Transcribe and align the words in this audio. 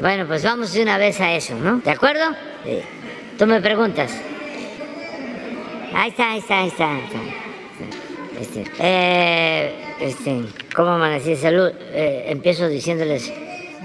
Bueno, 0.00 0.26
pues 0.26 0.42
vamos 0.42 0.72
de 0.72 0.82
una 0.82 0.96
vez 0.96 1.20
a 1.20 1.34
eso, 1.34 1.54
¿no? 1.56 1.78
¿De 1.80 1.90
acuerdo? 1.90 2.24
Sí. 2.64 2.80
Tú 3.38 3.46
me 3.46 3.60
preguntas. 3.60 4.12
Ahí 5.94 6.10
está, 6.10 6.30
ahí 6.32 6.38
está, 6.38 6.60
ahí 6.60 6.68
está. 6.68 6.90
ahí 6.90 7.00
está. 7.00 7.50
Este, 8.40 8.64
eh, 8.78 9.74
este, 10.00 10.44
¿cómo 10.74 10.92
amanecí 10.92 11.36
salud? 11.36 11.70
Eh, 11.92 12.24
empiezo 12.28 12.68
diciéndoles, 12.68 13.30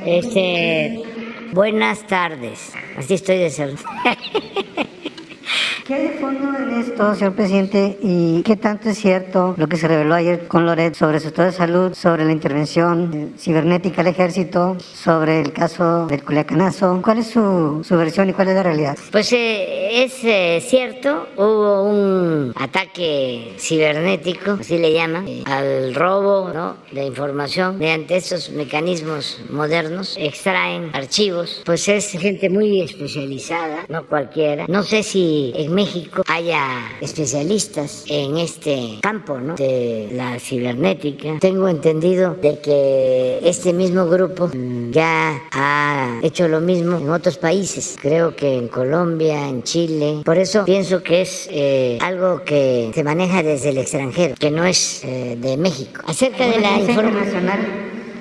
este, 0.06 1.04
buenas 1.52 2.08
tardes. 2.08 2.72
Así 2.98 3.16
estoy 3.16 3.40
de 3.40 3.50
salud. 3.50 3.80
¿Qué 5.86 5.94
hay 5.94 6.08
de 6.08 6.14
fondo 6.14 6.50
en 6.58 6.80
esto, 6.80 7.14
señor 7.14 7.36
presidente? 7.36 8.00
¿Y 8.02 8.42
qué 8.42 8.56
tanto 8.56 8.90
es 8.90 8.98
cierto 8.98 9.54
lo 9.56 9.68
que 9.68 9.78
se 9.78 9.88
reveló 9.88 10.16
ayer 10.16 10.48
con 10.48 10.66
Loret 10.66 10.96
sobre 10.96 11.20
su 11.20 11.28
estado 11.28 11.52
de 11.52 11.56
salud, 11.56 11.94
sobre 11.94 12.26
la 12.26 12.32
intervención 12.32 13.36
cibernética 13.38 14.02
al 14.02 14.08
ejército, 14.08 14.78
sobre 14.80 15.42
el 15.42 15.54
caso 15.54 16.08
del 16.08 16.24
Culiacanazo? 16.24 17.02
¿Cuál 17.04 17.20
es 17.20 17.28
su, 17.28 17.84
su 17.88 17.98
versión 17.98 18.28
y 18.28 18.34
cuál 18.34 18.48
es 18.48 18.56
la 18.56 18.64
realidad? 18.64 18.98
Pues 19.12 19.32
eh, 19.34 20.04
es 20.04 20.24
eh, 20.24 20.60
cierto, 20.68 21.28
hubo 21.38 21.84
un 21.84 22.52
ataque 22.56 23.54
cibernético, 23.60 24.58
así 24.60 24.80
le 24.80 24.92
llaman, 24.92 25.28
eh, 25.28 25.44
al 25.46 25.94
robo 25.94 26.52
¿no? 26.52 26.78
de 26.92 27.06
información 27.06 27.78
mediante 27.78 28.18
estos 28.18 28.50
mecanismos 28.50 29.40
modernos, 29.52 30.16
extraen 30.18 30.90
archivos, 30.94 31.62
pues 31.64 31.88
es 31.90 32.10
gente 32.10 32.50
muy 32.50 32.82
especializada, 32.82 33.86
no 33.88 34.08
cualquiera. 34.08 34.66
No 34.68 34.82
sé 34.82 35.04
si 35.04 35.54
en 35.56 35.75
México 35.76 36.24
haya 36.28 36.64
especialistas 37.02 38.06
en 38.08 38.38
este 38.38 39.00
campo 39.02 39.38
¿no? 39.40 39.56
de 39.56 40.10
la 40.14 40.40
cibernética. 40.40 41.38
Tengo 41.40 41.68
entendido 41.68 42.36
de 42.36 42.60
que 42.60 43.40
este 43.44 43.74
mismo 43.74 44.08
grupo 44.08 44.48
mm, 44.48 44.92
ya 44.92 45.42
ha 45.52 46.20
hecho 46.24 46.48
lo 46.48 46.62
mismo 46.62 46.98
en 46.98 47.10
otros 47.10 47.38
países, 47.38 47.98
creo 48.02 48.36
que 48.36 48.56
en 48.56 48.70
Colombia, 48.70 49.50
en 49.50 49.64
Chile. 49.64 50.22
Por 50.24 50.38
eso 50.38 50.64
pienso 50.64 51.04
que 51.04 51.22
es 51.22 51.50
eh, 51.52 51.98
algo 52.02 52.44
que 52.44 52.92
se 52.94 53.04
maneja 53.04 53.44
desde 53.44 53.70
el 53.70 53.78
extranjero, 53.78 54.36
que 54.40 54.52
no 54.52 54.64
es 54.64 55.04
eh, 55.04 55.38
de 55.38 55.58
México. 55.58 56.02
Acerca 56.08 56.48
de 56.48 56.60
la 56.60 56.80
información 56.80 57.46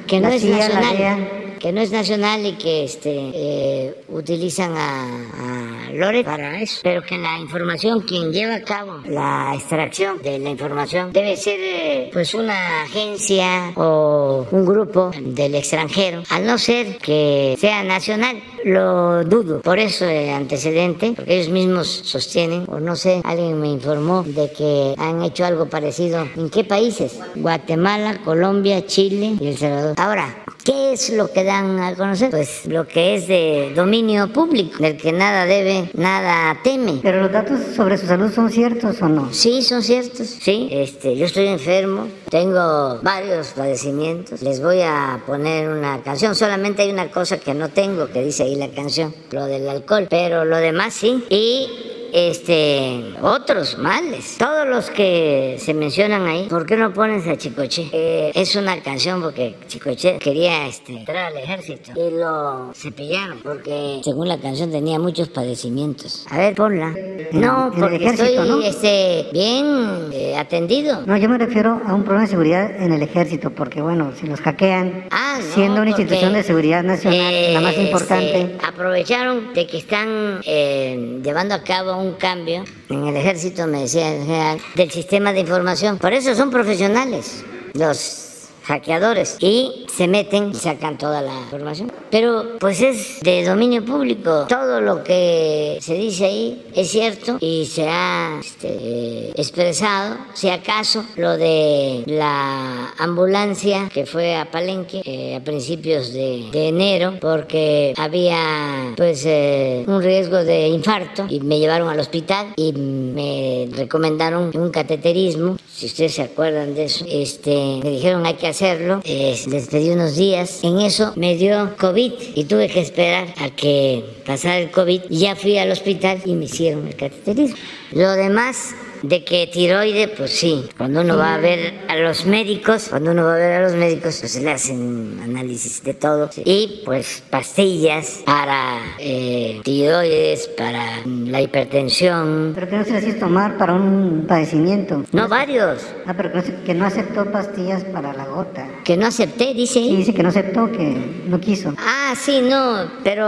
que 0.07 0.21
no 0.21 0.29
la 0.29 0.35
es 0.35 0.45
nacional, 0.45 1.57
que 1.61 1.73
no 1.73 1.81
es 1.81 1.91
nacional 1.91 2.45
y 2.45 2.53
que 2.53 2.85
este 2.85 3.11
eh, 3.13 4.05
utilizan 4.09 4.73
a, 4.77 5.05
a 5.39 5.74
Lore 5.95 6.25
para 6.25 6.61
eso, 6.61 6.81
pero 6.83 7.03
que 7.03 7.19
la 7.19 7.39
información 7.39 8.01
quien 8.01 8.33
lleva 8.33 8.57
a 8.57 8.63
cabo 8.63 9.01
la 9.07 9.53
extracción 9.55 10.21
de 10.23 10.39
la 10.39 10.51
información 10.51 11.13
debe 11.13 11.37
ser 11.37 11.59
eh, 11.61 12.11
pues 12.13 12.35
una 12.35 12.83
agencia 12.83 13.73
o 13.77 14.47
un 14.51 14.65
grupo 14.65 15.11
del 15.21 15.55
extranjero, 15.55 16.23
al 16.31 16.47
no 16.47 16.59
ser 16.59 16.99
que 16.99 17.57
sea 17.59 17.83
nacional, 17.85 18.43
lo 18.65 19.25
dudo. 19.25 19.61
Por 19.61 19.79
eso 19.79 20.07
el 20.07 20.31
antecedente, 20.31 21.13
porque 21.15 21.37
ellos 21.37 21.49
mismos 21.49 21.87
sostienen, 21.89 22.65
o 22.69 22.81
no 22.81 22.97
sé, 22.97 23.21
alguien 23.25 23.61
me 23.61 23.69
informó 23.69 24.23
de 24.23 24.51
que 24.53 24.95
han 24.99 25.23
hecho 25.23 25.45
algo 25.45 25.67
parecido. 25.67 26.27
¿En 26.37 26.51
qué 26.51 26.65
países? 26.65 27.19
Guatemala, 27.35 28.19
Colombia, 28.25 28.87
Chile 28.87 29.37
y 29.41 29.49
El 29.49 29.57
Salvador. 29.57 29.95
Ahora, 29.99 30.44
¿Qué 30.65 30.95
es 30.95 31.11
lo 31.11 31.31
que 31.31 31.45
dan 31.45 31.79
a 31.79 31.95
conocer? 31.95 32.31
Pues 32.31 32.65
lo 32.65 32.89
que 32.89 33.17
es 33.17 33.29
de 33.29 33.73
dominio 33.77 34.33
público, 34.33 34.83
del 34.83 34.97
que 34.97 35.13
nada 35.13 35.45
debe, 35.45 35.91
nada 35.93 36.59
teme. 36.65 37.01
Pero 37.03 37.21
los 37.21 37.31
datos 37.31 37.61
sobre 37.77 37.99
su 37.99 38.07
salud 38.07 38.33
son 38.33 38.51
ciertos 38.51 39.03
o 39.03 39.09
no? 39.11 39.31
Sí, 39.31 39.61
son 39.61 39.83
ciertos. 39.83 40.27
Sí, 40.27 40.69
este, 40.71 41.17
yo 41.17 41.27
estoy 41.27 41.49
enfermo, 41.49 42.09
tengo 42.31 42.99
varios 43.03 43.49
padecimientos. 43.49 44.41
Les 44.41 44.63
voy 44.63 44.81
a 44.81 45.23
poner 45.27 45.69
una 45.69 46.03
canción. 46.03 46.35
Solamente 46.35 46.81
hay 46.81 46.91
una 46.91 47.11
cosa 47.11 47.37
que 47.39 47.53
no 47.53 47.69
tengo, 47.69 48.07
que 48.09 48.25
dice 48.25 48.45
ahí 48.45 48.55
la 48.57 48.69
canción, 48.69 49.15
lo 49.33 49.45
del 49.45 49.69
alcohol. 49.69 50.07
Pero 50.09 50.47
lo 50.47 50.57
demás 50.57 50.95
sí. 50.95 51.25
Y 51.29 51.69
este 52.15 53.13
otros 53.21 53.77
males. 53.77 54.37
Todos 54.39 54.69
los 54.69 54.89
que 54.91 55.57
se 55.59 55.75
mencionan 55.75 56.27
ahí, 56.27 56.47
¿por 56.49 56.65
qué 56.65 56.77
no 56.77 56.93
pones 56.93 57.27
a 57.27 57.37
Chicoche? 57.37 57.89
Eh, 57.93 58.31
es 58.35 58.55
una 58.55 58.81
canción 58.83 59.21
porque 59.21 59.57
Chicoche 59.67 60.19
quería 60.19 60.67
este, 60.67 60.93
entrar 60.99 61.33
al 61.33 61.37
ejército 61.39 61.91
y 61.97 62.11
lo 62.17 62.73
cepillaron 62.73 63.41
porque 63.43 64.01
según 64.05 64.29
la 64.29 64.39
canción 64.39 64.71
tenía 64.71 64.99
muchos 64.99 65.29
padecimientos. 65.29 66.25
A 66.31 66.39
ver, 66.39 66.55
ponla. 66.55 66.95
No, 67.33 67.73
porque 67.77 67.97
ejército, 67.97 68.25
estoy 68.25 68.49
¿no? 68.49 68.63
este, 68.63 69.27
bien 69.33 70.11
eh, 70.13 70.37
atendido. 70.37 71.03
No, 71.07 71.17
yo 71.17 71.29
me 71.29 71.39
refiero 71.39 71.81
a 71.85 71.95
un 71.95 72.05
problema 72.05 72.23
de 72.23 72.31
seguridad 72.31 72.77
en 72.81 72.93
el 72.93 73.03
ejército, 73.03 73.51
porque 73.51 73.83
bueno, 73.83 74.13
si 74.19 74.27
los 74.29 74.41
hackean, 74.41 75.09
Ah, 75.11 75.39
no, 75.41 75.55
siendo 75.55 75.81
una 75.81 75.91
institución 75.91 76.33
de 76.33 76.43
seguridad 76.43 76.83
nacional, 76.85 77.55
la 77.55 77.61
más 77.61 77.77
eh, 77.77 77.83
importante, 77.83 78.57
aprovecharon 78.67 79.53
de 79.53 79.67
que 79.67 79.79
están 79.79 80.41
eh, 80.45 81.21
llevando 81.25 81.55
a 81.55 81.63
cabo 81.63 81.97
un 81.97 82.04
cambio 82.13 82.65
en 82.89 83.07
el 83.07 83.17
ejército, 83.17 83.67
me 83.67 83.81
decía 83.81 84.15
el 84.15 84.25
general, 84.25 84.59
del 84.75 84.91
sistema 84.91 85.33
de 85.33 85.41
información. 85.41 85.99
Por 85.99 86.13
eso 86.13 86.35
son 86.35 86.51
profesionales 86.51 87.45
los 87.75 88.24
hackeadores 88.65 89.37
y 89.41 89.87
se 89.95 90.09
meten 90.09 90.51
y 90.51 90.55
sacan 90.55 90.99
toda 90.99 91.23
la 91.23 91.35
información. 91.35 91.93
Pero 92.11 92.59
pues 92.59 92.81
es 92.81 93.21
de 93.21 93.45
dominio 93.45 93.85
público. 93.85 94.47
Todo 94.49 94.81
lo 94.81 95.05
que 95.05 95.79
se 95.81 95.95
dice 95.95 96.25
ahí 96.25 96.67
es 96.75 96.91
cierto 96.91 97.37
y 97.41 97.67
se 97.67 97.89
ha 97.89 98.41
este, 98.41 99.31
expresado. 99.41 100.17
Si 100.35 100.49
acaso 100.49 101.05
lo 101.17 101.37
de 101.37 102.05
la 102.07 102.93
ambulancia 102.99 103.89
que 103.93 104.07
fue 104.07 104.37
a 104.37 104.51
Palenque 104.51 105.03
eh, 105.05 105.37
a 105.37 105.41
principios 105.41 106.13
de, 106.13 106.49
de 106.51 106.69
enero 106.69 107.15
porque 107.21 107.95
había 107.97 108.95
pues 108.97 109.25
eh, 109.27 109.85
un 109.87 110.03
riesgo 110.03 110.45
de 110.45 110.69
infarto 110.69 111.27
y 111.29 111.41
me 111.41 111.59
llevaron 111.59 111.89
al 111.89 112.01
hospital 112.01 112.53
y 112.57 112.73
me 112.73 113.69
recomendaron 113.77 114.51
un 114.55 114.71
cateterismo. 114.71 115.57
Si 115.73 115.87
ustedes 115.87 116.15
se 116.15 116.23
acuerdan 116.23 116.75
de 116.75 116.85
eso, 116.85 117.05
este, 117.09 117.81
me 117.83 117.91
dijeron 117.91 118.25
hay 118.27 118.35
que 118.35 118.47
hacerlo. 118.55 119.01
Eh, 119.05 119.37
les 119.49 119.67
pedí 119.67 119.91
unos 119.91 120.17
días. 120.17 120.63
En 120.63 120.81
eso 120.81 121.13
me 121.17 121.37
dio 121.37 121.77
COVID 121.77 122.13
y 122.35 122.45
tuve 122.45 122.69
que 122.69 122.81
esperar 122.81 123.27
a 123.39 123.51
que 123.51 124.05
pasara 124.25 124.59
el 124.59 124.71
COVID. 124.71 125.03
Ya 125.11 125.35
fui 125.35 125.59
al 125.59 125.73
hospital 125.73 126.23
y 126.25 126.35
me 126.35 126.45
hicieron 126.45 126.87
el 126.87 126.95
cateterismo. 126.95 127.57
Lo 127.93 128.13
demás 128.13 128.75
de 129.07 129.23
que 129.23 129.47
tiroide, 129.47 130.09
pues 130.09 130.31
sí, 130.31 130.65
cuando 130.79 131.03
uno 131.03 131.17
va 131.19 131.35
a 131.35 131.39
ver 131.39 131.75
a 131.89 131.97
los 131.97 132.25
médicos, 132.25 132.87
cuando 132.89 133.11
uno 133.11 133.25
va 133.25 133.35
a 133.35 133.39
ver 133.39 133.53
a 133.53 133.63
los 133.63 133.75
médicos, 133.75 134.17
pues 134.21 134.41
le 134.41 134.51
hacen 134.51 135.21
análisis 135.23 135.83
de 135.85 135.93
todo. 135.95 136.31
Y 136.45 136.83
pues 136.87 137.23
pastillas 137.29 138.23
para 138.25 138.79
eh, 138.99 139.61
tiroides, 139.63 140.49
para 140.49 141.03
mm, 141.05 141.29
la 141.31 141.41
hipertensión. 141.43 142.53
pero 142.55 142.69
que 142.69 142.77
no 142.77 142.85
se 142.85 142.93
las 142.93 143.05
hizo 143.05 143.19
tomar 143.19 143.59
para 143.59 143.75
un 143.75 144.25
padecimiento. 144.27 145.05
No 145.13 145.29
varios, 145.29 145.83
Ah, 146.07 146.15
pero 146.17 146.31
que 146.33 146.37
no, 146.39 146.43
se- 146.43 146.63
que 146.65 146.75
no 146.75 146.87
aceptó 146.87 147.31
pastillas 147.31 147.85
para 147.85 148.13
la 148.15 148.25
gota. 148.25 148.67
que 148.85 148.97
no 148.97 149.07
acepté, 149.07 149.53
dice 149.55 149.75
Sí, 149.75 149.97
dice 149.97 150.15
que 150.15 150.23
no 150.23 150.31
aceptó, 150.31 150.71
que 150.73 151.23
no 151.27 151.39
quiso. 151.41 151.75
Ah, 151.79 152.15
sí, 152.19 152.41
no, 152.41 152.91
pero 153.05 153.25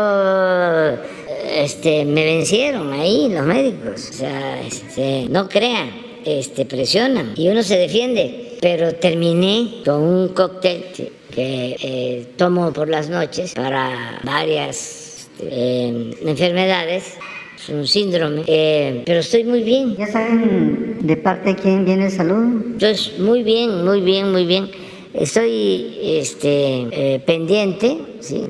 este 1.49 2.05
me 2.05 2.25
vencieron 2.25 2.93
ahí 2.93 3.29
los 3.31 3.47
médicos. 3.47 4.11
O 4.11 4.13
sea, 4.13 4.63
este, 4.63 5.27
no 5.29 5.49
crean, 5.49 5.91
este 6.25 6.65
presionan 6.65 7.33
y 7.37 7.49
uno 7.49 7.63
se 7.63 7.79
defiende. 7.79 8.59
Pero 8.61 8.95
terminé 8.95 9.83
con 9.85 10.03
un 10.03 10.29
cóctel 10.29 10.85
que, 10.95 11.13
que, 11.31 11.77
eh, 11.81 12.27
tomo 12.37 12.73
por 12.73 12.89
las 12.89 13.11
noches 13.11 13.53
para 13.53 14.21
varias 14.25 15.07
este, 15.37 15.49
eh, 15.51 16.11
enfermedades. 16.25 17.15
Es 17.57 17.69
un 17.69 17.87
síndrome, 17.87 18.43
eh, 18.47 19.03
pero 19.05 19.21
estoy 19.21 19.45
muy 19.45 19.63
bien. 19.63 19.97
¿Ya 19.97 20.07
saben 20.07 20.99
de 21.01 21.17
parte 21.17 21.51
de 21.51 21.57
quién 21.57 21.85
viene 21.85 22.07
el 22.07 22.13
salud? 22.13 22.45
Entonces, 22.73 23.19
muy 23.19 23.43
bien, 23.43 23.85
muy 23.85 24.01
bien, 24.03 24.31
muy 24.31 24.47
bien. 24.47 24.71
Estoy 25.15 25.99
este, 26.03 26.87
eh, 26.93 27.21
pendiente, 27.25 27.97
¿sí? 28.21 28.43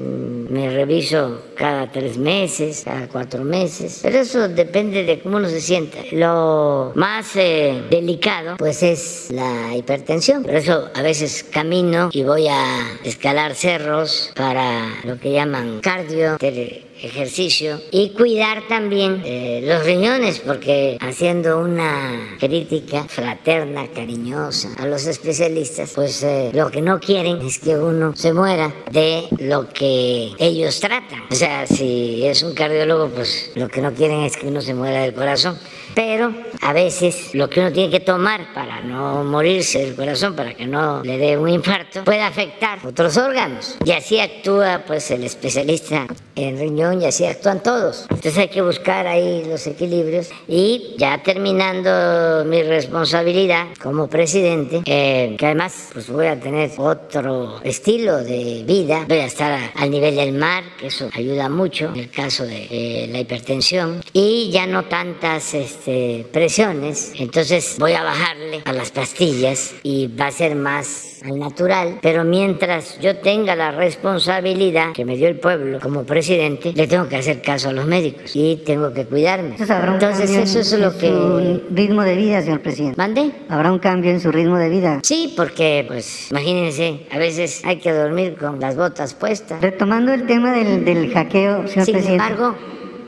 Me 0.48 0.70
reviso 0.70 1.42
cada 1.56 1.90
tres 1.90 2.18
meses, 2.18 2.82
cada 2.84 3.08
cuatro 3.08 3.44
meses, 3.44 4.00
pero 4.02 4.18
eso 4.18 4.48
depende 4.48 5.04
de 5.04 5.20
cómo 5.20 5.36
uno 5.38 5.48
se 5.48 5.60
sienta. 5.60 5.98
Lo 6.12 6.92
más 6.94 7.36
eh, 7.36 7.82
delicado, 7.90 8.56
pues, 8.56 8.82
es 8.82 9.28
la 9.30 9.74
hipertensión. 9.76 10.42
Por 10.42 10.54
eso 10.54 10.90
a 10.94 11.02
veces 11.02 11.44
camino 11.44 12.10
y 12.12 12.22
voy 12.22 12.48
a 12.48 12.98
escalar 13.04 13.54
cerros 13.54 14.32
para 14.34 14.88
lo 15.04 15.18
que 15.18 15.32
llaman 15.32 15.80
cardio, 15.80 16.36
ejercicio 17.02 17.80
y 17.90 18.10
cuidar 18.10 18.66
también 18.68 19.22
eh, 19.24 19.62
los 19.64 19.84
riñones 19.84 20.40
porque 20.40 20.96
haciendo 21.00 21.60
una 21.60 22.36
crítica 22.38 23.04
fraterna, 23.04 23.88
cariñosa 23.88 24.70
a 24.78 24.86
los 24.86 25.06
especialistas, 25.06 25.92
pues 25.94 26.22
eh, 26.22 26.50
lo 26.52 26.70
que 26.70 26.80
no 26.80 27.00
quieren 27.00 27.40
es 27.42 27.58
que 27.58 27.76
uno 27.76 28.14
se 28.16 28.32
muera 28.32 28.74
de 28.90 29.24
lo 29.38 29.68
que 29.68 30.32
ellos 30.38 30.80
tratan. 30.80 31.22
O 31.30 31.34
sea, 31.34 31.66
si 31.66 32.26
es 32.26 32.42
un 32.42 32.54
cardiólogo, 32.54 33.08
pues 33.08 33.50
lo 33.54 33.68
que 33.68 33.80
no 33.80 33.92
quieren 33.92 34.22
es 34.22 34.36
que 34.36 34.46
uno 34.46 34.60
se 34.60 34.74
muera 34.74 35.02
del 35.02 35.14
corazón. 35.14 35.58
Pero 35.96 36.30
a 36.60 36.74
veces 36.74 37.34
lo 37.34 37.48
que 37.48 37.60
uno 37.60 37.72
tiene 37.72 37.90
que 37.90 38.00
tomar 38.00 38.52
para 38.52 38.82
no 38.82 39.24
morirse 39.24 39.78
del 39.78 39.96
corazón, 39.96 40.36
para 40.36 40.52
que 40.52 40.66
no 40.66 41.02
le 41.02 41.16
dé 41.16 41.38
un 41.38 41.48
infarto, 41.48 42.04
puede 42.04 42.20
afectar 42.20 42.78
otros 42.86 43.16
órganos. 43.16 43.78
Y 43.82 43.92
así 43.92 44.20
actúa 44.20 44.82
pues 44.86 45.10
el 45.10 45.24
especialista 45.24 46.06
en 46.34 46.58
riñón 46.58 47.00
y 47.00 47.06
así 47.06 47.24
actúan 47.24 47.62
todos. 47.62 48.02
Entonces 48.10 48.36
hay 48.36 48.48
que 48.48 48.60
buscar 48.60 49.06
ahí 49.06 49.42
los 49.48 49.66
equilibrios 49.66 50.28
y 50.46 50.96
ya 50.98 51.22
terminando 51.22 52.44
mi 52.44 52.62
responsabilidad 52.62 53.68
como 53.82 54.08
presidente, 54.08 54.82
eh, 54.84 55.34
que 55.38 55.46
además 55.46 55.90
pues 55.94 56.10
voy 56.10 56.26
a 56.26 56.38
tener 56.38 56.72
otro 56.76 57.60
estilo 57.64 58.18
de 58.22 58.64
vida, 58.66 59.06
voy 59.08 59.20
a 59.20 59.26
estar 59.26 59.72
al 59.74 59.90
nivel 59.90 60.16
del 60.16 60.34
mar, 60.34 60.62
que 60.78 60.88
eso 60.88 61.08
ayuda 61.14 61.48
mucho 61.48 61.86
en 61.86 62.00
el 62.00 62.10
caso 62.10 62.44
de 62.44 62.66
eh, 62.70 63.08
la 63.10 63.20
hipertensión 63.20 64.02
y 64.12 64.50
ya 64.50 64.66
no 64.66 64.84
tantas 64.84 65.54
este, 65.54 65.85
presiones, 66.32 67.12
entonces 67.18 67.76
voy 67.78 67.92
a 67.92 68.02
bajarle 68.02 68.62
a 68.64 68.72
las 68.72 68.90
pastillas 68.90 69.74
y 69.82 70.08
va 70.08 70.26
a 70.26 70.30
ser 70.32 70.54
más 70.54 71.20
al 71.24 71.38
natural, 71.38 71.98
pero 72.02 72.24
mientras 72.24 72.98
yo 73.00 73.16
tenga 73.16 73.56
la 73.56 73.72
responsabilidad 73.72 74.92
que 74.92 75.04
me 75.04 75.16
dio 75.16 75.28
el 75.28 75.38
pueblo 75.38 75.80
como 75.80 76.04
presidente, 76.04 76.72
le 76.74 76.86
tengo 76.86 77.08
que 77.08 77.16
hacer 77.16 77.42
caso 77.42 77.70
a 77.70 77.72
los 77.72 77.86
médicos 77.86 78.30
y 78.34 78.62
tengo 78.64 78.92
que 78.92 79.06
cuidarme. 79.06 79.56
Entonces, 79.58 80.30
eso 80.30 80.60
es 80.60 80.72
lo 80.78 80.96
que... 80.96 81.08
Su 81.08 81.62
ritmo 81.74 82.02
de 82.02 82.16
vida, 82.16 82.42
señor 82.42 82.60
presidente. 82.60 82.96
¿Mande? 82.96 83.32
¿Habrá 83.48 83.72
un 83.72 83.78
cambio 83.78 84.10
en 84.10 84.20
su 84.20 84.30
ritmo 84.30 84.58
de 84.58 84.68
vida? 84.68 85.00
Sí, 85.02 85.32
porque, 85.36 85.84
pues, 85.86 86.30
imagínense, 86.30 87.06
a 87.10 87.18
veces 87.18 87.62
hay 87.64 87.76
que 87.78 87.92
dormir 87.92 88.36
con 88.36 88.60
las 88.60 88.76
botas 88.76 89.14
puestas. 89.14 89.60
Retomando 89.60 90.12
el 90.12 90.26
tema 90.26 90.52
del, 90.52 90.84
del 90.84 91.12
hackeo, 91.12 91.66
señor 91.66 91.86
Sin 91.86 91.94
presidente. 91.94 92.12
embargo, 92.12 92.56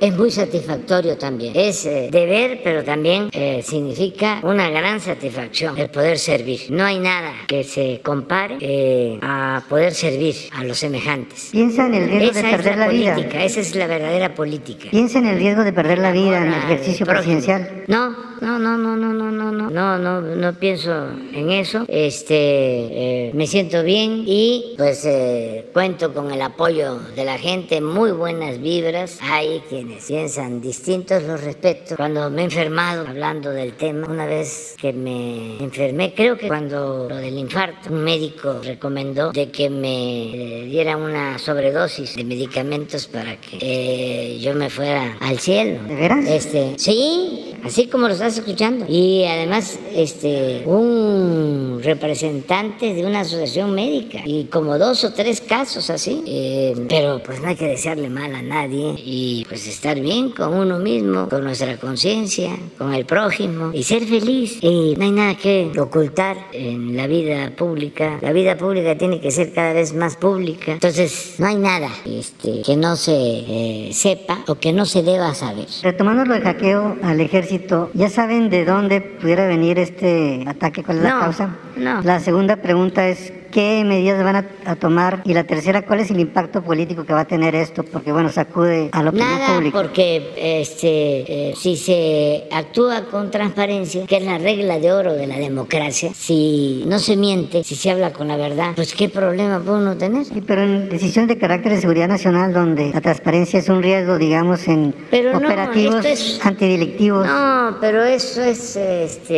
es 0.00 0.16
muy 0.16 0.30
satisfactorio 0.30 1.16
también. 1.16 1.52
Es 1.56 1.86
eh, 1.86 2.08
deber, 2.10 2.60
pero 2.62 2.84
también 2.84 3.28
eh, 3.32 3.62
significa 3.64 4.40
una 4.42 4.70
gran 4.70 5.00
satisfacción 5.00 5.78
el 5.78 5.90
poder 5.90 6.18
servir. 6.18 6.60
No 6.70 6.84
hay 6.84 6.98
nada 6.98 7.32
que 7.46 7.64
se 7.64 8.00
compare 8.02 8.56
eh, 8.60 9.18
a 9.22 9.62
poder 9.68 9.94
servir 9.94 10.34
a 10.52 10.64
los 10.64 10.78
semejantes. 10.78 11.48
Piensa 11.52 11.86
en 11.86 11.94
el 11.94 12.10
riesgo 12.10 12.38
esa 12.38 12.42
de 12.42 12.56
perder 12.56 12.72
es 12.72 12.78
la, 12.78 12.86
la, 12.86 12.92
vida. 12.92 13.14
política, 13.14 13.44
esa 13.44 13.60
es 13.60 13.74
la 13.74 13.86
verdadera 13.86 14.34
política. 14.34 14.90
Piensa 14.90 15.18
en 15.18 15.26
el 15.26 15.38
riesgo 15.38 15.64
de 15.64 15.72
perder 15.72 15.98
la 15.98 16.12
vida 16.12 16.38
en 16.38 16.52
el 16.52 16.54
ejercicio 16.54 17.06
presidencial. 17.06 17.84
No, 17.86 18.10
no, 18.40 18.58
no, 18.58 18.78
no, 18.78 18.96
no, 18.96 19.12
no, 19.12 19.30
no, 19.32 19.50
no, 19.52 19.70
no, 19.70 19.98
no, 19.98 20.20
no 20.20 20.52
pienso 20.54 21.08
en 21.32 21.50
eso. 21.50 21.84
Este, 21.88 22.36
eh, 22.36 23.30
me 23.34 23.46
siento 23.46 23.82
bien 23.82 24.22
y 24.26 24.74
pues 24.76 25.04
eh, 25.04 25.66
cuento 25.72 26.14
con 26.14 26.30
el 26.30 26.40
apoyo 26.42 26.98
de 27.16 27.24
la 27.24 27.38
gente, 27.38 27.80
muy 27.80 28.12
buenas 28.12 28.60
vibras. 28.60 29.18
Hay 29.22 29.62
piensan 29.96 30.60
distintos, 30.60 31.22
los 31.22 31.42
respeto. 31.42 31.96
Cuando 31.96 32.30
me 32.30 32.42
he 32.42 32.44
enfermado, 32.44 33.06
hablando 33.06 33.50
del 33.50 33.74
tema, 33.74 34.06
una 34.08 34.26
vez 34.26 34.76
que 34.80 34.92
me 34.92 35.58
enfermé, 35.58 36.14
creo 36.14 36.36
que 36.36 36.48
cuando 36.48 37.08
lo 37.08 37.16
del 37.16 37.38
infarto, 37.38 37.90
un 37.92 38.04
médico 38.04 38.60
recomendó 38.62 39.32
de 39.32 39.50
que 39.50 39.70
me 39.70 40.62
eh, 40.62 40.64
diera 40.64 40.96
una 40.96 41.38
sobredosis 41.38 42.16
de 42.16 42.24
medicamentos 42.24 43.06
para 43.06 43.40
que 43.40 43.58
eh, 43.60 44.38
yo 44.40 44.54
me 44.54 44.70
fuera 44.70 45.16
al 45.20 45.38
cielo. 45.38 45.82
¿De 45.84 45.94
veras? 45.94 46.26
Este, 46.28 46.74
sí, 46.78 47.54
así 47.64 47.86
como 47.86 48.08
lo 48.08 48.14
estás 48.14 48.38
escuchando. 48.38 48.86
Y 48.88 49.24
además, 49.24 49.78
este, 49.94 50.62
un 50.66 51.80
representante 51.82 52.94
de 52.94 53.04
una 53.04 53.20
asociación 53.20 53.74
médica 53.74 54.20
y 54.24 54.44
como 54.44 54.78
dos 54.78 55.04
o 55.04 55.12
tres 55.12 55.40
casos 55.40 55.90
así. 55.90 56.22
Eh, 56.26 56.74
pero 56.88 57.22
pues 57.22 57.40
no 57.40 57.48
hay 57.48 57.56
que 57.56 57.66
desearle 57.66 58.08
mal 58.08 58.34
a 58.34 58.42
nadie 58.42 58.94
y 58.98 59.44
pues 59.48 59.66
estar 59.78 60.00
bien 60.00 60.30
con 60.30 60.54
uno 60.54 60.80
mismo, 60.80 61.28
con 61.28 61.44
nuestra 61.44 61.76
conciencia, 61.76 62.50
con 62.76 62.92
el 62.92 63.06
prójimo 63.06 63.70
y 63.72 63.84
ser 63.84 64.02
feliz. 64.06 64.58
Y 64.60 64.96
no 64.98 65.04
hay 65.04 65.12
nada 65.12 65.36
que 65.36 65.70
ocultar 65.78 66.36
en 66.52 66.96
la 66.96 67.06
vida 67.06 67.52
pública. 67.56 68.18
La 68.20 68.32
vida 68.32 68.56
pública 68.56 68.98
tiene 68.98 69.20
que 69.20 69.30
ser 69.30 69.52
cada 69.52 69.74
vez 69.74 69.94
más 69.94 70.16
pública. 70.16 70.72
Entonces, 70.72 71.36
no 71.38 71.46
hay 71.46 71.54
nada 71.54 71.90
este, 72.04 72.62
que 72.62 72.76
no 72.76 72.96
se 72.96 73.12
eh, 73.14 73.90
sepa 73.92 74.40
o 74.48 74.56
que 74.56 74.72
no 74.72 74.84
se 74.84 75.04
deba 75.04 75.32
saber. 75.34 75.68
Retomando 75.84 76.24
lo 76.24 76.34
del 76.34 76.42
hackeo 76.42 76.96
al 77.04 77.20
ejército, 77.20 77.90
¿ya 77.94 78.10
saben 78.10 78.50
de 78.50 78.64
dónde 78.64 79.00
pudiera 79.00 79.46
venir 79.46 79.78
este 79.78 80.42
ataque? 80.48 80.82
¿Cuál 80.82 80.96
es 80.98 81.02
la 81.04 81.10
No, 81.14 81.20
causa? 81.20 81.56
no. 81.76 82.02
La 82.02 82.18
segunda 82.18 82.56
pregunta 82.56 83.08
es, 83.08 83.32
¿qué 83.58 83.82
medidas 83.84 84.22
van 84.22 84.36
a, 84.36 84.44
a 84.66 84.76
tomar? 84.76 85.20
Y 85.24 85.34
la 85.34 85.42
tercera, 85.42 85.82
¿cuál 85.82 85.98
es 85.98 86.10
el 86.12 86.20
impacto 86.20 86.62
político 86.62 87.04
que 87.04 87.12
va 87.12 87.22
a 87.22 87.24
tener 87.26 87.56
esto? 87.56 87.82
Porque, 87.82 88.12
bueno, 88.12 88.28
sacude 88.30 88.88
a 88.92 89.02
la 89.02 89.10
opinión 89.10 89.28
Nada, 89.36 89.54
pública. 89.56 89.76
porque 89.80 90.32
este, 90.62 91.50
eh, 91.50 91.54
si 91.56 91.76
se 91.76 92.44
actúa 92.52 93.06
con 93.10 93.32
transparencia, 93.32 94.06
que 94.06 94.18
es 94.18 94.22
la 94.22 94.38
regla 94.38 94.78
de 94.78 94.92
oro 94.92 95.12
de 95.14 95.26
la 95.26 95.38
democracia, 95.38 96.12
si 96.14 96.84
no 96.86 97.00
se 97.00 97.16
miente, 97.16 97.64
si 97.64 97.74
se 97.74 97.90
habla 97.90 98.12
con 98.12 98.28
la 98.28 98.36
verdad, 98.36 98.74
pues 98.76 98.94
qué 98.94 99.08
problema 99.08 99.58
puede 99.58 99.78
uno 99.78 99.96
tener. 99.96 100.24
Sí, 100.24 100.40
pero 100.46 100.62
en 100.62 100.88
decisiones 100.88 101.28
de 101.28 101.38
carácter 101.38 101.72
de 101.72 101.80
seguridad 101.80 102.06
nacional, 102.06 102.52
donde 102.52 102.92
la 102.94 103.00
transparencia 103.00 103.58
es 103.58 103.68
un 103.68 103.82
riesgo, 103.82 104.18
digamos, 104.18 104.68
en 104.68 104.94
Pero 105.10 105.32
no, 105.32 105.38
operativos 105.38 106.04
es- 106.04 106.38
antidelictivos. 106.46 107.26
No, 107.26 107.76
pero 107.80 108.04
eso 108.04 108.40
es 108.40 108.76
este, 108.76 109.34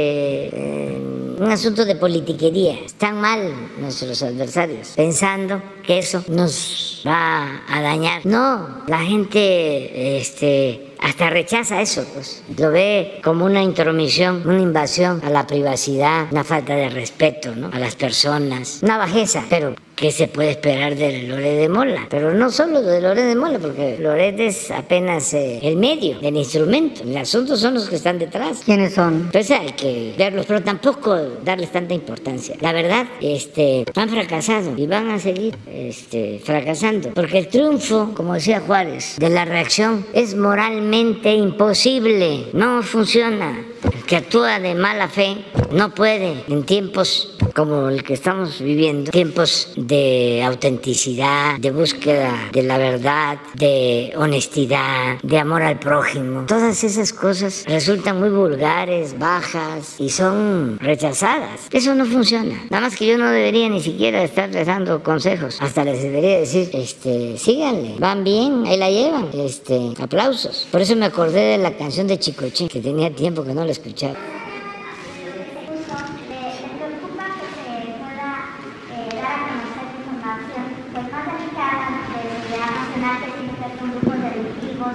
eh, 0.53 1.01
un 1.39 1.51
asunto 1.51 1.87
de 1.87 1.97
politiquería. 1.97 2.75
Están 2.85 3.19
mal 3.19 3.51
nuestros 3.81 4.10
adversarios, 4.23 4.93
pensando 4.97 5.63
que 5.85 5.99
eso 5.99 6.25
nos 6.29 7.03
va 7.07 7.63
a 7.69 7.81
dañar. 7.81 8.25
No, 8.27 8.83
la 8.87 9.01
gente 9.01 10.19
este, 10.19 10.95
hasta 11.01 11.31
rechaza 11.31 11.81
eso, 11.81 12.05
pues. 12.15 12.43
Lo 12.59 12.71
ve 12.71 13.21
como 13.23 13.45
una 13.45 13.63
intromisión, 13.63 14.43
una 14.47 14.61
invasión 14.61 15.23
a 15.25 15.31
la 15.31 15.47
privacidad, 15.47 16.27
una 16.31 16.45
falta 16.45 16.75
de 16.75 16.91
respeto 16.91 17.55
¿no? 17.55 17.71
a 17.73 17.79
las 17.79 17.97
personas, 17.97 18.81
una 18.83 18.99
bajeza. 18.99 19.45
Pero, 19.49 19.75
¿qué 20.01 20.11
se 20.11 20.29
puede 20.29 20.53
esperar 20.53 20.97
de 20.97 21.25
Loret 21.25 21.59
de 21.59 21.69
Mola? 21.69 22.07
Pero 22.09 22.33
no 22.33 22.51
solo 22.51 22.81
de 22.81 23.03
Loret 23.03 23.27
de 23.27 23.37
Mola, 23.37 23.59
porque 23.59 23.99
Loret 24.01 24.41
es 24.41 24.71
apenas 24.71 25.35
eh, 25.35 25.61
el 25.63 25.77
medio, 25.77 26.17
el 26.23 26.37
instrumento. 26.37 27.03
El 27.03 27.17
asunto 27.19 27.55
son 27.57 27.75
los 27.75 27.89
que 27.89 27.97
están 27.97 28.19
detrás. 28.19 28.63
¿Quiénes 28.65 28.95
son? 28.95 29.15
Entonces 29.27 29.51
hay 29.51 29.73
que 29.73 30.15
verlos, 30.17 30.47
pero 30.47 30.63
tampoco 30.63 31.15
darles 31.45 31.71
tanta 31.71 31.93
importancia. 31.93 32.57
La 32.61 32.73
verdad, 32.73 33.07
este, 33.21 33.85
han 33.95 34.09
fracasado 34.09 34.75
y 34.75 34.87
van 34.87 35.11
a 35.11 35.19
seguir 35.19 35.55
este, 35.71 36.41
fracasando. 36.43 37.11
Porque 37.11 37.37
el 37.37 37.49
triunfo, 37.49 38.13
como 38.15 38.33
decía 38.33 38.61
Juárez, 38.61 39.17
de 39.19 39.29
la 39.29 39.45
reacción 39.45 40.07
es 40.15 40.35
moralmente 40.35 41.35
imposible. 41.35 42.47
No 42.55 42.83
funciona. 42.83 43.67
El 43.85 44.05
que 44.05 44.17
actúa 44.17 44.61
de 44.61 44.75
mala 44.75 45.09
fe 45.09 45.37
no 45.73 45.95
puede 45.95 46.45
en 46.49 46.65
tiempos 46.65 47.37
como 47.55 47.89
el 47.89 48.03
que 48.03 48.15
estamos 48.15 48.61
viviendo, 48.61 49.11
tiempos 49.11 49.73
de 49.91 50.43
autenticidad, 50.45 51.59
de 51.59 51.73
búsqueda 51.73 52.49
de 52.53 52.63
la 52.63 52.79
verdad, 52.79 53.39
de 53.55 54.13
honestidad, 54.17 55.19
de 55.23 55.39
amor 55.39 55.63
al 55.63 55.81
prójimo. 55.81 56.45
Todas 56.47 56.85
esas 56.85 57.13
cosas 57.13 57.65
resultan 57.67 58.21
muy 58.21 58.31
vulgares, 58.31 59.19
bajas 59.19 59.97
y 59.99 60.11
son 60.11 60.79
rechazadas. 60.81 61.67
Eso 61.73 61.95
no 61.97 62.07
funciona. 62.07 62.55
Nada 62.71 62.83
más 62.83 62.97
que 62.97 63.07
yo 63.07 63.19
no 63.19 63.31
debería 63.31 63.69
ni 63.69 63.83
siquiera 63.83 64.23
estarles 64.23 64.69
dando 64.69 65.03
consejos. 65.03 65.59
Hasta 65.61 65.85
les 65.85 66.01
debería 66.03 66.39
decir, 66.39 66.71
este, 66.73 67.37
síganle, 67.37 67.97
van 67.99 68.23
bien, 68.23 68.65
ahí 68.67 68.77
la 68.77 68.91
llevan, 68.91 69.29
este, 69.35 69.95
aplausos. 70.01 70.69
Por 70.71 70.81
eso 70.81 70.95
me 70.95 71.07
acordé 71.07 71.41
de 71.41 71.59
la 71.59 71.77
canción 71.77 72.07
de 72.07 72.17
Chicoche, 72.17 72.69
que 72.69 72.81
tenía 72.81 73.13
tiempo 73.13 73.43
que 73.43 73.55
no 73.55 73.65
la 73.65 73.73
escuchaba. 73.73 74.15
preocupa 76.81 77.25
que 77.37 77.47
se 77.53 77.93
pueda 78.01 78.31
eh, 78.93 79.09
dar 79.21 79.33
a 79.33 79.45
conocer 79.45 79.87
información 80.01 80.65
pues, 80.93 81.07
más 81.13 81.25
delicada 81.29 81.85
de 81.91 82.01
seguridad 82.09 82.71
nacional 82.81 83.17
que 83.21 83.31
tiene 83.37 83.53
que 83.53 83.61
ver 83.61 83.73
con 83.79 83.89
grupos 83.91 84.19
delictivos, 84.25 84.95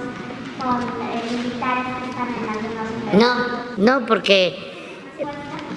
con 0.58 0.78
eh, 0.82 1.22
militares 1.30 1.86
que 1.98 2.10
están 2.10 2.28
en 2.34 2.48
algunos 2.50 2.95
No, 3.12 3.34
no, 3.76 4.06
porque 4.06 4.56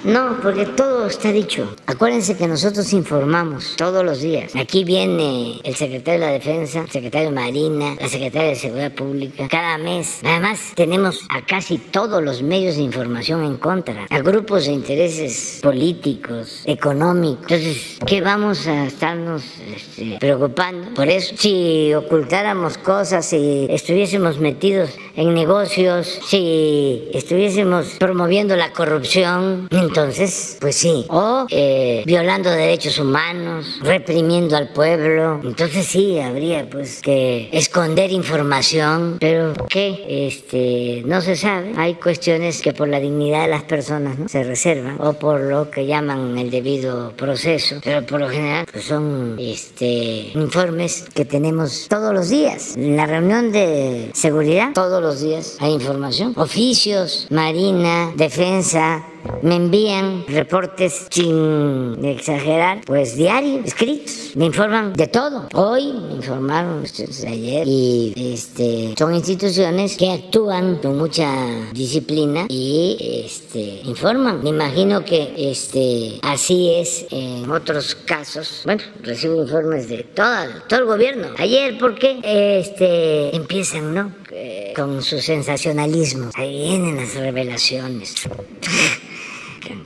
no, 0.04 0.38
porque 0.42 0.64
todo 0.64 1.06
está 1.06 1.30
dicho. 1.30 1.76
Acuérdense 1.86 2.36
que 2.36 2.48
nosotros 2.48 2.92
informamos 2.94 3.74
todos 3.76 4.04
los 4.04 4.20
días. 4.20 4.56
Aquí 4.56 4.82
viene 4.84 5.60
el 5.62 5.74
secretario 5.74 6.20
de 6.20 6.26
la 6.26 6.32
Defensa, 6.32 6.80
el 6.80 6.90
secretario 6.90 7.28
de 7.28 7.34
Marina, 7.34 7.96
la 8.00 8.08
secretaria 8.08 8.50
de 8.50 8.56
Seguridad 8.56 8.92
Pública, 8.92 9.46
cada 9.48 9.76
mes. 9.76 10.20
Además, 10.24 10.72
tenemos 10.74 11.26
a 11.28 11.44
casi 11.44 11.76
todos 11.76 12.22
los 12.22 12.42
medios 12.42 12.76
de 12.76 12.82
información 12.82 13.44
en 13.44 13.58
contra, 13.58 14.06
a 14.08 14.18
grupos 14.20 14.64
de 14.64 14.72
intereses 14.72 15.60
políticos, 15.62 16.62
económicos. 16.64 17.42
Entonces, 17.50 17.98
¿qué 18.06 18.22
vamos 18.22 18.66
a 18.66 18.86
estarnos 18.86 19.42
este, 19.74 20.16
preocupando 20.18 20.94
por 20.94 21.08
eso? 21.08 21.34
Si 21.36 21.92
ocultáramos 21.94 22.78
cosas, 22.78 23.26
si 23.26 23.66
estuviésemos 23.68 24.38
metidos 24.38 24.90
en 25.16 25.34
negocios, 25.34 26.20
si 26.26 27.08
estuviésemos 27.12 27.86
promoviendo 27.98 28.56
la 28.56 28.72
corrupción, 28.72 29.68
entonces, 29.90 30.56
pues 30.60 30.76
sí. 30.76 31.04
O 31.08 31.46
eh, 31.50 32.04
violando 32.06 32.48
derechos 32.50 32.98
humanos, 32.98 33.80
reprimiendo 33.82 34.56
al 34.56 34.68
pueblo. 34.68 35.40
Entonces 35.42 35.86
sí, 35.86 36.20
habría 36.20 36.70
pues 36.70 37.00
que 37.02 37.48
esconder 37.52 38.12
información, 38.12 39.16
pero 39.18 39.52
que 39.68 40.28
este, 40.28 41.02
no 41.06 41.20
se 41.20 41.34
sabe. 41.34 41.72
Hay 41.76 41.94
cuestiones 41.94 42.62
que 42.62 42.72
por 42.72 42.86
la 42.88 43.00
dignidad 43.00 43.42
de 43.42 43.48
las 43.48 43.64
personas 43.64 44.16
¿no? 44.16 44.28
se 44.28 44.44
reservan 44.44 44.96
o 45.00 45.14
por 45.14 45.40
lo 45.40 45.70
que 45.70 45.86
llaman 45.86 46.38
el 46.38 46.50
debido 46.50 47.12
proceso, 47.16 47.80
pero 47.82 48.06
por 48.06 48.20
lo 48.20 48.28
general 48.28 48.66
pues 48.70 48.84
son 48.84 49.36
este, 49.40 50.30
informes 50.34 51.06
que 51.12 51.24
tenemos 51.24 51.88
todos 51.88 52.14
los 52.14 52.28
días. 52.28 52.76
En 52.76 52.96
la 52.96 53.06
reunión 53.06 53.50
de 53.50 54.10
seguridad, 54.14 54.72
todos 54.72 55.02
los 55.02 55.20
días 55.20 55.56
hay 55.58 55.72
información. 55.72 56.32
Oficios, 56.36 57.26
Marina, 57.30 58.12
Defensa, 58.14 59.04
me 59.42 59.56
envían 59.56 60.24
reportes 60.28 61.06
sin 61.10 62.04
exagerar, 62.04 62.80
pues 62.86 63.16
diarios, 63.16 63.66
escritos, 63.66 64.32
me 64.36 64.46
informan 64.46 64.92
de 64.92 65.06
todo. 65.06 65.48
Hoy 65.54 65.92
me 65.92 66.14
informaron 66.14 66.84
ayer 67.26 67.66
y 67.66 68.14
este, 68.16 68.94
son 68.98 69.14
instituciones 69.14 69.96
que 69.96 70.10
actúan 70.10 70.76
con 70.76 70.98
mucha 70.98 71.28
disciplina 71.72 72.46
y 72.48 73.24
este, 73.26 73.80
informan. 73.84 74.42
Me 74.42 74.50
imagino 74.50 75.04
que 75.04 75.34
este, 75.36 76.18
así 76.22 76.72
es 76.74 77.06
en 77.10 77.50
otros 77.50 77.94
casos. 77.94 78.62
Bueno, 78.64 78.82
recibo 79.02 79.42
informes 79.42 79.88
de 79.88 80.04
todo, 80.04 80.46
todo 80.68 80.80
el 80.80 80.86
gobierno. 80.86 81.28
Ayer, 81.38 81.78
¿por 81.78 81.98
qué 81.98 82.20
este, 82.22 83.34
empiezan, 83.34 83.94
no? 83.94 84.12
Eh, 84.32 84.72
con 84.76 85.02
su 85.02 85.20
sensacionalismo. 85.20 86.30
Ahí 86.34 86.68
vienen 86.68 86.96
las 86.96 87.14
revelaciones. 87.14 88.14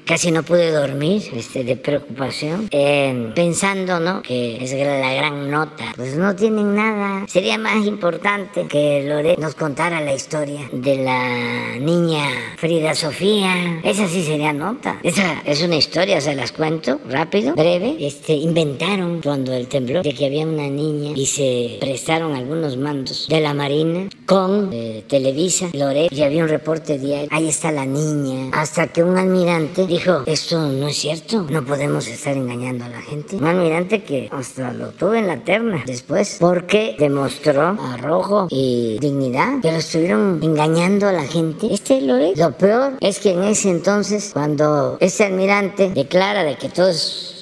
Casi 0.04 0.30
no 0.30 0.42
pude 0.42 0.70
dormir 0.70 1.22
este, 1.34 1.64
de 1.64 1.76
preocupación, 1.76 2.68
eh, 2.70 3.32
pensando 3.34 4.00
¿no? 4.00 4.22
que 4.22 4.62
es 4.62 4.72
la 4.72 5.14
gran 5.14 5.50
nota. 5.50 5.92
Pues 5.96 6.16
no 6.16 6.34
tienen 6.34 6.74
nada. 6.74 7.26
Sería 7.28 7.58
más 7.58 7.84
importante 7.86 8.66
que 8.66 9.04
Loret 9.06 9.38
nos 9.38 9.54
contara 9.54 10.00
la 10.00 10.14
historia 10.14 10.68
de 10.72 10.96
la 10.96 11.76
niña 11.78 12.24
Frida 12.56 12.94
Sofía. 12.94 13.80
Esa 13.82 14.08
sí 14.08 14.24
sería 14.24 14.52
nota. 14.52 14.98
Esa 15.02 15.42
es 15.44 15.62
una 15.62 15.76
historia, 15.76 16.20
se 16.20 16.34
las 16.34 16.52
cuento 16.52 17.00
rápido, 17.08 17.54
breve. 17.54 17.96
Este, 18.00 18.34
inventaron 18.34 19.20
cuando 19.22 19.52
el 19.52 19.68
temblor 19.68 20.04
de 20.04 20.14
que 20.14 20.26
había 20.26 20.46
una 20.46 20.68
niña 20.68 21.12
y 21.14 21.26
se 21.26 21.78
prestaron 21.80 22.34
algunos 22.34 22.76
mandos 22.76 23.26
de 23.28 23.40
la 23.40 23.54
Marina 23.54 24.08
con 24.26 24.70
eh, 24.72 25.04
Televisa, 25.08 25.68
Loret, 25.72 26.12
y 26.12 26.22
había 26.22 26.42
un 26.42 26.48
reporte 26.48 26.98
diario. 26.98 27.28
Ahí 27.30 27.48
está 27.48 27.72
la 27.72 27.86
niña. 27.86 28.50
Hasta 28.52 28.88
que 28.88 29.02
un 29.02 29.18
almirante 29.18 29.63
dijo, 29.86 30.22
esto 30.26 30.68
no 30.68 30.88
es 30.88 30.96
cierto, 30.96 31.46
no 31.48 31.64
podemos 31.64 32.06
estar 32.06 32.36
engañando 32.36 32.84
a 32.84 32.88
la 32.88 33.00
gente. 33.00 33.36
Un 33.36 33.46
almirante 33.46 34.02
que 34.02 34.28
hasta 34.30 34.72
lo 34.72 34.88
tuve 34.88 35.18
en 35.18 35.26
la 35.26 35.44
terna 35.44 35.82
después, 35.86 36.36
porque 36.40 36.96
demostró 36.98 37.76
arrojo 37.80 38.46
y 38.50 38.98
dignidad, 39.00 39.58
pero 39.62 39.76
estuvieron 39.76 40.40
engañando 40.42 41.08
a 41.08 41.12
la 41.12 41.24
gente. 41.24 41.72
Este 41.72 42.00
lo 42.00 42.16
es. 42.16 42.38
Lo 42.38 42.52
peor 42.52 42.94
es 43.00 43.18
que 43.18 43.32
en 43.32 43.44
ese 43.44 43.70
entonces, 43.70 44.30
cuando 44.32 44.96
ese 45.00 45.24
almirante 45.24 45.90
declara 45.90 46.44
de 46.44 46.56
que 46.56 46.68
todo 46.68 46.92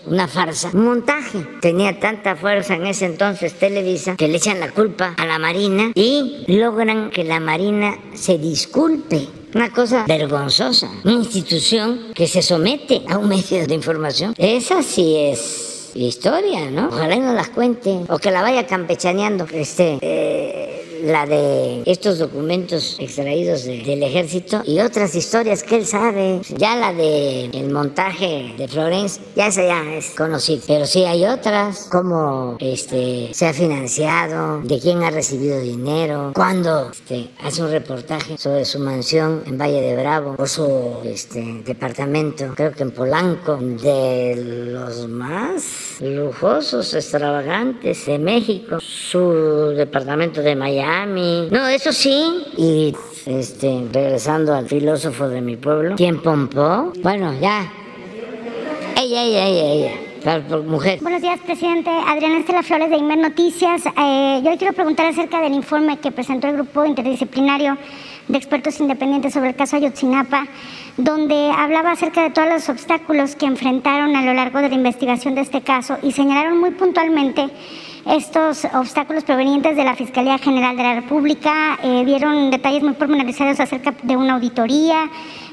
una 0.06 0.28
farsa, 0.28 0.70
un 0.72 0.84
montaje. 0.84 1.46
Tenía 1.60 1.98
tanta 1.98 2.36
fuerza 2.36 2.74
en 2.74 2.86
ese 2.86 3.06
entonces 3.06 3.54
Televisa 3.54 4.16
que 4.16 4.28
le 4.28 4.36
echan 4.36 4.60
la 4.60 4.70
culpa 4.70 5.14
a 5.16 5.26
la 5.26 5.38
Marina 5.38 5.92
y 5.94 6.44
logran 6.48 7.10
que 7.10 7.24
la 7.24 7.40
Marina 7.40 7.96
se 8.14 8.38
disculpe 8.38 9.28
una 9.54 9.70
cosa 9.70 10.04
vergonzosa. 10.06 10.90
Una 11.04 11.14
institución 11.14 12.12
que 12.14 12.26
se 12.26 12.42
somete 12.42 13.02
a 13.08 13.18
un 13.18 13.28
medio 13.28 13.66
de 13.66 13.74
información. 13.74 14.34
Esa 14.38 14.82
sí 14.82 15.16
es 15.16 15.92
historia, 15.94 16.70
¿no? 16.70 16.88
Ojalá 16.88 17.16
no 17.16 17.32
las 17.34 17.50
cuente 17.50 18.00
o 18.08 18.18
que 18.18 18.30
la 18.30 18.42
vaya 18.42 18.66
campechaneando. 18.66 19.46
Este, 19.52 19.98
eh, 20.00 20.91
la 21.02 21.26
de 21.26 21.82
estos 21.86 22.18
documentos 22.18 22.96
extraídos 23.00 23.64
del 23.64 24.02
ejército 24.02 24.62
y 24.64 24.80
otras 24.80 25.14
historias 25.14 25.62
que 25.62 25.76
él 25.76 25.86
sabe. 25.86 26.40
Ya 26.56 26.76
la 26.76 26.92
de 26.92 27.46
el 27.46 27.70
montaje 27.70 28.54
de 28.56 28.68
Florence, 28.68 29.20
ya 29.34 29.48
esa 29.48 29.64
ya 29.64 29.94
es 29.94 30.10
conocida. 30.10 30.62
Pero 30.66 30.86
sí 30.86 31.04
hay 31.04 31.24
otras, 31.26 31.88
como 31.90 32.56
este 32.60 33.30
se 33.32 33.46
ha 33.46 33.52
financiado, 33.52 34.60
de 34.62 34.78
quién 34.78 35.02
ha 35.02 35.10
recibido 35.10 35.60
dinero, 35.60 36.32
cuando 36.34 36.90
este, 36.90 37.30
hace 37.42 37.62
un 37.62 37.70
reportaje 37.70 38.38
sobre 38.38 38.64
su 38.64 38.78
mansión 38.78 39.42
en 39.46 39.58
Valle 39.58 39.80
de 39.80 39.96
Bravo 39.96 40.36
o 40.38 40.46
su 40.46 40.98
este, 41.04 41.62
departamento, 41.64 42.52
creo 42.54 42.72
que 42.72 42.82
en 42.82 42.92
Polanco, 42.92 43.56
de 43.56 44.70
los 44.72 45.08
más 45.08 45.96
lujosos, 46.00 46.94
extravagantes 46.94 48.06
de 48.06 48.18
México, 48.18 48.78
su 48.80 49.72
departamento 49.76 50.42
de 50.42 50.54
Miami 50.54 50.91
no, 51.06 51.68
eso 51.68 51.92
sí. 51.92 52.44
Y 52.56 52.94
este, 53.26 53.84
regresando 53.92 54.54
al 54.54 54.66
filósofo 54.68 55.28
de 55.28 55.40
mi 55.40 55.56
pueblo, 55.56 55.94
¿quién 55.96 56.20
pompó? 56.20 56.92
Bueno, 57.02 57.32
ya. 57.40 57.72
Ella, 59.00 59.22
ella, 59.22 59.46
ella, 59.46 59.72
ella. 59.72 59.92
Mujer. 60.64 61.00
Buenos 61.02 61.20
días, 61.20 61.40
presidente. 61.40 61.90
Adriana 61.90 62.38
Estela 62.38 62.62
Flores 62.62 62.90
de 62.90 62.96
Inmer 62.96 63.18
Noticias. 63.18 63.86
Eh, 63.86 64.40
yo 64.44 64.50
le 64.50 64.56
quiero 64.56 64.72
preguntar 64.72 65.06
acerca 65.06 65.40
del 65.40 65.52
informe 65.52 65.98
que 65.98 66.12
presentó 66.12 66.46
el 66.46 66.54
grupo 66.54 66.84
interdisciplinario 66.84 67.76
de 68.28 68.38
expertos 68.38 68.78
independientes 68.78 69.32
sobre 69.32 69.48
el 69.48 69.56
caso 69.56 69.76
Ayotzinapa, 69.76 70.46
donde 70.96 71.50
hablaba 71.50 71.90
acerca 71.90 72.22
de 72.22 72.30
todos 72.30 72.48
los 72.48 72.68
obstáculos 72.68 73.34
que 73.34 73.46
enfrentaron 73.46 74.14
a 74.14 74.22
lo 74.22 74.32
largo 74.32 74.60
de 74.60 74.68
la 74.68 74.76
investigación 74.76 75.34
de 75.34 75.40
este 75.40 75.62
caso 75.62 75.98
y 76.04 76.12
señalaron 76.12 76.60
muy 76.60 76.70
puntualmente 76.70 77.50
estos 78.06 78.64
obstáculos 78.74 79.24
provenientes 79.24 79.76
de 79.76 79.84
la 79.84 79.94
Fiscalía 79.94 80.38
General 80.38 80.76
de 80.76 80.82
la 80.82 80.94
República, 80.94 81.78
eh, 81.82 82.04
dieron 82.04 82.50
detalles 82.50 82.82
muy 82.82 82.94
pormenorizados 82.94 83.60
acerca 83.60 83.94
de 84.02 84.16
una 84.16 84.34
auditoría 84.34 85.08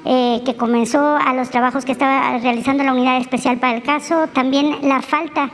eh, 0.05 0.41
que 0.45 0.55
comenzó 0.55 0.99
a 1.17 1.33
los 1.33 1.49
trabajos 1.49 1.85
que 1.85 1.91
estaba 1.91 2.37
realizando 2.39 2.83
la 2.83 2.93
unidad 2.93 3.17
especial 3.17 3.57
para 3.57 3.75
el 3.75 3.83
caso, 3.83 4.27
también 4.33 4.77
la 4.81 5.01
falta 5.01 5.51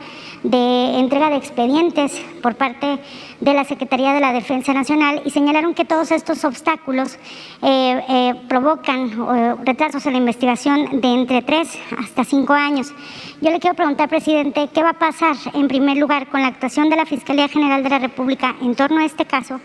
de 0.50 0.98
entrega 0.98 1.30
de 1.30 1.36
expedientes 1.36 2.20
por 2.42 2.54
parte 2.54 2.98
de 3.40 3.54
la 3.54 3.64
Secretaría 3.64 4.12
de 4.12 4.20
la 4.20 4.32
Defensa 4.32 4.72
Nacional 4.72 5.22
y 5.24 5.30
señalaron 5.30 5.74
que 5.74 5.84
todos 5.84 6.10
estos 6.12 6.44
obstáculos 6.44 7.18
eh, 7.62 8.02
eh, 8.08 8.34
provocan 8.48 9.64
retrasos 9.64 10.06
en 10.06 10.12
la 10.12 10.18
investigación 10.18 11.00
de 11.00 11.08
entre 11.08 11.42
tres 11.42 11.78
hasta 11.98 12.24
cinco 12.24 12.52
años. 12.52 12.92
Yo 13.40 13.50
le 13.50 13.58
quiero 13.58 13.76
preguntar, 13.76 14.08
presidente, 14.08 14.68
¿qué 14.72 14.82
va 14.82 14.90
a 14.90 14.98
pasar 14.98 15.36
en 15.52 15.68
primer 15.68 15.96
lugar 15.96 16.28
con 16.28 16.40
la 16.40 16.48
actuación 16.48 16.88
de 16.88 16.96
la 16.96 17.06
Fiscalía 17.06 17.48
General 17.48 17.82
de 17.82 17.90
la 17.90 17.98
República 17.98 18.54
en 18.62 18.74
torno 18.74 19.00
a 19.00 19.04
este 19.04 19.24
caso? 19.24 19.60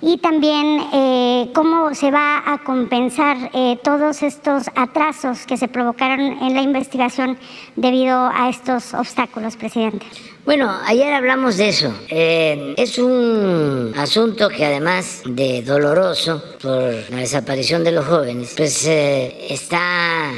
Y 0.00 0.18
también 0.18 0.80
eh, 0.92 1.50
cómo 1.54 1.94
se 1.94 2.10
va 2.10 2.42
a 2.46 2.62
compensar 2.62 3.50
eh, 3.52 3.78
todos 3.82 4.22
estos 4.22 4.64
atrasos 4.74 5.44
que 5.46 5.56
se 5.56 5.68
provocaron 5.68 6.20
en 6.20 6.54
la 6.54 6.62
investigación 6.62 7.36
debido 7.76 8.14
a 8.32 8.48
estos 8.48 8.94
obstáculos, 8.94 9.56
presidente. 9.56 10.06
Bueno, 10.44 10.72
ayer 10.86 11.12
hablamos 11.12 11.56
de 11.56 11.68
eso. 11.68 11.92
Eh, 12.08 12.74
es 12.76 12.98
un 12.98 13.92
asunto 13.96 14.48
que 14.48 14.64
además 14.64 15.22
de 15.26 15.62
doloroso 15.62 16.42
por 16.62 16.94
la 17.10 17.16
desaparición 17.18 17.84
de 17.84 17.92
los 17.92 18.06
jóvenes, 18.06 18.54
pues 18.56 18.86
está 18.86 20.30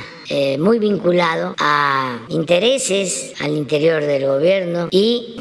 muy 0.58 0.78
vinculado 0.78 1.56
a 1.58 2.20
intereses 2.28 3.34
al 3.40 3.56
interior 3.56 4.04
del 4.04 4.26
gobierno 4.26 4.86
y 4.92 5.34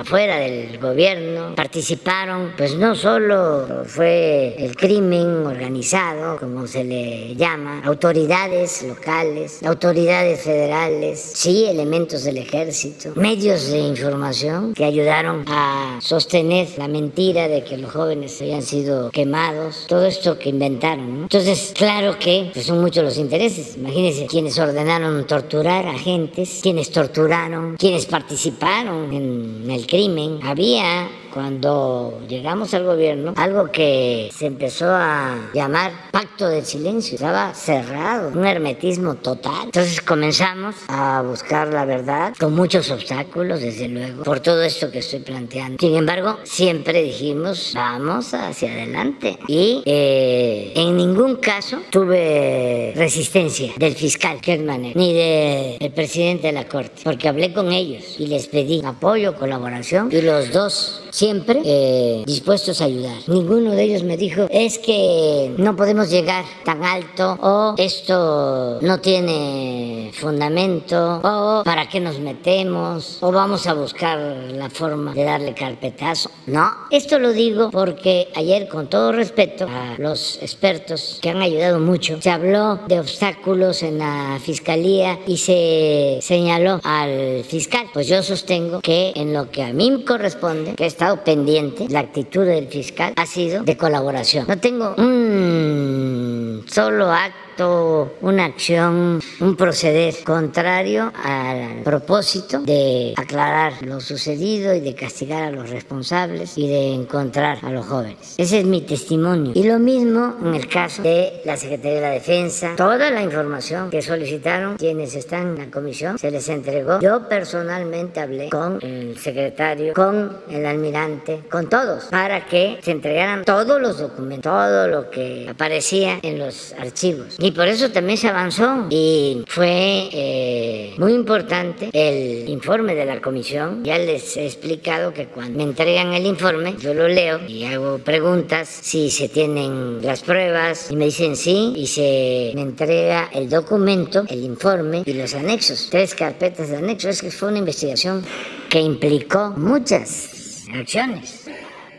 afuera 0.00 0.38
del 0.38 0.78
gobierno 0.78 1.54
participaron, 1.54 2.52
pues 2.56 2.74
no 2.76 2.94
solo 2.94 3.84
fue 3.86 4.54
el 4.58 4.76
crimen 4.76 5.46
organizado, 5.46 6.38
como 6.38 6.66
se 6.66 6.84
le 6.84 7.34
llama, 7.34 7.82
autoridades 7.84 8.82
locales, 8.82 9.62
autoridades 9.62 10.42
federales, 10.42 11.20
sí, 11.34 11.66
elementos 11.66 12.24
del 12.24 12.38
ejército, 12.38 13.12
medios 13.16 13.70
de 13.70 13.78
información 13.78 14.74
que 14.74 14.84
ayudaron 14.84 15.44
a 15.48 15.98
sostener 16.00 16.68
la 16.76 16.88
mentira 16.88 17.48
de 17.48 17.64
que 17.64 17.76
los 17.76 17.92
jóvenes 17.92 18.40
habían 18.40 18.62
sido 18.62 19.10
quemados, 19.10 19.86
todo 19.88 20.06
esto 20.06 20.38
que 20.38 20.50
inventaron. 20.50 21.22
Entonces, 21.22 21.72
claro 21.76 22.18
que 22.18 22.50
pues, 22.52 22.66
son 22.66 22.80
muchos 22.80 23.04
los 23.04 23.18
intereses. 23.18 23.76
Imagínense 23.76 24.26
quienes 24.26 24.58
ordenaron 24.58 25.26
torturar 25.26 25.86
a 25.86 25.90
agentes, 25.90 26.60
quienes 26.62 26.90
torturaron, 26.90 27.76
quienes 27.76 28.06
participaron 28.06 29.12
en 29.12 29.70
el 29.70 29.85
crimen, 29.86 30.40
había 30.42 31.08
cuando 31.36 32.22
llegamos 32.26 32.72
al 32.72 32.84
gobierno, 32.84 33.34
algo 33.36 33.70
que 33.70 34.30
se 34.34 34.46
empezó 34.46 34.86
a 34.88 35.50
llamar 35.52 35.92
pacto 36.10 36.48
del 36.48 36.64
silencio. 36.64 37.16
Estaba 37.16 37.52
cerrado, 37.52 38.30
un 38.30 38.46
hermetismo 38.46 39.16
total. 39.16 39.64
Entonces 39.64 40.00
comenzamos 40.00 40.76
a 40.88 41.20
buscar 41.20 41.68
la 41.68 41.84
verdad 41.84 42.32
con 42.40 42.54
muchos 42.54 42.90
obstáculos, 42.90 43.60
desde 43.60 43.86
luego, 43.86 44.22
por 44.22 44.40
todo 44.40 44.62
esto 44.62 44.90
que 44.90 45.00
estoy 45.00 45.18
planteando. 45.18 45.76
Sin 45.78 45.94
embargo, 45.94 46.38
siempre 46.44 47.02
dijimos, 47.02 47.72
vamos 47.74 48.32
hacia 48.32 48.72
adelante. 48.72 49.38
Y 49.46 49.82
eh, 49.84 50.72
en 50.74 50.96
ningún 50.96 51.36
caso 51.36 51.80
tuve 51.90 52.94
resistencia 52.96 53.74
del 53.76 53.94
fiscal 53.94 54.40
Kermaner, 54.40 54.96
ni 54.96 55.12
del 55.12 55.92
presidente 55.92 56.46
de 56.46 56.54
la 56.54 56.66
Corte, 56.66 57.02
porque 57.04 57.28
hablé 57.28 57.52
con 57.52 57.72
ellos 57.72 58.18
y 58.18 58.26
les 58.26 58.46
pedí 58.46 58.80
apoyo, 58.82 59.36
colaboración, 59.36 60.08
y 60.10 60.22
los 60.22 60.50
dos 60.50 61.02
siempre 61.26 61.60
eh, 61.64 62.22
dispuestos 62.24 62.80
a 62.80 62.84
ayudar. 62.84 63.16
Ninguno 63.26 63.72
de 63.72 63.82
ellos 63.82 64.04
me 64.04 64.16
dijo, 64.16 64.46
es 64.48 64.78
que 64.78 65.52
no 65.58 65.74
podemos 65.74 66.08
llegar 66.08 66.44
tan 66.64 66.84
alto 66.84 67.36
o 67.40 67.74
esto 67.78 68.78
no 68.80 69.00
tiene 69.00 70.12
fundamento 70.14 71.20
o 71.24 71.64
para 71.64 71.88
qué 71.88 71.98
nos 71.98 72.20
metemos 72.20 73.18
o 73.20 73.32
vamos 73.32 73.66
a 73.66 73.74
buscar 73.74 74.18
la 74.52 74.70
forma 74.70 75.14
de 75.14 75.24
darle 75.24 75.52
carpetazo. 75.52 76.30
No, 76.46 76.70
esto 76.92 77.18
lo 77.18 77.32
digo 77.32 77.70
porque 77.72 78.28
ayer 78.36 78.68
con 78.68 78.86
todo 78.86 79.10
respeto 79.10 79.66
a 79.68 79.96
los 79.98 80.40
expertos 80.40 81.18
que 81.20 81.30
han 81.30 81.42
ayudado 81.42 81.80
mucho, 81.80 82.22
se 82.22 82.30
habló 82.30 82.78
de 82.86 83.00
obstáculos 83.00 83.82
en 83.82 83.98
la 83.98 84.38
fiscalía 84.40 85.18
y 85.26 85.38
se 85.38 86.20
señaló 86.22 86.80
al 86.84 87.42
fiscal. 87.42 87.86
Pues 87.92 88.06
yo 88.06 88.22
sostengo 88.22 88.80
que 88.80 89.12
en 89.16 89.32
lo 89.32 89.50
que 89.50 89.64
a 89.64 89.72
mí 89.72 90.04
corresponde, 90.06 90.76
que 90.76 90.86
pendiente, 91.24 91.86
la 91.88 92.00
actitud 92.00 92.44
del 92.44 92.68
fiscal 92.68 93.12
ha 93.16 93.26
sido 93.26 93.62
de 93.62 93.76
colaboración. 93.76 94.46
No 94.48 94.58
tengo 94.58 94.94
un 94.96 96.64
solo 96.68 97.10
acto 97.12 97.45
una 97.58 98.44
acción, 98.44 99.20
un 99.40 99.56
proceder 99.56 100.14
contrario 100.24 101.12
al 101.22 101.82
propósito 101.82 102.60
de 102.60 103.14
aclarar 103.16 103.82
lo 103.82 104.00
sucedido 104.00 104.74
y 104.74 104.80
de 104.80 104.94
castigar 104.94 105.42
a 105.42 105.50
los 105.50 105.70
responsables 105.70 106.56
y 106.56 106.68
de 106.68 106.92
encontrar 106.92 107.58
a 107.62 107.70
los 107.70 107.86
jóvenes. 107.86 108.34
Ese 108.36 108.60
es 108.60 108.66
mi 108.66 108.82
testimonio. 108.82 109.52
Y 109.54 109.64
lo 109.64 109.78
mismo 109.78 110.34
en 110.44 110.54
el 110.54 110.68
caso 110.68 111.02
de 111.02 111.40
la 111.44 111.56
Secretaría 111.56 111.96
de 111.96 112.00
la 112.00 112.10
Defensa. 112.10 112.74
Toda 112.76 113.10
la 113.10 113.22
información 113.22 113.90
que 113.90 114.02
solicitaron 114.02 114.76
quienes 114.76 115.14
están 115.14 115.48
en 115.48 115.58
la 115.58 115.70
comisión 115.70 116.18
se 116.18 116.30
les 116.30 116.48
entregó. 116.48 117.00
Yo 117.00 117.28
personalmente 117.28 118.20
hablé 118.20 118.48
con 118.50 118.78
el 118.82 119.16
secretario, 119.18 119.94
con 119.94 120.38
el 120.50 120.66
almirante, 120.66 121.42
con 121.50 121.68
todos, 121.68 122.04
para 122.06 122.46
que 122.46 122.78
se 122.82 122.90
entregaran 122.90 123.44
todos 123.44 123.80
los 123.80 123.98
documentos, 123.98 124.52
todo 124.52 124.88
lo 124.88 125.10
que 125.10 125.46
aparecía 125.48 126.18
en 126.22 126.38
los 126.38 126.74
archivos. 126.78 127.36
Y 127.38 127.45
por 127.52 127.68
eso 127.68 127.90
también 127.90 128.18
se 128.18 128.28
avanzó 128.28 128.86
y 128.90 129.42
fue 129.46 130.08
eh, 130.12 130.94
muy 130.98 131.12
importante 131.12 131.90
el 131.92 132.48
informe 132.48 132.94
de 132.94 133.04
la 133.04 133.20
comisión. 133.20 133.84
Ya 133.84 133.98
les 133.98 134.36
he 134.36 134.46
explicado 134.46 135.12
que 135.12 135.26
cuando 135.26 135.56
me 135.58 135.64
entregan 135.64 136.12
el 136.12 136.26
informe, 136.26 136.74
yo 136.78 136.94
lo 136.94 137.08
leo 137.08 137.40
y 137.46 137.64
hago 137.64 137.98
preguntas 137.98 138.68
si 138.68 139.10
se 139.10 139.28
tienen 139.28 140.00
las 140.02 140.22
pruebas 140.22 140.90
y 140.90 140.96
me 140.96 141.06
dicen 141.06 141.36
sí 141.36 141.72
y 141.76 141.86
se 141.86 142.52
me 142.54 142.62
entrega 142.62 143.30
el 143.32 143.48
documento, 143.48 144.24
el 144.28 144.44
informe 144.44 145.02
y 145.04 145.12
los 145.12 145.34
anexos. 145.34 145.88
Tres 145.90 146.14
carpetas 146.14 146.70
de 146.70 146.76
anexos. 146.76 147.10
Es 147.16 147.22
que 147.22 147.30
fue 147.30 147.48
una 147.48 147.58
investigación 147.58 148.24
que 148.68 148.80
implicó 148.80 149.52
muchas 149.56 150.64
acciones 150.74 151.46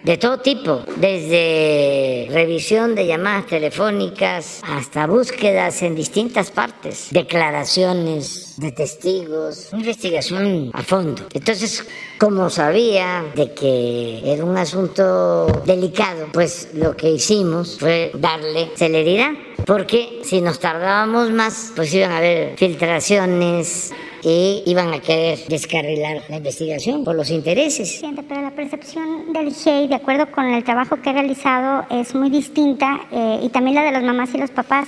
de 0.04 0.18
todo 0.18 0.40
tipo, 0.40 0.84
desde 0.98 2.28
revisión 2.30 2.96
de 2.96 3.08
llamadas 3.08 3.48
telefónicas 3.48 4.62
hasta 4.64 5.08
búsquedas 5.08 5.82
en 5.82 5.96
distintas 5.96 6.52
partes, 6.52 7.08
declaraciones 7.12 8.56
de 8.58 8.72
testigos, 8.72 9.70
investigación 9.74 10.72
a 10.74 10.84
fondo. 10.84 11.24
Entonces, 11.34 11.86
como 12.18 12.50
sabía 12.50 13.26
de 13.36 13.54
que 13.54 14.22
era 14.24 14.44
un 14.44 14.58
asunto 14.58 15.48
delicado, 15.66 16.28
pues 16.32 16.70
lo 16.74 16.96
que 16.96 17.12
hicimos 17.12 17.78
fue 17.80 18.12
darle 18.16 18.72
celeridad, 18.76 19.32
porque 19.66 20.22
si 20.24 20.42
nos 20.42 20.60
tardábamos 20.60 21.32
más, 21.32 21.74
pues 21.76 21.94
iban 21.94 22.12
a 22.12 22.18
haber 22.18 22.58
filtraciones, 22.58 23.94
y 24.24 24.64
iban 24.66 24.94
a 24.94 25.00
querer 25.00 25.40
descarrilar 25.48 26.24
la 26.28 26.38
investigación 26.38 27.04
por 27.04 27.16
los 27.16 27.30
intereses. 27.30 28.02
pero 28.28 28.42
la 28.42 28.52
percepción 28.52 29.32
del 29.32 29.54
GIEI, 29.54 29.88
de 29.88 29.96
acuerdo 29.96 30.32
con 30.32 30.46
el 30.46 30.64
trabajo 30.64 31.02
que 31.02 31.10
ha 31.12 31.14
realizado, 31.14 31.86
es 31.90 32.16
muy 32.16 32.30
distinta 32.30 33.00
eh, 33.12 33.40
y 33.44 33.50
también 33.50 33.76
la 33.76 33.84
de 33.84 33.92
las 33.92 34.04
mamás 34.04 34.34
y 34.34 34.38
los 34.38 34.52
papás. 34.52 34.88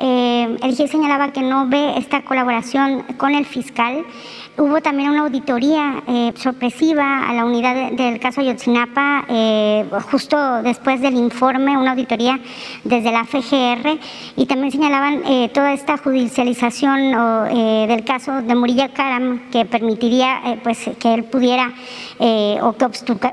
Eh, 0.00 0.56
el 0.62 0.74
GIEI 0.74 0.88
señalaba 0.88 1.32
que 1.32 1.40
no 1.40 1.68
ve 1.68 1.96
esta 1.96 2.24
colaboración 2.24 3.04
con 3.16 3.34
el 3.34 3.46
fiscal 3.46 4.04
Hubo 4.56 4.80
también 4.80 5.10
una 5.10 5.22
auditoría 5.22 6.04
eh, 6.06 6.32
sorpresiva 6.36 7.28
a 7.28 7.34
la 7.34 7.44
unidad 7.44 7.90
del 7.90 8.20
caso 8.20 8.40
Ayotzinapa, 8.40 9.24
eh, 9.28 9.84
justo 10.12 10.62
después 10.62 11.00
del 11.00 11.14
informe, 11.14 11.76
una 11.76 11.90
auditoría 11.90 12.38
desde 12.84 13.10
la 13.10 13.24
FGR, 13.24 13.98
y 14.36 14.46
también 14.46 14.70
señalaban 14.70 15.22
eh, 15.26 15.50
toda 15.52 15.72
esta 15.72 15.96
judicialización 15.96 16.94
del 17.88 18.04
caso 18.04 18.42
de 18.42 18.54
Murilla 18.54 18.90
Karam, 18.90 19.50
que 19.50 19.64
permitiría 19.64 20.60
pues, 20.62 20.88
que 21.00 21.14
él 21.14 21.24
pudiera, 21.24 21.72
o 22.62 22.72
que 22.74 22.84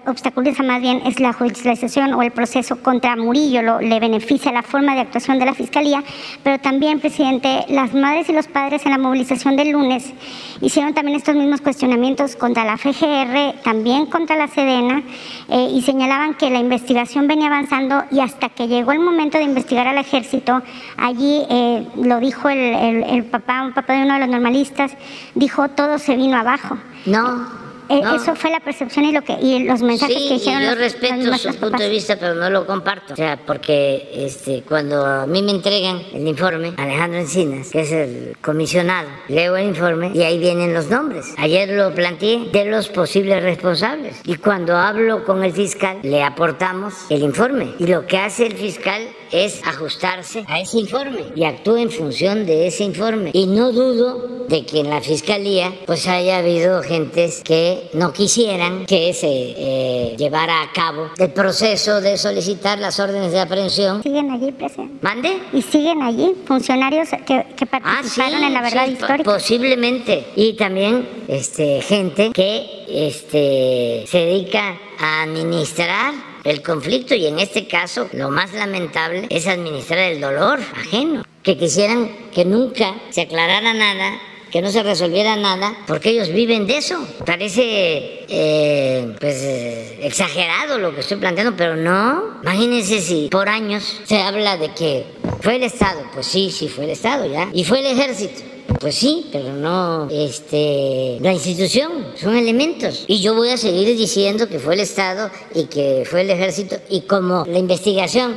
obstaculiza 0.07 0.63
más 0.63 0.81
bien, 0.81 1.03
es 1.05 1.19
la 1.19 1.34
judicialización 1.34 2.13
o 2.13 2.23
el 2.23 2.31
proceso 2.31 2.81
contra 2.81 3.15
Murillo, 3.15 3.62
lo, 3.62 3.79
le 3.79 3.99
beneficia 3.99 4.51
la 4.51 4.63
forma 4.63 4.95
de 4.95 5.01
actuación 5.01 5.38
de 5.38 5.45
la 5.45 5.53
Fiscalía, 5.53 6.03
pero 6.41 6.57
también, 6.60 6.99
presidente, 6.99 7.65
las 7.69 7.93
madres 7.93 8.27
y 8.29 8.34
los 8.34 8.47
padres 8.47 8.86
en 8.86 8.91
la 8.91 8.97
movilización 8.97 9.55
del 9.55 9.69
lunes 9.69 10.13
hicieron 10.62 10.95
también 10.95 11.11
estos 11.15 11.36
mismos 11.36 11.62
cuestionamientos 11.62 12.36
contra 12.36 12.65
la 12.65 12.78
FGR, 12.78 13.62
también 13.63 14.06
contra 14.06 14.36
la 14.36 14.47
Sedena, 14.47 15.04
eh, 15.50 15.69
y 15.74 15.82
señalaban 15.82 16.36
que 16.36 16.50
la 16.50 16.60
investigación 16.60 17.28
venía 17.28 17.47
avanzando 17.47 18.04
y 18.12 18.19
hasta 18.19 18.50
que 18.50 18.67
llegó 18.67 18.91
el 18.91 19.00
momento 19.00 19.38
de 19.38 19.43
investigar 19.43 19.88
al 19.88 19.97
ejército, 19.97 20.62
allí 20.97 21.43
eh, 21.50 21.88
lo 21.95 22.19
dijo 22.19 22.50
el, 22.50 23.04
el 23.04 23.24
papá, 23.26 23.63
un 23.63 23.74
papá 23.74 23.93
de 23.93 24.04
uno 24.04 24.13
de 24.15 24.19
los 24.21 24.30
normalistas, 24.30 24.91
dijo 25.36 25.69
todo 25.69 26.00
se 26.00 26.15
vino 26.15 26.38
abajo. 26.38 26.78
No, 27.06 27.61
eh, 27.97 28.15
eso 28.15 28.36
fue 28.36 28.51
la 28.51 28.60
percepción 28.60 29.06
y 29.06 29.12
lo 29.12 29.23
que 29.23 29.34
y 29.41 29.63
los 29.63 29.82
mensajes 29.82 30.15
que 30.15 30.34
dijeron. 30.36 30.63
yo 30.63 30.75
respeto 30.75 31.38
su 31.38 31.56
punto 31.56 31.77
de 31.77 31.89
vista, 31.89 32.17
pero 32.17 32.36
no 32.36 32.49
lo 32.49 32.65
comparto. 32.65 33.13
O 33.13 33.15
sea, 33.15 33.39
porque 33.45 34.10
este, 34.13 34.63
cuando 34.67 35.06
a 35.06 35.25
mí 35.27 35.41
me 35.41 35.51
entregan 35.51 36.01
el 36.13 36.27
informe, 36.27 36.73
Alejandro 36.77 37.19
Encinas, 37.19 37.69
que 37.69 37.82
es 37.82 37.91
el 37.91 38.38
comisionado, 38.41 39.10
leo 39.27 39.56
el 39.58 39.67
informe 39.67 40.12
y 40.13 40.23
ahí 40.23 40.39
vienen 40.39 40.73
los 40.73 40.89
nombres. 40.89 41.34
Ayer 41.38 41.69
lo 41.69 41.93
planteé 41.93 42.49
de 42.51 42.65
los 42.65 42.89
posibles 42.89 43.43
responsables. 43.43 44.21
Y 44.25 44.36
cuando 44.36 44.77
hablo 44.77 45.23
con 45.23 45.43
el 45.43 45.51
fiscal, 45.51 45.99
le 46.04 46.23
aportamos 46.23 46.93
el 47.10 47.23
informe. 47.23 47.73
Y 47.80 47.88
lo 47.88 48.06
que 48.08 48.17
hace 48.17 48.45
el 48.45 48.54
fiscal 48.54 49.01
es 49.32 49.65
ajustarse 49.65 50.43
a 50.47 50.60
ese 50.60 50.80
informe 50.80 51.25
y 51.36 51.45
actúa 51.45 51.82
en 51.82 51.89
función 51.89 52.45
de 52.45 52.67
ese 52.67 52.84
informe. 52.84 53.32
Y 53.34 53.47
no 53.47 53.71
dudo 53.71 54.45
de 54.47 54.65
que 54.65 54.82
en 54.82 54.89
la 54.89 55.01
fiscalía 55.01 55.73
pues 55.86 56.08
haya 56.08 56.38
habido 56.38 56.84
gentes 56.84 57.41
que 57.43 57.80
no 57.93 58.13
quisieran 58.13 58.85
que 58.85 59.13
se 59.13 59.27
eh, 59.27 60.15
llevara 60.17 60.61
a 60.61 60.71
cabo 60.71 61.09
el 61.17 61.31
proceso 61.31 62.01
de 62.01 62.17
solicitar 62.17 62.79
las 62.79 62.99
órdenes 62.99 63.31
de 63.31 63.39
aprehensión. 63.39 64.01
Siguen 64.03 64.31
allí, 64.31 64.51
presidente. 64.51 64.97
¿Mande? 65.01 65.39
Y 65.53 65.61
siguen 65.61 66.01
allí 66.01 66.33
funcionarios 66.45 67.09
que, 67.25 67.45
que 67.55 67.65
ah, 67.71 67.79
participaron 67.79 68.43
en 68.43 68.53
la 68.53 68.61
verdad 68.61 68.87
histórica. 68.87 69.23
Posiblemente. 69.23 70.25
Y 70.35 70.53
también 70.53 71.07
este, 71.27 71.81
gente 71.81 72.31
que 72.33 72.85
este, 72.89 74.05
se 74.07 74.17
dedica 74.17 74.77
a 74.99 75.23
administrar 75.23 76.13
el 76.43 76.61
conflicto 76.61 77.15
y 77.15 77.27
en 77.27 77.39
este 77.39 77.67
caso 77.67 78.09
lo 78.13 78.29
más 78.29 78.53
lamentable 78.53 79.27
es 79.29 79.47
administrar 79.47 79.99
el 79.99 80.21
dolor 80.21 80.59
ajeno, 80.75 81.23
que 81.43 81.57
quisieran 81.57 82.09
que 82.33 82.45
nunca 82.45 82.95
se 83.09 83.21
aclarara 83.21 83.73
nada 83.73 84.19
que 84.51 84.61
no 84.61 84.71
se 84.71 84.83
resolviera 84.83 85.35
nada, 85.35 85.77
porque 85.87 86.09
ellos 86.09 86.29
viven 86.29 86.67
de 86.67 86.77
eso. 86.77 87.07
Parece 87.25 88.25
eh, 88.27 89.15
pues 89.19 89.41
eh, 89.41 89.99
exagerado 90.01 90.77
lo 90.77 90.93
que 90.93 91.01
estoy 91.01 91.17
planteando, 91.17 91.55
pero 91.55 91.75
no. 91.75 92.41
Imagínense 92.43 93.01
si 93.01 93.29
por 93.31 93.47
años 93.47 94.01
se 94.03 94.17
habla 94.21 94.57
de 94.57 94.73
que 94.73 95.05
fue 95.41 95.55
el 95.55 95.63
Estado, 95.63 96.01
pues 96.13 96.25
sí, 96.25 96.51
sí 96.51 96.67
fue 96.67 96.83
el 96.83 96.91
Estado 96.91 97.25
ya, 97.25 97.49
y 97.53 97.63
fue 97.63 97.79
el 97.79 97.85
ejército. 97.85 98.41
Pues 98.79 98.95
sí, 98.95 99.27
pero 99.31 99.53
no 99.53 100.07
este, 100.09 101.17
la 101.21 101.33
institución, 101.33 102.13
son 102.15 102.35
elementos. 102.35 103.05
Y 103.07 103.21
yo 103.21 103.35
voy 103.35 103.49
a 103.49 103.57
seguir 103.57 103.95
diciendo 103.95 104.47
que 104.47 104.59
fue 104.59 104.73
el 104.73 104.79
Estado 104.79 105.29
y 105.53 105.65
que 105.65 106.03
fue 106.09 106.21
el 106.21 106.31
ejército. 106.31 106.77
Y 106.89 107.01
como 107.01 107.45
la 107.45 107.59
investigación 107.59 108.35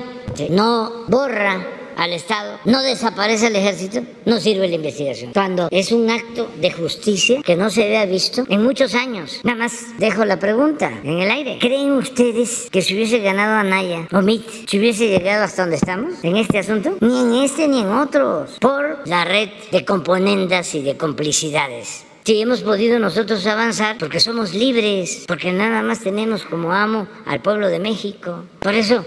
no 0.50 1.04
borra 1.08 1.83
al 1.96 2.12
Estado, 2.12 2.58
no 2.64 2.82
desaparece 2.82 3.48
el 3.48 3.56
ejército, 3.56 4.02
no 4.24 4.38
sirve 4.40 4.68
la 4.68 4.76
investigación. 4.76 5.32
Cuando 5.32 5.68
es 5.70 5.92
un 5.92 6.10
acto 6.10 6.50
de 6.60 6.70
justicia 6.72 7.42
que 7.42 7.56
no 7.56 7.70
se 7.70 7.84
había 7.84 8.06
visto 8.06 8.44
en 8.48 8.62
muchos 8.62 8.94
años. 8.94 9.40
Nada 9.42 9.58
más 9.58 9.98
dejo 9.98 10.24
la 10.24 10.38
pregunta 10.38 10.90
en 11.02 11.20
el 11.20 11.30
aire. 11.30 11.58
¿Creen 11.60 11.92
ustedes 11.92 12.68
que 12.70 12.82
si 12.82 12.94
hubiese 12.94 13.18
ganado 13.20 13.54
Anaya 13.54 14.08
o 14.12 14.22
MIT, 14.22 14.68
si 14.68 14.78
hubiese 14.78 15.08
llegado 15.08 15.44
hasta 15.44 15.62
donde 15.62 15.76
estamos 15.76 16.14
en 16.22 16.36
este 16.36 16.58
asunto? 16.58 16.96
Ni 17.00 17.20
en 17.20 17.44
este 17.44 17.68
ni 17.68 17.80
en 17.80 17.90
otros. 17.90 18.58
Por 18.60 19.06
la 19.06 19.24
red 19.24 19.50
de 19.70 19.84
componendas 19.84 20.74
y 20.74 20.82
de 20.82 20.96
complicidades. 20.96 22.04
Si 22.24 22.40
hemos 22.40 22.62
podido 22.62 22.98
nosotros 22.98 23.46
avanzar 23.46 23.98
porque 23.98 24.18
somos 24.18 24.54
libres, 24.54 25.24
porque 25.28 25.52
nada 25.52 25.82
más 25.82 26.00
tenemos 26.00 26.44
como 26.44 26.72
amo 26.72 27.06
al 27.26 27.40
pueblo 27.40 27.68
de 27.68 27.78
México. 27.78 28.44
Por 28.60 28.72
eso 28.72 29.04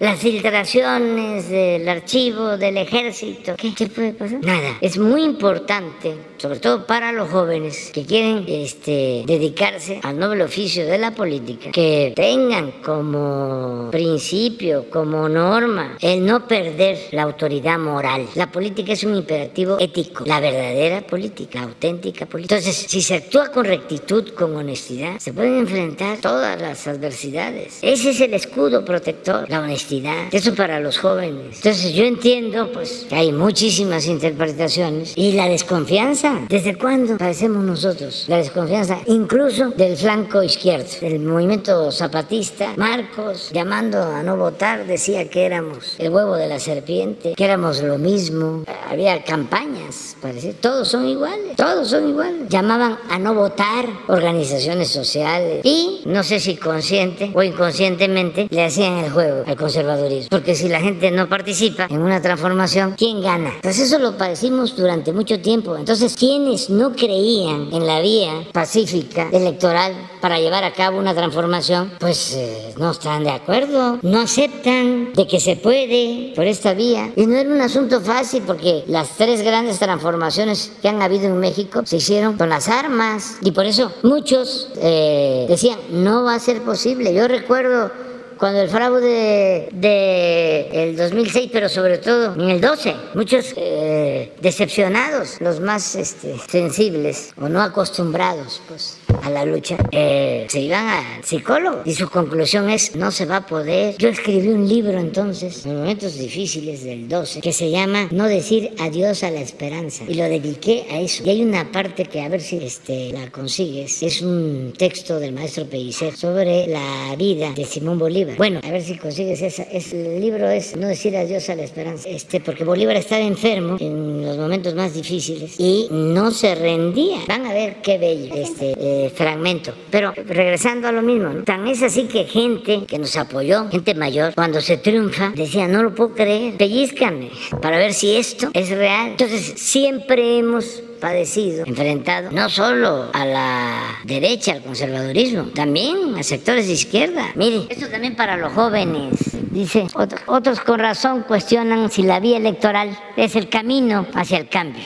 las 0.00 0.18
filtraciones 0.18 1.48
del 1.50 1.86
archivo 1.88 2.56
del 2.56 2.78
ejército. 2.78 3.54
¿Qué, 3.56 3.74
¿Qué, 3.74 3.86
puede 3.86 4.14
pasar? 4.14 4.40
Nada. 4.42 4.78
Es 4.80 4.98
muy 4.98 5.22
importante, 5.22 6.14
sobre 6.40 6.58
todo 6.58 6.86
para 6.86 7.12
los 7.12 7.30
jóvenes 7.30 7.90
que 7.92 8.04
quieren 8.04 8.44
este, 8.48 9.24
dedicarse 9.26 10.00
al 10.02 10.18
noble 10.18 10.44
oficio 10.44 10.86
de 10.86 10.98
la 10.98 11.14
política, 11.14 11.70
que 11.70 12.12
tengan 12.16 12.72
como 12.82 13.88
principio, 13.90 14.86
como 14.90 15.28
norma, 15.28 15.96
el 16.00 16.24
no 16.24 16.46
perder 16.46 16.98
la 17.12 17.22
autoridad 17.22 17.78
moral. 17.78 18.26
La 18.34 18.50
política 18.50 18.92
es 18.92 19.04
un 19.04 19.16
imperativo 19.16 19.78
ético, 19.78 20.24
la 20.26 20.40
verdadera 20.40 21.02
política, 21.02 21.60
la 21.60 21.66
auténtica 21.66 22.26
política. 22.26 22.56
Entonces, 22.56 22.86
si 22.88 23.02
se 23.02 23.16
actúa 23.16 23.50
con 23.52 23.64
rectitud, 23.64 24.30
con 24.30 24.56
honestidad, 24.56 25.18
se 25.18 25.32
pueden 25.32 25.58
enfrentar 25.58 26.18
todas 26.18 26.60
las 26.60 26.86
adversidades. 26.86 27.78
Ese 27.82 28.10
es 28.10 28.20
el 28.20 28.34
escudo 28.34 28.84
protector, 28.84 29.48
la 29.48 29.60
honestidad 29.60 29.90
eso 30.30 30.54
para 30.54 30.80
los 30.80 30.98
jóvenes. 30.98 31.56
Entonces 31.56 31.94
yo 31.94 32.04
entiendo 32.04 32.70
pues 32.72 33.06
que 33.08 33.14
hay 33.14 33.32
muchísimas 33.32 34.06
interpretaciones 34.06 35.12
y 35.16 35.32
la 35.32 35.48
desconfianza. 35.48 36.29
¿Desde 36.48 36.76
cuándo 36.76 37.16
padecemos 37.16 37.64
nosotros? 37.64 38.24
La 38.28 38.38
desconfianza 38.38 38.98
incluso 39.06 39.70
del 39.70 39.96
flanco 39.96 40.42
izquierdo, 40.42 40.86
del 41.00 41.20
movimiento 41.20 41.90
zapatista. 41.92 42.72
Marcos, 42.76 43.50
llamando 43.52 44.02
a 44.02 44.22
no 44.22 44.36
votar, 44.36 44.86
decía 44.86 45.28
que 45.30 45.46
éramos 45.46 45.94
el 45.98 46.10
huevo 46.10 46.36
de 46.36 46.48
la 46.48 46.58
serpiente, 46.58 47.34
que 47.36 47.44
éramos 47.44 47.82
lo 47.82 47.98
mismo. 47.98 48.64
Había 48.88 49.22
campañas, 49.22 50.16
parece. 50.20 50.54
Todos 50.54 50.88
son 50.88 51.06
iguales, 51.06 51.56
todos 51.56 51.88
son 51.88 52.08
iguales. 52.08 52.48
Llamaban 52.48 52.98
a 53.08 53.18
no 53.18 53.34
votar 53.34 53.86
organizaciones 54.08 54.88
sociales 54.88 55.60
y 55.64 56.02
no 56.06 56.22
sé 56.22 56.40
si 56.40 56.56
consciente 56.56 57.30
o 57.34 57.42
inconscientemente 57.42 58.48
le 58.50 58.64
hacían 58.64 58.98
el 58.98 59.10
juego 59.10 59.44
al 59.46 59.56
conservador 59.56 60.00
porque 60.28 60.54
si 60.54 60.68
la 60.68 60.80
gente 60.80 61.10
no 61.10 61.28
participa 61.28 61.86
en 61.90 62.00
una 62.00 62.20
transformación, 62.22 62.94
¿quién 62.96 63.22
gana? 63.22 63.52
Pues 63.62 63.78
eso 63.78 63.98
lo 63.98 64.16
padecimos 64.16 64.76
durante 64.76 65.12
mucho 65.12 65.40
tiempo. 65.40 65.76
Entonces, 65.76 66.14
quienes 66.20 66.68
no 66.68 66.92
creían 66.92 67.70
en 67.72 67.86
la 67.86 68.00
vía 68.02 68.44
pacífica 68.52 69.30
electoral 69.32 69.94
para 70.20 70.38
llevar 70.38 70.64
a 70.64 70.74
cabo 70.74 70.98
una 70.98 71.14
transformación, 71.14 71.92
pues 71.98 72.34
eh, 72.34 72.74
no 72.76 72.90
están 72.90 73.24
de 73.24 73.30
acuerdo, 73.30 73.98
no 74.02 74.20
aceptan 74.20 75.14
de 75.14 75.26
que 75.26 75.40
se 75.40 75.56
puede 75.56 76.34
por 76.36 76.44
esta 76.44 76.74
vía. 76.74 77.10
Y 77.16 77.24
no 77.24 77.38
era 77.38 77.48
un 77.48 77.62
asunto 77.62 78.02
fácil 78.02 78.42
porque 78.46 78.84
las 78.86 79.16
tres 79.16 79.40
grandes 79.40 79.78
transformaciones 79.78 80.72
que 80.82 80.88
han 80.88 81.00
habido 81.00 81.24
en 81.24 81.38
México 81.38 81.80
se 81.86 81.96
hicieron 81.96 82.36
con 82.36 82.50
las 82.50 82.68
armas 82.68 83.38
y 83.40 83.52
por 83.52 83.64
eso 83.64 83.90
muchos 84.02 84.68
eh, 84.76 85.46
decían, 85.48 85.78
no 85.90 86.24
va 86.24 86.34
a 86.34 86.38
ser 86.38 86.60
posible. 86.60 87.14
Yo 87.14 87.28
recuerdo 87.28 88.09
cuando 88.40 88.62
el 88.62 88.70
fraude 88.70 89.68
del 89.70 90.66
el 90.72 90.96
2006, 90.96 91.50
pero 91.52 91.68
sobre 91.68 91.98
todo 91.98 92.34
en 92.34 92.48
el 92.48 92.58
12, 92.58 92.96
muchos 93.14 93.52
eh, 93.54 94.32
decepcionados, 94.40 95.38
los 95.42 95.60
más 95.60 95.94
este, 95.94 96.36
sensibles 96.48 97.34
o 97.36 97.50
no 97.50 97.60
acostumbrados, 97.60 98.62
pues 98.66 98.96
a 99.22 99.28
la 99.28 99.44
lucha, 99.44 99.76
eh, 99.92 100.46
se 100.48 100.60
iban 100.60 100.88
al 100.88 101.22
psicólogo 101.22 101.82
y 101.84 101.94
su 101.94 102.08
conclusión 102.08 102.70
es 102.70 102.96
no 102.96 103.10
se 103.10 103.26
va 103.26 103.36
a 103.36 103.46
poder. 103.46 103.96
Yo 103.98 104.08
escribí 104.08 104.48
un 104.48 104.66
libro 104.66 104.98
entonces, 104.98 105.66
en 105.66 105.76
momentos 105.76 106.14
difíciles 106.14 106.82
del 106.82 107.08
12, 107.08 107.42
que 107.42 107.52
se 107.52 107.70
llama 107.70 108.08
No 108.10 108.26
decir 108.26 108.74
adiós 108.80 109.22
a 109.22 109.30
la 109.30 109.40
esperanza 109.40 110.04
y 110.08 110.14
lo 110.14 110.24
dediqué 110.24 110.86
a 110.90 111.00
eso. 111.00 111.24
Y 111.26 111.30
hay 111.30 111.42
una 111.42 111.70
parte 111.70 112.06
que 112.06 112.22
a 112.22 112.30
ver 112.30 112.40
si 112.40 112.56
este, 112.64 113.12
la 113.12 113.30
consigues, 113.30 114.02
es 114.02 114.22
un 114.22 114.72
texto 114.78 115.20
del 115.20 115.34
maestro 115.34 115.66
Pellicer 115.66 116.16
sobre 116.16 116.66
la 116.66 117.14
vida 117.18 117.52
de 117.52 117.66
Simón 117.66 117.98
Bolívar. 117.98 118.29
Bueno, 118.36 118.60
a 118.62 118.70
ver 118.70 118.82
si 118.82 118.96
consigues 118.96 119.42
esa. 119.42 119.62
Es, 119.64 119.92
el 119.92 120.20
libro 120.20 120.48
es 120.48 120.76
No 120.76 120.88
decir 120.88 121.16
adiós 121.16 121.48
a 121.50 121.54
la 121.54 121.62
esperanza, 121.62 122.08
este, 122.08 122.40
porque 122.40 122.64
Bolívar 122.64 122.96
estaba 122.96 123.20
enfermo 123.22 123.76
en 123.80 124.24
los 124.24 124.36
momentos 124.36 124.74
más 124.74 124.94
difíciles 124.94 125.54
y 125.58 125.88
no 125.90 126.30
se 126.30 126.54
rendía. 126.54 127.18
Van 127.28 127.46
a 127.46 127.52
ver 127.52 127.76
qué 127.82 127.98
bello. 127.98 128.34
Este, 128.34 128.74
eh, 128.78 129.10
fragmento. 129.14 129.72
Pero 129.90 130.12
regresando 130.12 130.88
a 130.88 130.92
lo 130.92 131.02
mismo, 131.02 131.42
tan 131.44 131.66
es 131.66 131.82
así 131.82 132.04
que 132.04 132.24
gente 132.24 132.84
que 132.86 132.98
nos 132.98 133.16
apoyó, 133.16 133.68
gente 133.70 133.94
mayor, 133.94 134.34
cuando 134.34 134.60
se 134.60 134.76
triunfa, 134.76 135.32
decía, 135.34 135.68
no 135.68 135.82
lo 135.82 135.94
puedo 135.94 136.14
creer, 136.14 136.54
pellizcame 136.56 137.30
para 137.60 137.78
ver 137.78 137.92
si 137.92 138.16
esto 138.16 138.50
es 138.52 138.70
real. 138.70 139.10
Entonces, 139.10 139.54
siempre 139.56 140.38
hemos 140.38 140.82
padecido, 141.00 141.64
enfrentado 141.66 142.30
no 142.30 142.48
solo 142.48 143.10
a 143.12 143.24
la 143.24 143.98
derecha, 144.04 144.52
al 144.52 144.62
conservadurismo, 144.62 145.44
también 145.54 146.14
a 146.18 146.22
sectores 146.22 146.66
de 146.66 146.74
izquierda. 146.74 147.32
Mire, 147.34 147.66
esto 147.68 147.88
también 147.88 148.14
para 148.14 148.36
los 148.36 148.52
jóvenes. 148.52 149.14
Dice, 149.50 149.86
otros 150.26 150.60
con 150.60 150.78
razón 150.78 151.22
cuestionan 151.22 151.90
si 151.90 152.02
la 152.02 152.20
vía 152.20 152.36
electoral 152.36 152.96
es 153.16 153.34
el 153.34 153.48
camino 153.48 154.06
hacia 154.14 154.38
el 154.38 154.48
cambio. 154.48 154.84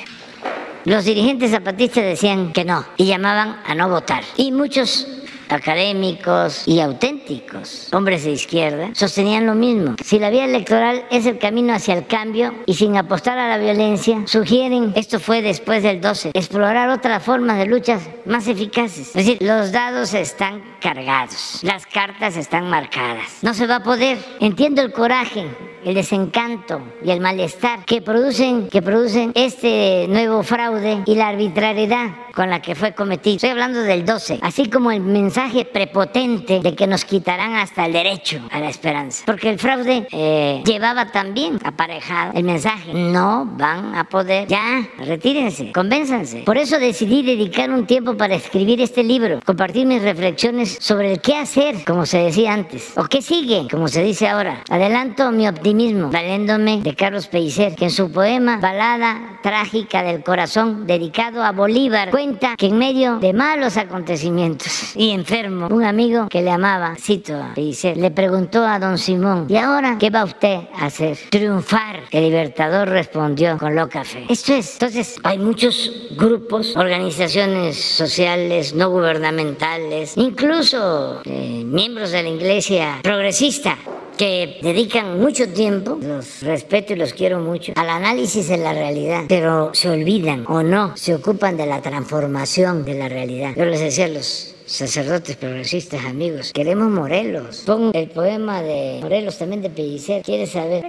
Los 0.84 1.04
dirigentes 1.04 1.50
zapatistas 1.50 2.04
decían 2.04 2.52
que 2.52 2.64
no 2.64 2.84
y 2.96 3.06
llamaban 3.06 3.60
a 3.66 3.74
no 3.74 3.88
votar. 3.88 4.22
Y 4.36 4.52
muchos 4.52 5.06
académicos 5.48 6.66
y 6.66 6.80
auténticos, 6.80 7.92
hombres 7.92 8.24
de 8.24 8.32
izquierda, 8.32 8.90
sostenían 8.94 9.46
lo 9.46 9.54
mismo. 9.54 9.96
Si 10.04 10.18
la 10.18 10.30
vía 10.30 10.44
electoral 10.44 11.04
es 11.10 11.26
el 11.26 11.38
camino 11.38 11.74
hacia 11.74 11.94
el 11.94 12.06
cambio 12.06 12.54
y 12.66 12.74
sin 12.74 12.96
apostar 12.96 13.38
a 13.38 13.48
la 13.48 13.58
violencia, 13.58 14.22
sugieren, 14.26 14.92
esto 14.96 15.20
fue 15.20 15.42
después 15.42 15.82
del 15.82 16.00
12, 16.00 16.30
explorar 16.34 16.88
otras 16.88 17.22
formas 17.22 17.58
de 17.58 17.66
luchas 17.66 18.02
más 18.24 18.46
eficaces. 18.48 19.08
Es 19.08 19.14
decir, 19.14 19.38
los 19.40 19.72
dados 19.72 20.14
están 20.14 20.62
cargados, 20.80 21.60
las 21.62 21.86
cartas 21.86 22.36
están 22.36 22.68
marcadas. 22.68 23.38
No 23.42 23.54
se 23.54 23.66
va 23.66 23.76
a 23.76 23.82
poder. 23.82 24.18
Entiendo 24.40 24.82
el 24.82 24.92
coraje 24.92 25.46
el 25.84 25.94
desencanto 25.94 26.82
y 27.04 27.10
el 27.10 27.20
malestar 27.20 27.84
que 27.84 28.00
producen, 28.00 28.68
que 28.68 28.82
producen 28.82 29.32
este 29.34 30.06
nuevo 30.08 30.42
fraude 30.42 31.02
y 31.04 31.14
la 31.14 31.28
arbitrariedad 31.28 32.10
con 32.34 32.50
la 32.50 32.62
que 32.62 32.74
fue 32.74 32.94
cometido. 32.94 33.36
Estoy 33.36 33.50
hablando 33.50 33.80
del 33.80 34.04
12, 34.04 34.38
así 34.42 34.68
como 34.70 34.90
el 34.90 35.00
mensaje 35.00 35.43
prepotente 35.72 36.60
de 36.60 36.74
que 36.74 36.86
nos 36.86 37.04
quitarán 37.04 37.54
hasta 37.54 37.86
el 37.86 37.92
derecho 37.92 38.40
a 38.50 38.60
la 38.60 38.70
esperanza. 38.70 39.24
Porque 39.26 39.50
el 39.50 39.58
fraude 39.58 40.06
eh, 40.10 40.62
llevaba 40.64 41.12
también 41.12 41.58
aparejado 41.64 42.32
el 42.34 42.44
mensaje, 42.44 42.92
no 42.94 43.44
van 43.44 43.94
a 43.94 44.04
poder, 44.04 44.48
ya, 44.48 44.88
retírense, 44.98 45.72
convénzanse. 45.72 46.42
Por 46.44 46.56
eso 46.56 46.78
decidí 46.78 47.22
dedicar 47.22 47.70
un 47.70 47.86
tiempo 47.86 48.16
para 48.16 48.34
escribir 48.34 48.80
este 48.80 49.04
libro, 49.04 49.40
compartir 49.44 49.86
mis 49.86 50.02
reflexiones 50.02 50.78
sobre 50.80 51.12
el 51.12 51.20
qué 51.20 51.36
hacer, 51.36 51.84
como 51.84 52.06
se 52.06 52.18
decía 52.18 52.54
antes, 52.54 52.96
o 52.96 53.04
qué 53.04 53.20
sigue, 53.20 53.68
como 53.70 53.88
se 53.88 54.02
dice 54.02 54.28
ahora. 54.28 54.62
Adelanto 54.70 55.30
mi 55.30 55.46
optimismo 55.46 55.74
mismo, 55.74 56.10
valiéndome 56.10 56.80
de 56.80 56.94
Carlos 56.94 57.26
Pellicer, 57.26 57.74
que 57.74 57.86
en 57.86 57.90
su 57.90 58.10
poema 58.10 58.58
Balada 58.58 59.38
Trágica 59.42 60.02
del 60.02 60.22
Corazón, 60.22 60.86
dedicado 60.86 61.42
a 61.42 61.52
Bolívar, 61.52 62.10
cuenta 62.10 62.54
que 62.56 62.66
en 62.66 62.78
medio 62.78 63.18
de 63.18 63.32
malos 63.32 63.76
acontecimientos 63.76 64.96
y 64.96 65.10
enfermo, 65.24 65.68
un 65.70 65.84
amigo 65.84 66.28
que 66.28 66.42
le 66.42 66.50
amaba, 66.50 66.96
cito 67.00 67.34
a 67.34 67.54
Pellicer, 67.54 67.96
le 67.96 68.10
preguntó 68.10 68.62
a 68.62 68.78
don 68.78 68.98
Simón, 68.98 69.46
¿y 69.48 69.56
ahora 69.56 69.96
qué 69.98 70.10
va 70.10 70.24
usted 70.24 70.58
a 70.76 70.86
hacer? 70.86 71.16
Triunfar. 71.30 72.00
El 72.10 72.24
libertador 72.24 72.90
respondió 72.90 73.56
con 73.56 73.74
loca 73.74 74.04
fe. 74.04 74.26
Esto 74.28 74.52
es, 74.52 74.74
entonces, 74.74 75.16
hay 75.22 75.38
muchos 75.38 76.08
grupos, 76.18 76.76
organizaciones 76.76 77.80
sociales, 77.80 78.74
no 78.74 78.90
gubernamentales, 78.90 80.12
incluso 80.16 81.22
eh, 81.24 81.64
miembros 81.64 82.10
de 82.10 82.22
la 82.22 82.28
iglesia 82.28 83.00
progresista 83.02 83.78
que 84.18 84.58
dedican 84.62 85.18
mucho 85.18 85.48
tiempo, 85.48 85.98
los 86.00 86.42
respeto 86.42 86.92
y 86.92 86.96
los 86.96 87.14
quiero 87.14 87.40
mucho, 87.40 87.72
al 87.76 87.88
análisis 87.88 88.46
de 88.48 88.58
la 88.58 88.72
realidad, 88.72 89.24
pero 89.28 89.74
se 89.74 89.88
olvidan 89.88 90.44
o 90.48 90.62
no 90.62 90.96
se 90.96 91.14
ocupan 91.14 91.56
de 91.56 91.66
la 91.66 91.80
transformación 91.80 92.84
de 92.84 92.94
la 92.94 93.08
realidad. 93.08 93.54
Yo 93.56 93.64
les 93.64 93.80
decía 93.80 94.04
a 94.04 94.08
los 94.08 94.53
sacerdotes 94.66 95.36
progresistas 95.36 96.04
amigos, 96.04 96.52
queremos 96.52 96.90
Morelos. 96.90 97.62
Pon 97.66 97.90
el 97.92 98.08
poema 98.08 98.62
de 98.62 98.98
Morelos 99.02 99.38
también 99.38 99.62
de 99.62 99.70
Pellicer. 99.70 100.22
¿Quieres 100.22 100.50
saber 100.50 100.84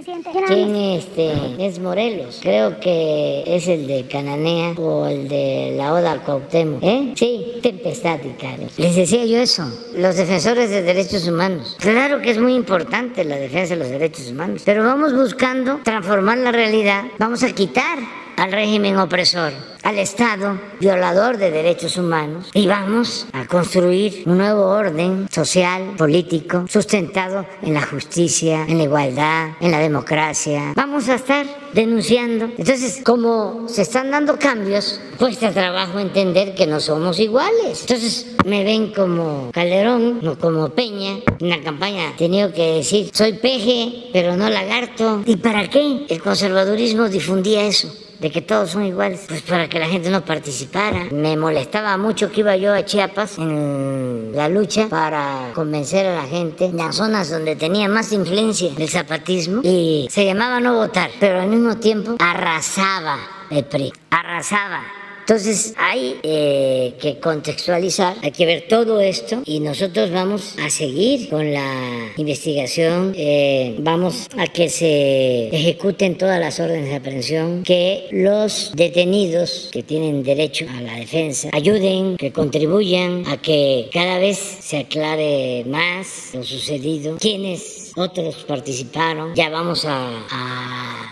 quién 0.46 0.74
este, 0.74 1.32
es 1.58 1.78
Morelos? 1.78 2.40
Creo 2.42 2.80
que 2.80 3.44
es 3.46 3.68
el 3.68 3.86
de 3.86 4.06
Cananea 4.06 4.72
o 4.72 5.06
el 5.06 5.28
de 5.28 5.74
la 5.76 5.92
Oda 5.92 6.12
al 6.12 6.22
Cuauhtémoc. 6.22 6.82
¿Eh? 6.82 7.12
Sí, 7.16 7.58
tempestad 7.62 8.18
y 8.24 8.80
Les 8.80 8.96
decía 8.96 9.24
yo 9.26 9.38
eso, 9.38 9.64
los 9.94 10.16
defensores 10.16 10.70
de 10.70 10.82
derechos 10.82 11.26
humanos. 11.28 11.76
Claro 11.78 12.20
que 12.20 12.30
es 12.30 12.38
muy 12.38 12.54
importante 12.54 13.24
la 13.24 13.36
defensa 13.36 13.74
de 13.74 13.80
los 13.80 13.90
derechos 13.90 14.30
humanos, 14.30 14.62
pero 14.64 14.84
vamos 14.84 15.14
buscando 15.14 15.80
transformar 15.82 16.38
la 16.38 16.52
realidad, 16.52 17.04
vamos 17.18 17.42
a 17.42 17.52
quitar 17.52 17.98
al 18.36 18.52
régimen 18.52 18.98
opresor, 18.98 19.52
al 19.82 19.98
Estado 19.98 20.60
violador 20.80 21.38
de 21.38 21.50
derechos 21.50 21.96
humanos 21.96 22.50
y 22.52 22.66
vamos 22.66 23.26
a 23.32 23.46
construir 23.46 24.22
un 24.26 24.38
nuevo 24.38 24.66
orden 24.66 25.28
social, 25.30 25.94
político, 25.96 26.66
sustentado 26.68 27.46
en 27.62 27.74
la 27.74 27.82
justicia, 27.82 28.64
en 28.68 28.78
la 28.78 28.84
igualdad, 28.84 29.50
en 29.60 29.70
la 29.70 29.78
democracia. 29.78 30.72
Vamos 30.74 31.08
a 31.08 31.14
estar 31.14 31.46
denunciando. 31.72 32.50
Entonces, 32.56 33.00
como 33.04 33.68
se 33.68 33.82
están 33.82 34.10
dando 34.10 34.38
cambios, 34.38 35.00
cuesta 35.18 35.52
trabajo 35.52 35.98
entender 35.98 36.54
que 36.54 36.66
no 36.66 36.80
somos 36.80 37.18
iguales. 37.18 37.82
Entonces, 37.82 38.34
me 38.44 38.64
ven 38.64 38.92
como 38.92 39.50
Calderón, 39.52 40.20
no 40.22 40.38
como 40.38 40.70
Peña. 40.70 41.18
En 41.38 41.48
la 41.48 41.62
campaña 41.62 42.10
he 42.10 42.18
tenido 42.18 42.52
que 42.52 42.74
decir, 42.76 43.10
soy 43.12 43.34
peje, 43.34 44.08
pero 44.12 44.36
no 44.36 44.48
lagarto. 44.50 45.22
¿Y 45.26 45.36
para 45.36 45.68
qué? 45.68 46.06
El 46.08 46.20
conservadurismo 46.22 47.08
difundía 47.08 47.64
eso 47.64 48.05
de 48.18 48.30
que 48.30 48.42
todos 48.42 48.70
son 48.70 48.84
iguales, 48.84 49.24
pues 49.28 49.42
para 49.42 49.68
que 49.68 49.78
la 49.78 49.86
gente 49.86 50.10
no 50.10 50.24
participara. 50.24 51.06
Me 51.10 51.36
molestaba 51.36 51.96
mucho 51.96 52.30
que 52.30 52.40
iba 52.40 52.56
yo 52.56 52.74
a 52.74 52.84
Chiapas 52.84 53.38
en 53.38 54.32
la 54.34 54.48
lucha 54.48 54.88
para 54.88 55.50
convencer 55.54 56.06
a 56.06 56.16
la 56.16 56.26
gente 56.26 56.66
en 56.66 56.76
las 56.76 56.96
zonas 56.96 57.30
donde 57.30 57.56
tenía 57.56 57.88
más 57.88 58.12
influencia 58.12 58.70
el 58.76 58.88
zapatismo 58.88 59.60
y 59.62 60.08
se 60.10 60.24
llamaba 60.24 60.60
no 60.60 60.74
votar, 60.74 61.10
pero 61.20 61.40
al 61.40 61.48
mismo 61.48 61.76
tiempo 61.76 62.16
arrasaba 62.18 63.18
el 63.50 63.64
PRI, 63.64 63.92
arrasaba 64.10 65.05
entonces 65.28 65.74
hay 65.76 66.20
eh, 66.22 66.94
que 67.00 67.18
contextualizar, 67.18 68.16
hay 68.22 68.30
que 68.30 68.46
ver 68.46 68.66
todo 68.68 69.00
esto 69.00 69.42
y 69.44 69.58
nosotros 69.58 70.12
vamos 70.12 70.54
a 70.62 70.70
seguir 70.70 71.28
con 71.28 71.52
la 71.52 72.12
investigación, 72.16 73.12
eh, 73.16 73.74
vamos 73.80 74.28
a 74.38 74.46
que 74.46 74.68
se 74.68 75.48
ejecuten 75.48 76.16
todas 76.16 76.38
las 76.38 76.60
órdenes 76.60 76.90
de 76.90 76.94
aprehensión, 76.94 77.64
que 77.64 78.06
los 78.12 78.70
detenidos 78.76 79.68
que 79.72 79.82
tienen 79.82 80.22
derecho 80.22 80.64
a 80.72 80.80
la 80.80 80.94
defensa 80.94 81.48
ayuden, 81.52 82.16
que 82.16 82.30
contribuyan 82.30 83.24
a 83.26 83.36
que 83.36 83.88
cada 83.92 84.20
vez 84.20 84.38
se 84.38 84.78
aclare 84.78 85.64
más 85.66 86.30
lo 86.34 86.44
sucedido, 86.44 87.16
quiénes 87.18 87.85
otros 87.96 88.44
participaron, 88.44 89.34
ya 89.34 89.48
vamos 89.48 89.86
a, 89.88 90.10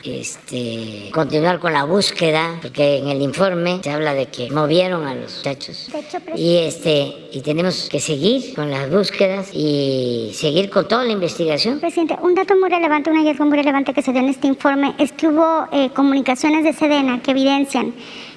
este, 0.05 1.11
continuar 1.13 1.59
con 1.59 1.73
la 1.73 1.85
búsqueda, 1.85 2.59
porque 2.61 2.99
en 2.99 3.09
el 3.09 3.23
informe 3.23 3.81
se 3.83 3.91
habla 3.91 4.13
de 4.13 4.27
que 4.27 4.51
movieron 4.51 5.07
a 5.07 5.15
los 5.15 5.39
muchachos. 5.39 5.89
Y, 6.37 6.59
este, 6.59 7.29
y 7.33 7.41
tenemos 7.41 7.89
que 7.89 8.01
seguir 8.01 8.55
con 8.55 8.71
las 8.71 8.91
búsquedas 8.91 9.51
y 9.55 10.31
seguir 10.35 10.69
con 10.69 10.87
toda 10.87 11.05
la 11.05 11.13
investigación. 11.13 11.81
Presidente, 11.81 12.19
un 12.21 12.35
dato 12.35 12.55
muy 12.57 12.69
relevante, 12.69 13.11
un 13.11 13.17
hallazgo 13.17 13.47
muy 13.47 13.57
relevante 13.57 13.95
que 13.95 14.03
se 14.03 14.13
dio 14.13 14.21
en 14.21 14.29
este 14.29 14.47
informe 14.47 14.95
es 14.99 15.13
que 15.13 15.29
hubo 15.29 15.67
eh, 15.73 15.89
comunicaciones 15.95 16.65
de 16.65 16.75
Sedena 16.75 17.23
que 17.23 17.31
evidencian 17.31 17.95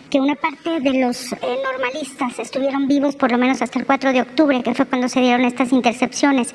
que 0.09 0.21
una 0.21 0.35
parte 0.35 0.79
de 0.79 1.01
los 1.01 1.33
eh, 1.33 1.37
normalistas 1.63 2.39
estuvieron 2.39 2.87
vivos 2.87 3.17
por 3.17 3.29
lo 3.29 3.37
menos 3.37 3.61
hasta 3.61 3.77
el 3.77 3.85
4 3.85 4.13
de 4.13 4.21
octubre, 4.21 4.63
que 4.63 4.73
fue 4.73 4.85
cuando 4.85 5.09
se 5.09 5.19
dieron 5.19 5.43
estas 5.43 5.73
intercepciones. 5.73 6.53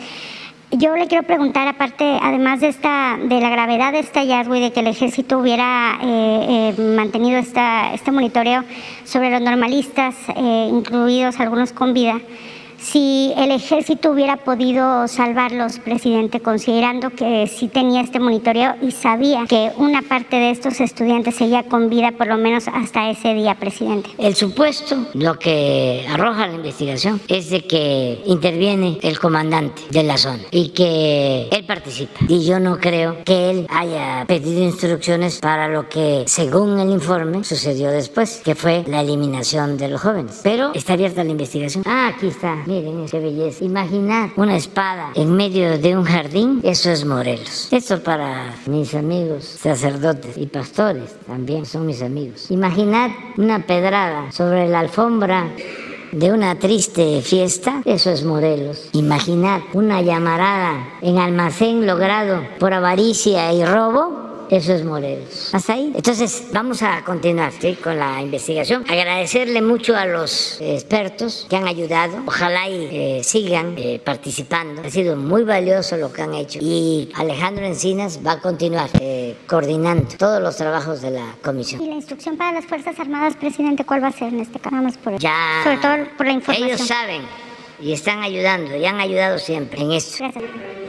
Yo 0.74 0.96
le 0.96 1.06
quiero 1.06 1.26
preguntar, 1.26 1.68
aparte, 1.68 2.18
además 2.22 2.60
de 2.60 2.68
esta, 2.68 3.18
de 3.22 3.40
la 3.42 3.50
gravedad 3.50 3.92
de 3.92 3.98
este 3.98 4.20
hallazgo 4.20 4.54
y 4.54 4.60
de 4.60 4.72
que 4.72 4.80
el 4.80 4.86
ejército 4.86 5.38
hubiera 5.38 5.98
eh, 6.02 6.72
eh, 6.78 6.82
mantenido 6.96 7.38
esta, 7.38 7.92
este 7.92 8.10
monitoreo 8.10 8.64
sobre 9.04 9.30
los 9.30 9.42
normalistas, 9.42 10.14
eh, 10.34 10.68
incluidos 10.70 11.40
algunos 11.40 11.72
con 11.72 11.92
vida, 11.92 12.18
si 12.82 13.32
el 13.36 13.50
ejército 13.50 14.10
hubiera 14.10 14.38
podido 14.38 15.06
salvarlos, 15.08 15.78
presidente, 15.78 16.40
considerando 16.40 17.10
que 17.10 17.46
sí 17.46 17.68
tenía 17.68 18.00
este 18.00 18.18
monitoreo 18.18 18.74
y 18.82 18.90
sabía 18.90 19.46
que 19.48 19.70
una 19.76 20.02
parte 20.02 20.36
de 20.36 20.50
estos 20.50 20.80
estudiantes 20.80 21.36
seguía 21.36 21.62
con 21.64 21.88
vida 21.88 22.12
por 22.12 22.26
lo 22.26 22.36
menos 22.36 22.66
hasta 22.68 23.10
ese 23.10 23.34
día, 23.34 23.54
presidente. 23.54 24.10
El 24.18 24.34
supuesto, 24.34 25.06
lo 25.14 25.38
que 25.38 26.04
arroja 26.10 26.48
la 26.48 26.54
investigación, 26.54 27.20
es 27.28 27.50
de 27.50 27.62
que 27.62 28.20
interviene 28.26 28.98
el 29.02 29.18
comandante 29.18 29.82
de 29.90 30.02
la 30.02 30.16
zona 30.16 30.42
y 30.50 30.70
que 30.70 31.48
él 31.50 31.64
participa. 31.64 32.20
Y 32.28 32.44
yo 32.44 32.58
no 32.58 32.78
creo 32.78 33.22
que 33.24 33.50
él 33.50 33.66
haya 33.70 34.24
pedido 34.26 34.62
instrucciones 34.62 35.38
para 35.38 35.68
lo 35.68 35.88
que, 35.88 36.24
según 36.26 36.78
el 36.80 36.90
informe, 36.90 37.44
sucedió 37.44 37.90
después, 37.90 38.42
que 38.44 38.54
fue 38.54 38.84
la 38.86 39.00
eliminación 39.00 39.76
de 39.76 39.88
los 39.88 40.00
jóvenes. 40.00 40.40
Pero 40.42 40.72
está 40.74 40.94
abierta 40.94 41.22
la 41.24 41.30
investigación. 41.30 41.84
Ah, 41.86 42.12
aquí 42.14 42.26
está 42.26 42.56
Miren 42.72 43.04
qué 43.04 43.20
belleza. 43.20 43.64
Imaginar 43.64 44.30
una 44.36 44.56
espada 44.56 45.10
en 45.14 45.36
medio 45.36 45.78
de 45.78 45.94
un 45.94 46.04
jardín, 46.04 46.60
eso 46.62 46.90
es 46.90 47.04
Morelos. 47.04 47.68
Esto 47.70 48.02
para 48.02 48.54
mis 48.64 48.94
amigos 48.94 49.44
sacerdotes 49.44 50.38
y 50.38 50.46
pastores 50.46 51.14
también 51.26 51.66
son 51.66 51.84
mis 51.84 52.00
amigos. 52.00 52.50
Imaginar 52.50 53.10
una 53.36 53.66
pedrada 53.66 54.32
sobre 54.32 54.68
la 54.70 54.80
alfombra 54.80 55.50
de 56.12 56.32
una 56.32 56.58
triste 56.58 57.20
fiesta, 57.20 57.82
eso 57.84 58.10
es 58.10 58.24
Morelos. 58.24 58.88
Imaginar 58.92 59.60
una 59.74 60.00
llamarada 60.00 60.94
en 61.02 61.18
almacén 61.18 61.86
logrado 61.86 62.42
por 62.58 62.72
avaricia 62.72 63.52
y 63.52 63.66
robo, 63.66 64.31
eso 64.52 64.74
es 64.74 64.84
Morelos. 64.84 65.54
¿Hasta 65.54 65.72
ahí? 65.72 65.92
Entonces, 65.94 66.48
vamos 66.52 66.82
a 66.82 67.02
continuar 67.04 67.52
con 67.82 67.98
la 67.98 68.20
investigación. 68.20 68.84
Agradecerle 68.86 69.62
mucho 69.62 69.96
a 69.96 70.04
los 70.04 70.60
expertos 70.60 71.46
que 71.48 71.56
han 71.56 71.66
ayudado. 71.66 72.18
Ojalá 72.26 72.68
y 72.68 72.88
eh, 72.92 73.20
sigan 73.24 73.74
eh, 73.78 73.98
participando. 74.04 74.82
Ha 74.82 74.90
sido 74.90 75.16
muy 75.16 75.44
valioso 75.44 75.96
lo 75.96 76.12
que 76.12 76.20
han 76.20 76.34
hecho. 76.34 76.58
Y 76.60 77.10
Alejandro 77.14 77.64
Encinas 77.64 78.20
va 78.26 78.32
a 78.32 78.40
continuar 78.40 78.90
eh, 79.00 79.36
coordinando 79.46 80.16
todos 80.18 80.42
los 80.42 80.54
trabajos 80.54 81.00
de 81.00 81.12
la 81.12 81.34
comisión. 81.42 81.80
¿Y 81.80 81.86
la 81.86 81.94
instrucción 81.94 82.36
para 82.36 82.52
las 82.52 82.66
Fuerzas 82.66 83.00
Armadas, 83.00 83.36
presidente, 83.36 83.86
cuál 83.86 84.04
va 84.04 84.08
a 84.08 84.12
ser 84.12 84.34
en 84.34 84.40
este 84.40 84.60
caso? 84.60 84.76
Por 85.02 85.18
ya. 85.18 85.62
Sobre 85.64 85.78
todo 85.78 85.92
por 86.18 86.26
la 86.26 86.32
información. 86.32 86.68
Ellos 86.68 86.86
saben 86.86 87.22
y 87.80 87.92
están 87.92 88.22
ayudando 88.22 88.76
y 88.76 88.84
han 88.84 89.00
ayudado 89.00 89.38
siempre 89.38 89.80
en 89.80 89.92
esto. 89.92 90.16
Gracias. 90.18 90.81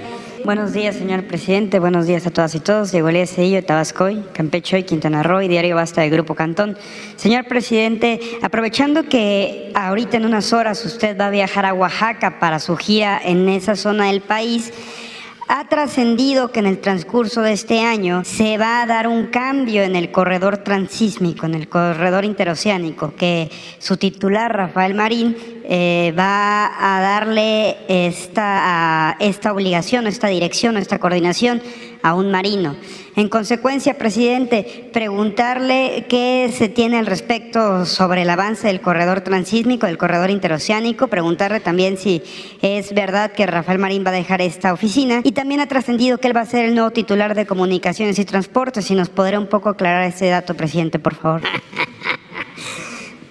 Buenos 0.46 0.74
días, 0.74 0.98
señor 0.98 1.24
presidente. 1.24 1.80
Buenos 1.80 2.06
días 2.06 2.28
a 2.28 2.30
todas 2.30 2.54
y 2.54 2.60
todos. 2.60 2.92
Diego 2.92 3.08
Elías 3.08 3.34
Cedillo, 3.34 3.64
Tabascoy, 3.64 4.26
Campeche 4.34 4.78
y 4.78 4.84
Quintana 4.84 5.24
Roo 5.24 5.42
y 5.42 5.48
Diario 5.48 5.78
Basta 5.78 6.02
de 6.02 6.10
Grupo 6.10 6.36
Cantón. 6.36 6.78
Señor 7.16 7.46
presidente, 7.46 8.20
aprovechando 8.42 9.08
que 9.08 9.72
ahorita 9.74 10.18
en 10.18 10.26
unas 10.26 10.52
horas 10.52 10.84
usted 10.84 11.18
va 11.18 11.28
a 11.28 11.30
viajar 11.30 11.66
a 11.66 11.74
Oaxaca 11.74 12.40
para 12.40 12.60
su 12.60 12.76
gira 12.76 13.22
en 13.24 13.48
esa 13.48 13.78
zona 13.78 14.08
del 14.08 14.20
país, 14.20 14.74
ha 15.48 15.68
trascendido 15.68 16.52
que 16.52 16.60
en 16.60 16.66
el 16.66 16.80
transcurso 16.80 17.42
de 17.42 17.54
este 17.54 17.82
año 17.82 18.24
se 18.24 18.58
va 18.58 18.82
a 18.82 18.86
dar 18.86 19.08
un 19.08 19.28
cambio 19.28 19.84
en 19.84 19.96
el 19.96 20.12
corredor 20.12 20.58
transísmico, 20.58 21.46
en 21.46 21.56
el 21.56 21.68
corredor 21.68 22.26
interoceánico, 22.26 23.16
que 23.16 23.50
su 23.80 23.98
titular, 23.98 24.56
Rafael 24.56 24.94
Marín, 24.94 25.36
eh, 25.66 26.14
va 26.18 26.72
a 26.80 27.02
darle 27.02 27.78
esta, 27.88 29.16
esta 29.20 29.54
obligación, 29.54 30.08
esta 30.08 30.28
dirección, 30.28 30.78
esta 30.78 31.00
coordinación 31.00 31.62
a 32.04 32.14
un 32.14 32.30
marino. 32.30 32.76
En 33.16 33.30
consecuencia, 33.30 33.98
presidente, 33.98 34.90
preguntarle 34.92 36.06
qué 36.10 36.54
se 36.56 36.68
tiene 36.68 37.00
al 37.00 37.06
respecto 37.06 37.86
sobre 37.86 38.24
el 38.24 38.30
avance 38.30 38.68
del 38.68 38.82
corredor 38.82 39.22
transísmico, 39.22 39.88
del 39.88 39.98
corredor 39.98 40.30
interoceánico, 40.30 41.08
preguntarle 41.08 41.60
también 41.60 41.98
si 41.98 42.22
es 42.62 42.94
verdad 42.94 43.32
que 43.32 43.48
Rafael 43.48 43.80
Marín 43.80 44.04
va 44.06 44.10
a 44.10 44.14
dejar 44.14 44.42
esta 44.42 44.74
oficina 44.74 45.22
y 45.24 45.32
también 45.32 45.62
ha 45.62 45.68
trascendido 45.68 46.18
que 46.18 46.28
él 46.28 46.36
va 46.36 46.42
a 46.42 46.46
ser 46.46 46.66
el 46.66 46.76
nuevo 46.76 46.92
titular 46.92 47.36
de 47.36 47.46
comunicaciones 47.46 48.20
y 48.20 48.26
transportes. 48.26 48.86
Si 48.86 48.96
nos 48.96 49.10
podría 49.10 49.40
un 49.40 49.48
poco 49.48 49.70
aclarar 49.70 50.04
ese 50.04 50.28
dato, 50.28 50.56
presidente, 50.56 51.00
por 51.00 51.16
favor. 51.16 51.42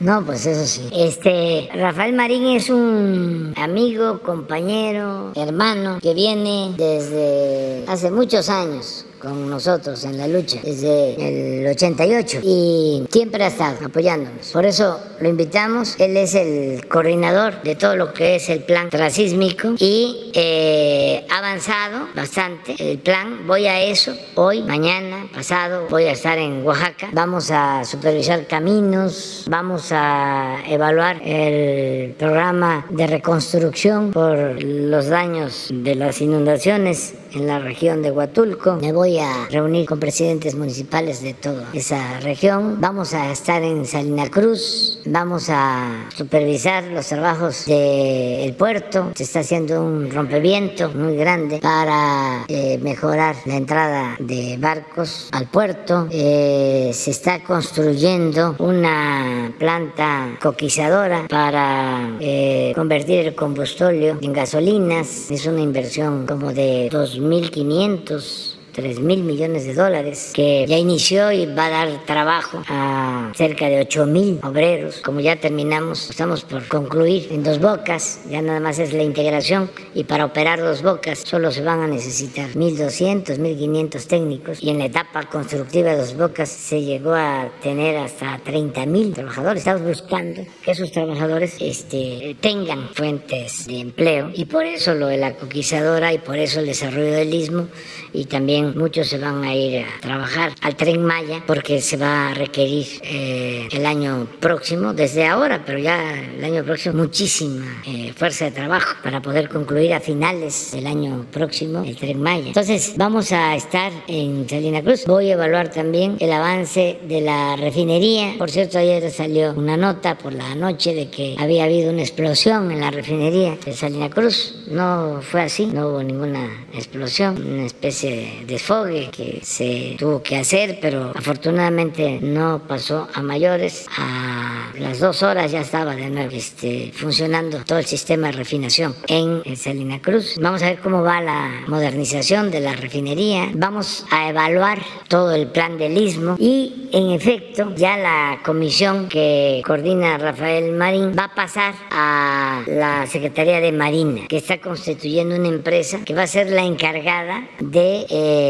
No, 0.03 0.25
pues 0.25 0.47
eso 0.47 0.67
sí. 0.67 0.89
Este, 0.93 1.69
Rafael 1.73 2.13
Marín 2.13 2.45
es 2.47 2.71
un 2.71 3.55
amigo, 3.57 4.19
compañero, 4.21 5.31
hermano 5.37 6.01
que 6.03 6.13
viene 6.13 6.75
desde 6.77 7.85
hace 7.87 8.11
muchos 8.11 8.49
años 8.49 9.07
con 9.23 9.49
nosotros 9.49 10.03
en 10.05 10.19
la 10.19 10.27
lucha 10.27 10.59
desde 10.63 11.61
el 11.61 11.67
88 11.69 12.41
y 12.43 13.05
siempre 13.11 13.45
ha 13.45 13.47
estado 13.47 13.87
apoyándonos. 13.87 14.51
Por 14.51 14.67
eso 14.67 14.99
lo 15.21 15.29
invitamos. 15.29 15.95
Él 15.99 16.17
es 16.17 16.35
el 16.35 16.89
coordinador 16.89 17.63
de 17.63 17.77
todo 17.77 17.95
lo 17.95 18.13
que 18.13 18.37
es 18.37 18.49
el 18.49 18.65
plan 18.65 18.91
transísmico 18.91 19.75
y 19.79 20.33
eh, 20.35 21.25
ha 21.31 21.39
avanzado 21.39 22.09
bastante 22.15 22.75
el 22.79 22.99
plan. 22.99 23.47
Voy 23.47 23.67
a 23.67 23.81
eso 23.83 24.13
hoy, 24.35 24.63
mañana, 24.63 25.29
pasado. 25.33 25.87
Voy 25.89 26.05
a 26.05 26.13
estar 26.13 26.39
en 26.39 26.67
Oaxaca. 26.67 27.09
Vamos 27.13 27.51
a 27.53 27.85
supervisar 27.85 28.47
caminos, 28.49 29.45
vamos 29.49 29.93
a 29.93 30.59
evaluar 30.67 31.21
el 31.25 32.13
programa 32.13 32.87
de 32.91 33.07
reconstrucción 33.07 34.11
por 34.11 34.63
los 34.63 35.07
daños 35.07 35.69
de 35.71 35.95
las 35.95 36.21
inundaciones 36.21 37.15
en 37.35 37.47
la 37.47 37.59
región 37.59 38.03
de 38.03 38.11
Huatulco. 38.11 38.79
Me 38.81 38.93
voy 38.93 39.19
a 39.19 39.47
reunir 39.51 39.87
con 39.87 39.99
presidentes 39.99 40.55
municipales 40.55 41.23
de 41.23 41.35
toda 41.35 41.69
esa 41.73 42.21
región. 42.21 42.81
Vamos 42.81 43.15
a 43.15 43.31
estar 43.31 43.63
en 43.63 43.85
Salina 43.87 44.29
Cruz. 44.31 45.01
Vamos 45.07 45.49
a 45.49 46.09
supervisar 46.15 46.85
los 46.85 47.07
trabajos 47.07 47.67
del 47.67 48.55
puerto. 48.55 49.13
Se 49.15 49.25
está 49.25 49.41
haciendo 49.41 49.85
un 49.85 50.11
rompeviento 50.11 50.91
muy 50.91 51.17
grande 51.17 51.59
para 51.59 52.45
eh, 52.49 52.79
mejorar 52.83 53.37
la 53.47 53.57
entrada 53.57 54.17
de 54.19 54.57
barcos 54.59 55.29
al 55.33 55.49
puerto. 55.49 56.09
Eh, 56.11 56.91
se 56.93 57.11
está 57.11 57.43
construyendo 57.43 58.57
una 58.59 59.53
planta 59.59 60.37
coquizadora 60.41 61.27
para 61.29 62.17
eh, 62.21 62.73
convertir 62.75 63.27
el 63.27 63.35
combustóleo 63.35 64.19
en 64.21 64.33
gasolinas. 64.33 65.31
Es 65.31 65.47
una 65.47 65.61
inversión 65.61 66.27
como 66.27 66.53
de 66.53 66.89
2.500 67.23 68.52
3 68.73 69.01
mil 69.01 69.23
millones 69.23 69.67
de 69.67 69.75
dólares, 69.75 70.33
que 70.35 70.67
ya 70.67 70.79
inició 70.79 71.33
y 71.33 71.47
va 71.47 71.67
a 71.67 71.71
dar 71.71 72.07
trabajo 72.07 72.63
a 72.69 73.31
cerca 73.35 73.69
de 73.69 73.81
8 73.81 74.07
mil 74.07 74.41
obreros. 74.43 75.01
Como 75.01 75.21
ya 75.21 75.37
terminamos, 75.37 76.11
estamos 76.11 76.45
por 76.45 76.67
concluir 76.69 77.29
en 77.31 77.43
dos 77.43 77.61
bocas, 77.61 78.21
ya 78.29 78.43
nada 78.43 78.61
más 78.61 78.79
es 78.79 78.93
la 78.93 79.03
integración 79.03 79.71
y 79.95 80.05
para 80.05 80.25
operar 80.25 80.61
dos 80.61 80.83
bocas 80.83 81.21
solo 81.21 81.51
se 81.51 81.63
van 81.63 81.81
a 81.81 81.87
necesitar 81.87 82.51
1.200, 82.51 83.39
1.500 83.39 84.07
técnicos 84.07 84.63
y 84.63 84.71
en 84.71 84.79
la 84.79 84.87
etapa 84.87 85.29
constructiva 85.29 85.91
de 85.91 85.99
dos 85.99 86.17
bocas 86.17 86.49
se 86.49 86.83
llegó 86.83 87.15
a 87.15 87.51
tener 87.63 87.97
hasta 87.97 88.39
30 88.45 88.87
mil 88.87 89.13
trabajadores. 89.13 89.59
Estamos 89.59 89.83
buscando 89.83 90.43
que 90.65 90.71
esos 90.71 90.91
trabajadores 90.93 91.57
este, 91.61 92.37
tengan 92.41 92.89
fuentes 92.95 93.67
de 93.67 93.81
empleo 93.81 94.31
y 94.35 94.45
por 94.47 94.65
eso 94.65 94.95
lo 94.95 95.07
de 95.07 95.19
la 95.19 95.35
coquizadora 95.35 96.13
y 96.13 96.19
por 96.19 96.39
eso 96.39 96.61
el 96.61 96.67
desarrollo 96.67 97.13
del 97.13 97.35
istmo 97.35 97.69
y 98.13 98.27
también 98.27 98.62
muchos 98.63 99.09
se 99.09 99.19
van 99.19 99.45
a 99.45 99.55
ir 99.55 99.85
a 99.85 100.01
trabajar 100.01 100.53
al 100.61 100.77
tren 100.77 101.05
Maya 101.05 101.43
porque 101.47 101.81
se 101.81 101.97
va 101.97 102.31
a 102.31 102.35
requerir 102.35 102.87
eh, 103.03 103.69
el 103.71 103.87
año 103.87 104.27
próximo, 104.41 104.95
desde 104.95 105.27
ahora, 105.27 105.63
pero 105.65 105.79
ya 105.79 106.15
el 106.21 106.45
año 106.45 106.65
próximo, 106.65 106.95
muchísima 106.95 107.83
eh, 107.87 108.13
fuerza 108.17 108.47
de 108.47 108.53
trabajo 108.53 108.97
para 109.03 109.21
poder 109.21 109.49
concluir 109.49 109.95
a 109.95 110.01
finales 110.01 110.71
del 110.73 110.87
año 110.87 111.27
próximo 111.31 111.83
el 111.85 111.97
tren 111.97 112.21
Maya. 112.21 112.49
Entonces 112.49 112.95
vamos 112.97 113.33
a 113.33 113.55
estar 113.57 113.93
en 114.07 114.49
Salina 114.49 114.83
Cruz. 114.83 115.05
Voy 115.07 115.31
a 115.31 115.35
evaluar 115.35 115.71
también 115.71 116.17
el 116.21 116.33
avance 116.33 116.99
de 117.07 117.21
la 117.21 117.57
refinería. 117.57 118.35
Por 118.39 118.51
cierto, 118.51 118.79
ayer 118.79 119.11
salió 119.11 119.53
una 119.55 119.77
nota 119.77 120.17
por 120.17 120.33
la 120.33 120.55
noche 120.55 120.95
de 120.95 121.09
que 121.09 121.37
había 121.39 121.65
habido 121.65 121.91
una 121.91 122.03
explosión 122.03 122.71
en 122.71 122.81
la 122.81 122.91
refinería 122.91 123.57
de 123.65 123.73
Salina 123.73 124.11
Cruz. 124.11 124.65
No 124.69 125.21
fue 125.23 125.43
así, 125.43 125.67
no 125.67 125.89
hubo 125.89 126.03
ninguna 126.03 126.67
explosión, 126.75 127.45
una 127.45 127.67
especie 127.67 128.45
de 128.47 128.52
desfogue 128.53 129.11
que 129.11 129.41
se 129.43 129.97
tuvo 129.99 130.23
que 130.23 130.37
hacer, 130.37 130.79
pero 130.81 131.13
afortunadamente 131.15 132.19
no 132.21 132.63
pasó 132.69 133.09
a 133.15 133.23
mayores. 133.23 133.87
A 133.97 134.71
las 134.79 135.01
dos 135.01 135.23
horas 135.23 135.51
ya 135.51 135.61
estaba 135.61 135.97
de 135.97 136.11
nuevo 136.11 136.33
este, 136.33 136.93
funcionando 136.95 137.65
todo 137.65 137.79
el 137.79 137.87
sistema 137.87 138.29
de 138.29 138.33
refinación 138.33 138.95
en 139.09 139.43
Salina 139.57 140.01
Cruz. 140.01 140.37
Vamos 140.41 140.63
a 140.63 140.67
ver 140.67 140.79
cómo 140.79 141.03
va 141.03 141.21
la 141.21 141.65
modernización 141.67 142.51
de 142.51 142.61
la 142.61 142.75
refinería. 142.75 143.51
Vamos 143.55 144.05
a 144.11 144.29
evaluar 144.29 144.79
todo 145.09 145.33
el 145.33 145.49
plan 145.49 145.79
del 145.79 145.97
istmo 145.97 146.37
y 146.39 146.89
en 146.93 147.11
efecto 147.11 147.73
ya 147.75 147.97
la 147.97 148.41
comisión 148.45 149.09
que 149.09 149.63
coordina 149.65 150.19
Rafael 150.19 150.73
Marín 150.73 151.15
va 151.19 151.25
a 151.25 151.35
pasar 151.35 151.75
a 151.91 152.63
la 152.67 153.07
Secretaría 153.07 153.61
de 153.61 153.73
Marina, 153.73 154.23
que 154.29 154.37
está 154.37 154.61
constituyendo 154.61 155.37
una 155.37 155.49
empresa 155.49 156.01
que 156.05 156.15
va 156.15 156.23
a 156.23 156.27
ser 156.27 156.51
la 156.51 156.65
encargada 156.65 157.49
de 157.61 158.07
eh, 158.09 158.42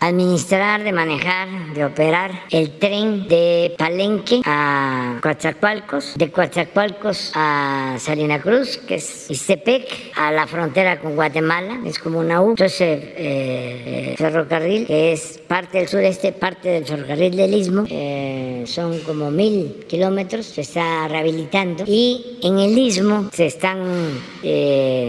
administrar, 0.00 0.82
de 0.82 0.92
manejar, 0.92 1.48
de 1.74 1.84
operar 1.84 2.30
el 2.50 2.78
tren 2.78 3.28
de 3.28 3.74
Palenque 3.78 4.40
a 4.44 5.18
Coatzacoalcos, 5.22 6.14
de 6.16 6.30
Coatzacoalcos 6.30 7.32
a 7.34 7.96
Salina 7.98 8.40
Cruz, 8.40 8.78
que 8.78 8.96
es 8.96 9.30
Istepec, 9.30 10.12
a 10.16 10.32
la 10.32 10.46
frontera 10.46 11.00
con 11.00 11.14
Guatemala, 11.14 11.80
es 11.86 11.98
como 11.98 12.18
una 12.18 12.42
U. 12.42 12.50
Entonces, 12.50 12.80
eh, 12.80 13.14
eh, 13.16 14.14
ferrocarril, 14.16 14.86
que 14.86 15.12
es 15.12 15.38
parte 15.46 15.78
del 15.78 15.88
sureste, 15.88 16.32
parte 16.32 16.68
del 16.68 16.84
ferrocarril 16.84 17.36
del 17.36 17.54
Istmo, 17.54 17.86
son 18.66 18.98
como 19.00 19.30
mil 19.30 19.84
kilómetros, 19.88 20.46
se 20.46 20.62
está 20.62 21.08
rehabilitando 21.08 21.84
y 21.86 22.38
en 22.42 22.58
el 22.58 22.76
Istmo 22.76 23.30
se 23.32 23.46
están 23.46 23.78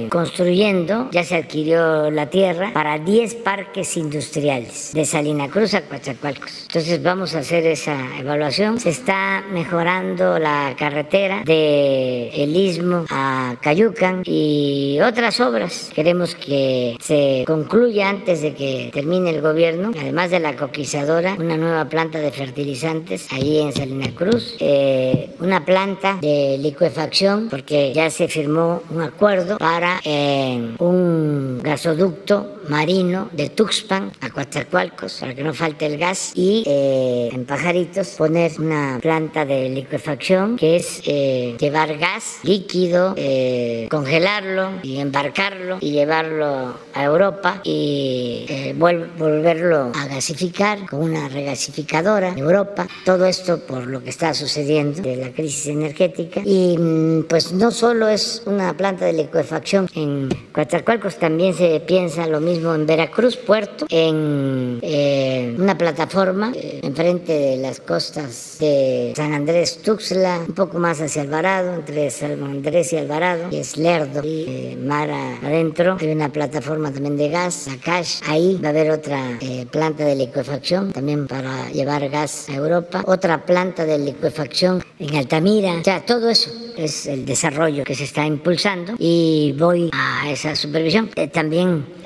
construyendo, 0.10 1.10
ya 1.12 1.24
se 1.24 1.36
adquirió 1.36 2.10
la 2.12 2.30
tierra 2.30 2.72
para 2.74 3.00
10 3.00 3.36
parques 3.36 3.98
industriales 3.98 4.29
de 4.32 5.06
Salina 5.06 5.50
Cruz 5.50 5.74
a 5.74 5.82
Coatzacoalcos. 5.82 6.64
Entonces 6.68 7.02
vamos 7.02 7.34
a 7.34 7.40
hacer 7.40 7.66
esa 7.66 7.98
evaluación. 8.20 8.80
Se 8.80 8.90
está 8.90 9.44
mejorando 9.52 10.38
la 10.38 10.76
carretera 10.78 11.42
de 11.44 12.30
El 12.30 12.56
Istmo 12.56 13.06
a 13.10 13.56
Cayucan 13.60 14.22
y 14.26 15.00
otras 15.02 15.40
obras. 15.40 15.90
Queremos 15.96 16.36
que 16.36 16.96
se 17.02 17.44
concluya 17.48 18.10
antes 18.10 18.42
de 18.42 18.54
que 18.54 18.92
termine 18.94 19.32
el 19.32 19.42
gobierno, 19.42 19.92
además 20.00 20.30
de 20.30 20.40
la 20.40 20.56
coquizadora, 20.56 21.36
una 21.40 21.58
nueva 21.58 21.86
planta 21.86 22.20
de 22.20 22.32
fertilizantes 22.32 23.28
allí 23.32 23.60
en 23.60 23.74
Salina 23.74 24.14
Cruz, 24.14 24.56
eh, 24.60 25.32
una 25.40 25.66
planta 25.66 26.20
de 26.22 26.58
liquefacción, 26.60 27.50
porque 27.50 27.94
ya 27.94 28.12
se 28.12 28.28
firmó 28.28 28.84
un 28.92 29.02
acuerdo 29.02 29.58
para 29.58 30.00
eh, 30.04 30.76
un 30.78 31.62
gasoducto 31.64 32.59
marino 32.70 33.30
de 33.32 33.50
Tuxpan 33.50 34.12
a 34.22 34.30
Coatzacoalcos 34.30 35.18
para 35.20 35.34
que 35.36 35.44
no 35.44 35.54
falte 35.54 35.86
el 35.86 35.98
gas 35.98 36.32
y 36.36 36.64
eh, 36.66 37.30
en 37.34 37.46
Pajaritos 37.46 38.10
poner 38.18 38.52
una 38.60 39.00
planta 39.02 39.46
de 39.46 39.70
liquefacción 39.70 40.56
que 40.56 40.76
es 40.78 41.02
eh, 41.06 41.56
llevar 41.60 41.98
gas 41.98 42.40
líquido, 42.44 43.14
eh, 43.18 43.88
congelarlo 43.90 44.72
y 44.84 45.00
embarcarlo 45.00 45.78
y 45.82 45.92
llevarlo 45.92 46.76
a 46.94 47.04
Europa 47.04 47.62
y 47.64 48.46
volverlo 48.76 49.92
a 49.96 50.08
gasificar 50.08 50.86
con 50.86 51.02
una 51.02 51.28
regasificadora 51.30 52.30
en 52.30 52.38
Europa. 52.38 52.88
Todo 53.06 53.26
esto 53.26 53.60
por 53.60 53.88
lo 53.88 54.04
que 54.04 54.10
está 54.10 54.34
sucediendo 54.34 55.02
de 55.02 55.16
la 55.16 55.32
crisis 55.32 55.68
energética 55.68 56.42
y 56.46 56.78
mm, 56.78 57.24
pues 57.24 57.52
no 57.52 57.72
solo 57.72 58.08
es 58.08 58.44
una 58.46 58.76
planta 58.76 59.06
de 59.06 59.14
liquefacción 59.14 59.88
en 59.96 60.30
Coatzacoalcos, 60.52 61.18
también 61.18 61.54
se 61.54 61.80
piensa 61.80 62.28
lo 62.28 62.40
mismo 62.40 62.59
en 62.60 62.86
Veracruz, 62.86 63.38
Puerto, 63.38 63.86
en 63.90 64.80
eh, 64.82 65.56
una 65.58 65.78
plataforma 65.78 66.52
eh, 66.54 66.82
enfrente 66.84 67.32
de 67.32 67.58
las 67.58 67.80
costas 67.80 68.58
de 68.60 69.14
San 69.16 69.34
Andrés 69.34 69.82
Tuxtla, 69.82 70.42
un 70.48 70.54
poco 70.54 70.78
más 70.78 71.00
hacia 71.02 71.22
Alvarado, 71.22 71.74
entre 71.74 72.10
San 72.12 72.44
Andrés 72.44 72.92
y 72.94 72.98
Alvarado, 72.98 73.48
y 73.52 73.58
es 73.58 73.78
Lerdo 73.78 74.22
y 74.24 74.46
eh, 74.48 74.78
mar 74.78 75.10
adentro. 75.10 75.98
Hay 76.00 76.12
una 76.12 76.32
plataforma 76.32 76.92
también 76.92 77.16
de 77.18 77.30
gas, 77.30 77.70
Cash. 77.84 78.20
Ahí 78.28 78.60
va 78.62 78.68
a 78.68 78.72
haber 78.72 78.92
otra 78.92 79.40
planta 79.72 80.04
de 80.04 80.16
liquefacción 80.16 80.92
también 80.92 81.28
para 81.28 81.70
llevar 81.70 82.08
gas 82.10 82.50
a 82.50 82.56
Europa. 82.56 83.04
Otra 83.06 83.46
planta 83.46 83.86
de 83.86 83.98
liquefacción 83.98 84.84
en 85.00 85.16
Altamira. 85.16 85.76
O 85.80 85.84
sea, 85.84 86.06
todo 86.06 86.30
eso 86.30 86.52
es 86.78 87.06
el 87.08 87.26
desarrollo 87.26 87.84
que 87.84 87.96
se 87.96 88.04
está 88.04 88.26
impulsando 88.26 88.96
y 89.00 89.56
voy 89.58 89.90
a 89.94 90.30
esa 90.30 90.56
supervisión. 90.56 91.10
también 91.32 91.99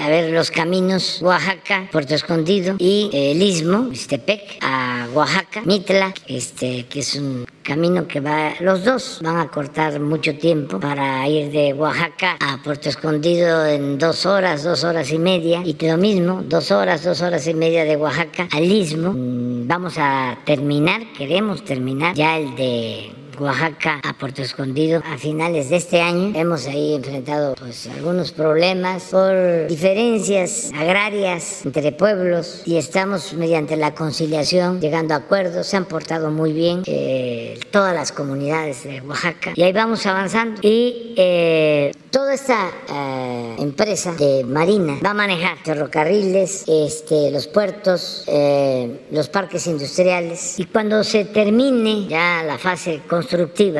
a 0.00 0.08
ver 0.08 0.32
los 0.32 0.50
caminos 0.50 1.20
Oaxaca, 1.22 1.88
Puerto 1.92 2.14
Escondido 2.14 2.76
y 2.78 3.10
el 3.12 3.42
Istmo, 3.42 3.90
Istepec, 3.92 4.58
a 4.62 5.06
Oaxaca, 5.12 5.62
Mitla, 5.64 6.14
este, 6.26 6.86
que 6.86 7.00
es 7.00 7.16
un 7.16 7.46
camino 7.62 8.08
que 8.08 8.20
va, 8.20 8.54
los 8.60 8.84
dos 8.84 9.20
van 9.22 9.38
a 9.38 9.48
cortar 9.48 10.00
mucho 10.00 10.36
tiempo 10.36 10.80
para 10.80 11.28
ir 11.28 11.52
de 11.52 11.74
Oaxaca 11.74 12.36
a 12.40 12.62
Puerto 12.62 12.88
Escondido 12.88 13.66
en 13.66 13.98
dos 13.98 14.24
horas, 14.24 14.64
dos 14.64 14.84
horas 14.84 15.12
y 15.12 15.18
media, 15.18 15.62
y 15.64 15.76
lo 15.86 15.98
mismo, 15.98 16.42
dos 16.44 16.70
horas, 16.70 17.04
dos 17.04 17.20
horas 17.20 17.46
y 17.46 17.54
media 17.54 17.84
de 17.84 17.96
Oaxaca 17.96 18.48
al 18.52 18.64
Istmo. 18.64 19.12
Mm, 19.12 19.68
vamos 19.68 19.94
a 19.98 20.38
terminar, 20.44 21.02
queremos 21.16 21.64
terminar 21.64 22.14
ya 22.14 22.38
el 22.38 22.56
de 22.56 23.19
Oaxaca 23.40 24.00
a 24.04 24.12
Puerto 24.12 24.42
Escondido 24.42 25.02
a 25.04 25.16
finales 25.16 25.70
de 25.70 25.76
este 25.76 26.02
año. 26.02 26.32
Hemos 26.34 26.66
ahí 26.66 26.94
enfrentado 26.94 27.54
pues 27.54 27.86
algunos 27.86 28.32
problemas 28.32 29.04
por 29.04 29.66
diferencias 29.66 30.70
agrarias 30.76 31.64
entre 31.64 31.90
pueblos 31.92 32.62
y 32.66 32.76
estamos 32.76 33.32
mediante 33.32 33.76
la 33.76 33.94
conciliación 33.94 34.80
llegando 34.80 35.14
a 35.14 35.18
acuerdos. 35.18 35.66
Se 35.66 35.76
han 35.78 35.86
portado 35.86 36.30
muy 36.30 36.52
bien 36.52 36.82
eh, 36.86 37.58
todas 37.70 37.94
las 37.94 38.12
comunidades 38.12 38.84
de 38.84 39.00
Oaxaca 39.00 39.52
y 39.54 39.62
ahí 39.62 39.72
vamos 39.72 40.04
avanzando. 40.04 40.60
Y 40.62 41.14
eh, 41.16 41.92
toda 42.10 42.34
esta 42.34 42.70
eh, 42.88 43.56
empresa 43.58 44.12
de 44.12 44.44
Marina 44.44 44.98
va 45.04 45.10
a 45.10 45.14
manejar 45.14 45.56
ferrocarriles, 45.64 46.64
este, 46.66 47.30
los 47.30 47.46
puertos, 47.46 48.24
eh, 48.26 49.06
los 49.10 49.28
parques 49.28 49.66
industriales 49.66 50.58
y 50.58 50.64
cuando 50.64 51.02
se 51.04 51.24
termine 51.24 52.06
ya 52.06 52.42
la 52.44 52.58
fase 52.58 53.00
constructiva, 53.08 53.29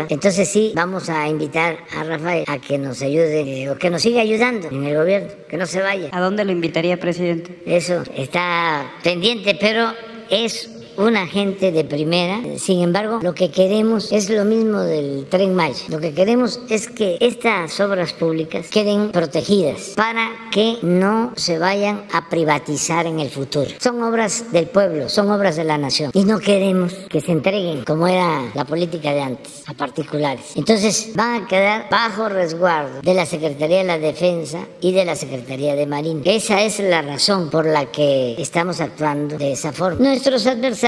entonces 0.08 0.48
sí 0.48 0.72
vamos 0.74 1.08
a 1.08 1.28
invitar 1.28 1.78
a 1.96 2.04
Rafael 2.04 2.44
a 2.46 2.58
que 2.58 2.78
nos 2.78 3.02
ayude 3.02 3.68
o 3.70 3.76
que 3.76 3.90
nos 3.90 4.02
siga 4.02 4.20
ayudando 4.20 4.68
en 4.68 4.84
el 4.84 4.96
gobierno, 4.96 5.28
que 5.48 5.56
no 5.56 5.66
se 5.66 5.80
vaya. 5.80 6.08
¿A 6.12 6.20
dónde 6.20 6.44
lo 6.44 6.52
invitaría, 6.52 6.98
presidente? 6.98 7.60
Eso 7.66 8.02
está 8.14 8.92
pendiente, 9.02 9.56
pero 9.60 9.92
es 10.28 10.79
una 10.96 11.26
gente 11.26 11.72
de 11.72 11.84
primera. 11.84 12.40
Sin 12.58 12.80
embargo, 12.80 13.20
lo 13.22 13.34
que 13.34 13.50
queremos 13.50 14.12
es 14.12 14.30
lo 14.30 14.44
mismo 14.44 14.80
del 14.80 15.26
tren 15.28 15.54
Maya. 15.54 15.84
Lo 15.88 16.00
que 16.00 16.12
queremos 16.12 16.60
es 16.68 16.88
que 16.88 17.16
estas 17.20 17.78
obras 17.80 18.12
públicas 18.12 18.68
queden 18.68 19.10
protegidas 19.10 19.92
para 19.96 20.30
que 20.52 20.78
no 20.82 21.32
se 21.36 21.58
vayan 21.58 22.04
a 22.12 22.28
privatizar 22.28 23.06
en 23.06 23.20
el 23.20 23.30
futuro. 23.30 23.70
Son 23.78 24.02
obras 24.02 24.52
del 24.52 24.66
pueblo, 24.66 25.08
son 25.08 25.30
obras 25.30 25.56
de 25.56 25.64
la 25.64 25.78
nación 25.78 26.10
y 26.14 26.24
no 26.24 26.38
queremos 26.38 26.92
que 27.08 27.20
se 27.20 27.32
entreguen 27.32 27.84
como 27.84 28.08
era 28.08 28.50
la 28.54 28.64
política 28.64 29.12
de 29.12 29.20
antes 29.20 29.62
a 29.66 29.74
particulares. 29.74 30.52
Entonces 30.56 31.12
van 31.14 31.44
a 31.44 31.46
quedar 31.46 31.88
bajo 31.90 32.28
resguardo 32.28 33.00
de 33.02 33.14
la 33.14 33.26
Secretaría 33.26 33.78
de 33.78 33.84
la 33.84 33.98
Defensa 33.98 34.66
y 34.80 34.92
de 34.92 35.04
la 35.04 35.16
Secretaría 35.16 35.74
de 35.74 35.86
Marina. 35.86 36.22
Esa 36.24 36.62
es 36.62 36.80
la 36.80 37.02
razón 37.02 37.50
por 37.50 37.66
la 37.66 37.86
que 37.86 38.34
estamos 38.38 38.80
actuando 38.80 39.38
de 39.38 39.52
esa 39.52 39.72
forma. 39.72 40.00
Nuestros 40.00 40.46
adversarios 40.46 40.79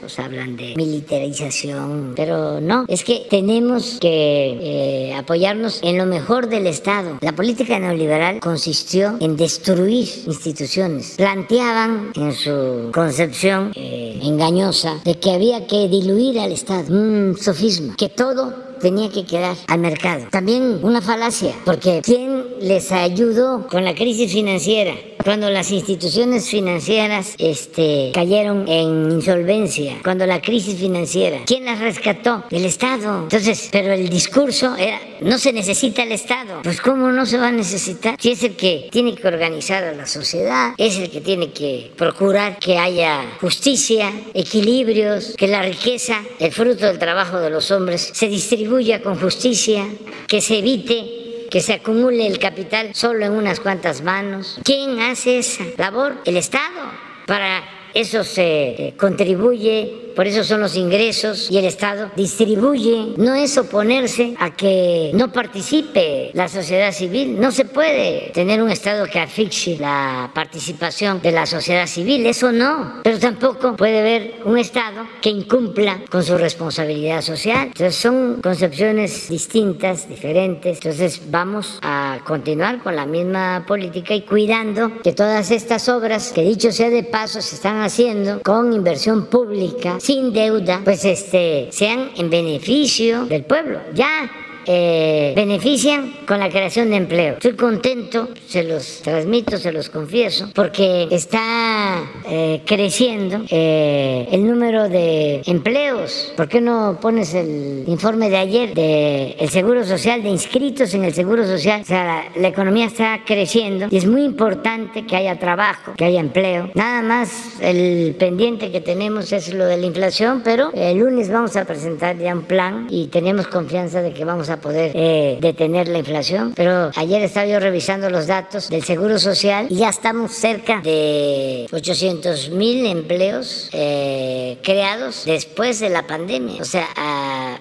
pues 0.00 0.18
hablan 0.18 0.56
de 0.56 0.74
militarización, 0.76 2.12
pero 2.14 2.60
no, 2.60 2.84
es 2.86 3.02
que 3.02 3.26
tenemos 3.30 3.98
que 4.00 4.58
eh, 4.60 5.14
apoyarnos 5.14 5.80
en 5.82 5.96
lo 5.96 6.04
mejor 6.04 6.48
del 6.48 6.66
Estado. 6.66 7.18
La 7.22 7.32
política 7.32 7.78
neoliberal 7.78 8.40
consistió 8.40 9.16
en 9.20 9.36
destruir 9.36 10.06
instituciones. 10.26 11.14
Planteaban 11.16 12.12
en 12.14 12.32
su 12.32 12.90
concepción 12.92 13.72
eh, 13.74 14.18
engañosa 14.22 15.00
de 15.04 15.18
que 15.18 15.30
había 15.32 15.66
que 15.66 15.88
diluir 15.88 16.38
al 16.38 16.52
Estado, 16.52 16.92
un 16.92 17.36
sofisma, 17.40 17.96
que 17.96 18.10
todo 18.10 18.68
tenía 18.78 19.10
que 19.10 19.24
quedar 19.24 19.56
al 19.66 19.78
mercado. 19.80 20.26
También 20.30 20.80
una 20.82 21.00
falacia, 21.00 21.54
porque 21.64 22.00
¿quién 22.04 22.44
les 22.60 22.92
ayudó 22.92 23.66
con 23.66 23.84
la 23.84 23.94
crisis 23.94 24.32
financiera? 24.32 24.94
Cuando 25.24 25.50
las 25.50 25.70
instituciones 25.70 26.48
financieras 26.48 27.34
este, 27.38 28.12
cayeron 28.14 28.68
en 28.68 29.10
insolvencia, 29.12 29.96
cuando 30.02 30.26
la 30.26 30.40
crisis 30.40 30.78
financiera, 30.78 31.40
¿quién 31.46 31.64
las 31.64 31.80
rescató? 31.80 32.44
El 32.50 32.64
Estado. 32.64 33.22
Entonces, 33.22 33.68
pero 33.70 33.92
el 33.92 34.08
discurso 34.08 34.76
era, 34.76 35.00
no 35.20 35.38
se 35.38 35.52
necesita 35.52 36.02
el 36.02 36.12
Estado. 36.12 36.60
Pues 36.62 36.80
¿cómo 36.80 37.10
no 37.10 37.26
se 37.26 37.38
va 37.38 37.48
a 37.48 37.52
necesitar? 37.52 38.16
Si 38.20 38.32
es 38.32 38.42
el 38.42 38.56
que 38.56 38.88
tiene 38.90 39.14
que 39.14 39.26
organizar 39.26 39.84
a 39.84 39.92
la 39.92 40.06
sociedad, 40.06 40.72
es 40.78 40.98
el 40.98 41.10
que 41.10 41.20
tiene 41.20 41.50
que 41.52 41.92
procurar 41.96 42.58
que 42.58 42.78
haya 42.78 43.24
justicia, 43.40 44.12
equilibrios, 44.34 45.34
que 45.36 45.48
la 45.48 45.62
riqueza, 45.62 46.22
el 46.38 46.52
fruto 46.52 46.86
del 46.86 46.98
trabajo 46.98 47.38
de 47.38 47.50
los 47.50 47.70
hombres, 47.70 48.10
se 48.14 48.28
distribuya 48.28 49.02
con 49.02 49.18
justicia, 49.18 49.86
que 50.26 50.40
se 50.40 50.58
evite 50.58 51.27
que 51.50 51.60
se 51.60 51.74
acumule 51.74 52.26
el 52.26 52.38
capital 52.38 52.94
solo 52.94 53.24
en 53.24 53.32
unas 53.32 53.60
cuantas 53.60 54.02
manos. 54.02 54.60
¿Quién 54.64 55.00
hace 55.00 55.38
esa 55.38 55.64
labor? 55.76 56.16
El 56.24 56.36
Estado. 56.36 56.92
Para 57.26 57.62
eso 57.94 58.24
se 58.24 58.88
eh, 58.88 58.94
contribuye 58.96 60.07
por 60.18 60.26
eso 60.26 60.42
son 60.42 60.58
los 60.58 60.74
ingresos 60.74 61.48
y 61.48 61.58
el 61.58 61.64
Estado 61.64 62.10
distribuye. 62.16 63.14
No 63.18 63.36
es 63.36 63.56
oponerse 63.56 64.34
a 64.40 64.50
que 64.50 65.12
no 65.14 65.30
participe 65.30 66.32
la 66.34 66.48
sociedad 66.48 66.90
civil. 66.90 67.38
No 67.38 67.52
se 67.52 67.64
puede 67.64 68.32
tener 68.34 68.60
un 68.60 68.68
Estado 68.68 69.06
que 69.06 69.20
asfixie 69.20 69.78
la 69.78 70.32
participación 70.34 71.22
de 71.22 71.30
la 71.30 71.46
sociedad 71.46 71.86
civil, 71.86 72.26
eso 72.26 72.50
no. 72.50 72.94
Pero 73.04 73.20
tampoco 73.20 73.76
puede 73.76 74.00
haber 74.00 74.34
un 74.44 74.58
Estado 74.58 75.06
que 75.22 75.30
incumpla 75.30 76.00
con 76.10 76.24
su 76.24 76.36
responsabilidad 76.36 77.22
social. 77.22 77.68
Entonces 77.68 77.94
son 77.94 78.40
concepciones 78.42 79.28
distintas, 79.28 80.08
diferentes. 80.08 80.78
Entonces 80.78 81.30
vamos 81.30 81.78
a 81.80 82.18
continuar 82.26 82.82
con 82.82 82.96
la 82.96 83.06
misma 83.06 83.64
política 83.68 84.16
y 84.16 84.22
cuidando 84.22 85.00
que 85.00 85.12
todas 85.12 85.52
estas 85.52 85.88
obras, 85.88 86.32
que 86.32 86.42
dicho 86.42 86.72
sea 86.72 86.90
de 86.90 87.04
paso, 87.04 87.40
se 87.40 87.54
están 87.54 87.82
haciendo 87.82 88.42
con 88.42 88.72
inversión 88.72 89.26
pública 89.26 89.98
sin 90.08 90.32
deuda, 90.32 90.80
pues 90.84 91.04
este, 91.04 91.68
sean 91.70 92.12
en 92.16 92.30
beneficio 92.30 93.26
del 93.26 93.44
pueblo. 93.44 93.78
Ya 93.92 94.30
eh, 94.70 95.32
benefician 95.34 96.12
con 96.26 96.38
la 96.40 96.50
creación 96.50 96.90
de 96.90 96.96
empleo. 96.96 97.34
Estoy 97.34 97.54
contento, 97.54 98.28
se 98.46 98.62
los 98.64 99.00
transmito, 99.00 99.56
se 99.56 99.72
los 99.72 99.88
confieso, 99.88 100.50
porque 100.54 101.08
está 101.10 102.02
eh, 102.28 102.60
creciendo 102.66 103.44
eh, 103.48 104.28
el 104.30 104.46
número 104.46 104.90
de 104.90 105.40
empleos. 105.46 106.34
¿Por 106.36 106.48
qué 106.48 106.60
no 106.60 106.98
pones 107.00 107.32
el 107.32 107.84
informe 107.86 108.28
de 108.28 108.36
ayer 108.36 108.74
del 108.74 109.36
el 109.38 109.48
Seguro 109.48 109.84
Social, 109.84 110.22
de 110.22 110.28
inscritos 110.28 110.92
en 110.92 111.04
el 111.04 111.14
Seguro 111.14 111.46
Social? 111.46 111.80
O 111.80 111.86
sea, 111.86 112.30
la, 112.36 112.48
economía 112.48 112.86
está 112.86 113.20
creciendo 113.24 113.86
y 113.90 113.96
es 113.96 114.06
muy 114.06 114.22
importante 114.22 115.06
que 115.06 115.16
haya 115.16 115.38
trabajo, 115.38 115.94
que 115.96 116.04
haya 116.04 116.20
empleo. 116.20 116.70
Nada 116.74 117.00
más 117.00 117.58
el 117.62 118.14
pendiente 118.18 118.70
que 118.70 118.82
tenemos 118.82 119.32
es 119.32 119.54
lo 119.54 119.64
de 119.64 119.78
la 119.78 119.86
inflación, 119.86 120.42
pero 120.44 120.72
el 120.74 120.98
lunes 120.98 121.30
vamos 121.30 121.56
a 121.56 121.64
presentar 121.64 122.18
ya 122.18 122.34
un 122.34 122.42
plan 122.42 122.86
y 122.90 123.06
tenemos 123.06 123.46
confianza 123.46 124.02
de 124.02 124.12
que 124.12 124.26
vamos 124.26 124.50
a 124.50 124.57
poder 124.60 124.92
eh, 124.94 125.38
detener 125.40 125.88
la 125.88 125.98
inflación. 125.98 126.52
Pero 126.54 126.90
ayer 126.96 127.22
estaba 127.22 127.46
yo 127.46 127.60
revisando 127.60 128.10
los 128.10 128.26
datos 128.26 128.68
del 128.68 128.84
Seguro 128.84 129.18
Social 129.18 129.66
y 129.70 129.76
ya 129.76 129.88
estamos 129.88 130.32
cerca 130.32 130.80
de 130.80 131.66
800 131.72 132.50
mil 132.50 132.86
empleos 132.86 133.68
eh, 133.72 134.58
creados 134.62 135.24
después 135.24 135.80
de 135.80 135.90
la 135.90 136.06
pandemia. 136.06 136.60
O 136.60 136.64
sea, 136.64 136.86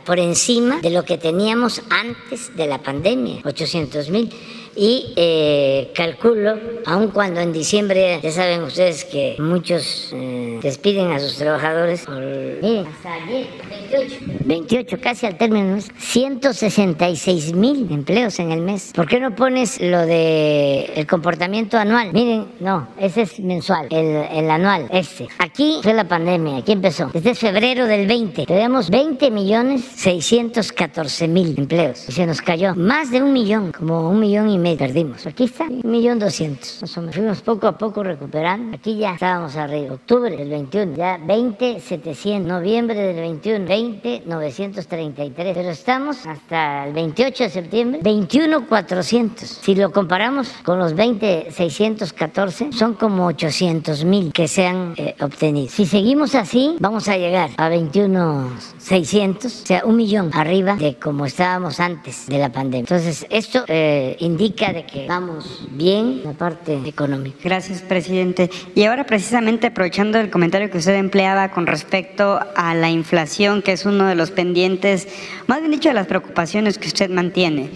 por 0.05 0.19
encima 0.19 0.79
de 0.81 0.89
lo 0.89 1.03
que 1.03 1.17
teníamos 1.17 1.81
antes 1.89 2.55
de 2.55 2.67
la 2.67 2.79
pandemia, 2.79 3.41
800 3.43 4.09
mil 4.09 4.31
y 4.78 5.11
eh, 5.15 5.91
calculo, 5.95 6.55
aun 6.86 7.07
cuando 7.07 7.39
en 7.39 7.51
diciembre 7.51 8.19
ya 8.21 8.32
saben 8.32 8.61
ustedes 8.61 9.05
que 9.05 9.36
muchos 9.39 10.11
eh, 10.13 10.59
despiden 10.61 11.11
a 11.11 11.19
sus 11.19 11.36
trabajadores 11.36 12.05
por 12.05 12.13
hasta 12.15 13.13
ayer, 13.13 13.47
28, 13.89 14.15
28, 14.45 14.97
casi 15.01 15.25
al 15.25 15.38
término, 15.38 15.80
166 15.97 17.53
mil 17.53 17.91
empleos 17.91 18.38
en 18.39 18.51
el 18.51 18.61
mes. 18.61 18.91
¿Por 18.95 19.07
qué 19.07 19.19
no 19.19 19.36
pones 19.36 19.82
lo 19.82 20.05
de 20.05 20.91
el 20.95 21.07
comportamiento 21.07 21.78
anual? 21.78 22.13
Miren, 22.13 22.45
no, 22.59 22.88
ese 22.99 23.23
es 23.23 23.39
mensual, 23.39 23.88
el, 23.89 24.28
el 24.32 24.49
anual, 24.51 24.88
este. 24.91 25.28
Aquí 25.39 25.80
fue 25.82 25.95
la 25.95 26.07
pandemia, 26.07 26.57
aquí 26.57 26.73
empezó. 26.73 27.09
Desde 27.13 27.34
febrero 27.34 27.88
del 27.88 28.05
20, 28.05 28.45
tenemos 28.45 28.91
20 28.91 29.32
millones 29.32 29.84
614 29.95 31.28
mil 31.28 31.55
empleos 31.57 32.07
y 32.07 32.11
se 32.11 32.28
nos 32.28 32.41
cayó 32.41 32.75
más 32.75 33.09
de 33.09 33.23
un 33.23 33.34
millón, 33.34 33.71
como 33.71 34.07
un 34.11 34.19
millón 34.19 34.49
y 34.49 34.59
medio 34.59 34.66
perdimos. 34.76 35.26
Aquí 35.26 35.45
está, 35.45 35.65
un 35.65 35.89
millón 35.89 36.20
doscientos. 36.20 36.82
Nos 36.97 37.15
fuimos 37.15 37.41
poco 37.41 37.68
a 37.68 37.78
poco 37.78 38.03
recuperando. 38.03 38.76
Aquí 38.76 38.97
ya 38.97 39.13
estábamos 39.13 39.55
arriba. 39.55 39.93
Octubre 39.93 40.36
del 40.36 40.49
21, 40.49 40.95
ya 40.95 41.18
20, 41.18 41.80
700. 41.80 42.47
Noviembre 42.47 42.99
del 42.99 43.15
21, 43.15 43.65
20, 43.65 44.24
933. 44.26 45.55
Pero 45.55 45.70
estamos 45.70 46.26
hasta 46.26 46.88
el 46.88 46.93
28 46.93 47.43
de 47.43 47.49
septiembre, 47.49 47.99
21, 48.03 48.68
400. 48.68 49.47
Si 49.47 49.76
lo 49.76 49.91
comparamos 49.91 50.49
con 50.63 50.80
los 50.80 50.93
20, 50.93 51.51
614, 51.51 52.72
son 52.72 52.95
como 52.95 53.28
800 53.28 54.05
mil 54.05 54.32
que 54.34 54.47
se 54.47 54.65
han 54.65 54.93
eh, 54.97 55.15
obtenido. 55.22 55.70
Si 55.70 55.86
seguimos 55.86 56.36
así, 56.36 56.76
vamos 56.80 57.07
a 57.07 57.18
llegar 57.18 57.51
a 57.57 57.70
21, 57.70 58.51
600, 58.78 59.45
o 59.45 59.65
sea, 59.65 59.86
un 59.86 59.95
millón 59.95 60.32
arriba 60.34 60.76
de 60.76 60.95
como 60.95 61.26
estábamos 61.26 61.80
antes 61.80 62.28
de 62.28 62.38
la 62.38 62.51
pandemia. 62.51 62.80
Entonces, 62.80 63.26
esto 63.30 63.63
eh, 63.68 64.15
indica 64.20 64.57
de 64.66 64.86
que 64.86 65.08
vamos 65.08 65.68
bien 65.70 66.22
la 66.24 66.34
parte 66.34 66.82
económica. 66.86 67.38
Gracias, 67.43 67.82
presidente. 67.84 68.49
Y 68.74 68.84
ahora 68.84 69.05
precisamente 69.05 69.68
aprovechando 69.68 70.20
el 70.20 70.32
comentario 70.32 70.72
que 70.72 70.80
usted 70.80 70.95
empleaba 70.95 71.51
con 71.51 71.68
respecto 71.68 72.39
a 72.55 72.74
la 72.74 72.89
inflación, 72.89 73.62
que 73.62 73.74
es 73.74 73.86
uno 73.86 74.08
de 74.08 74.16
los 74.16 74.32
pendientes, 74.32 75.08
más 75.45 75.60
bien 75.60 75.72
dicho, 75.72 75.89
de 75.89 75.95
las 75.95 76.08
preocupaciones 76.08 76.80
que 76.80 76.88
usted 76.88 77.10
mantiene. 77.10 77.70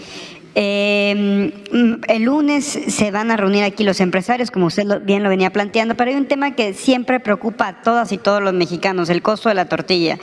Eh, 0.54 1.61
el 1.72 2.22
lunes 2.22 2.64
se 2.64 3.10
van 3.10 3.30
a 3.30 3.36
reunir 3.36 3.64
aquí 3.64 3.82
los 3.82 4.00
empresarios, 4.00 4.50
como 4.50 4.66
usted 4.66 5.02
bien 5.04 5.22
lo 5.22 5.28
venía 5.28 5.50
planteando, 5.50 5.94
pero 5.94 6.10
hay 6.10 6.16
un 6.16 6.26
tema 6.26 6.54
que 6.54 6.74
siempre 6.74 7.18
preocupa 7.18 7.68
a 7.68 7.82
todas 7.82 8.12
y 8.12 8.18
todos 8.18 8.42
los 8.42 8.52
mexicanos, 8.52 9.08
el 9.08 9.22
costo 9.22 9.48
de 9.48 9.54
la 9.54 9.64
tortilla. 9.66 10.18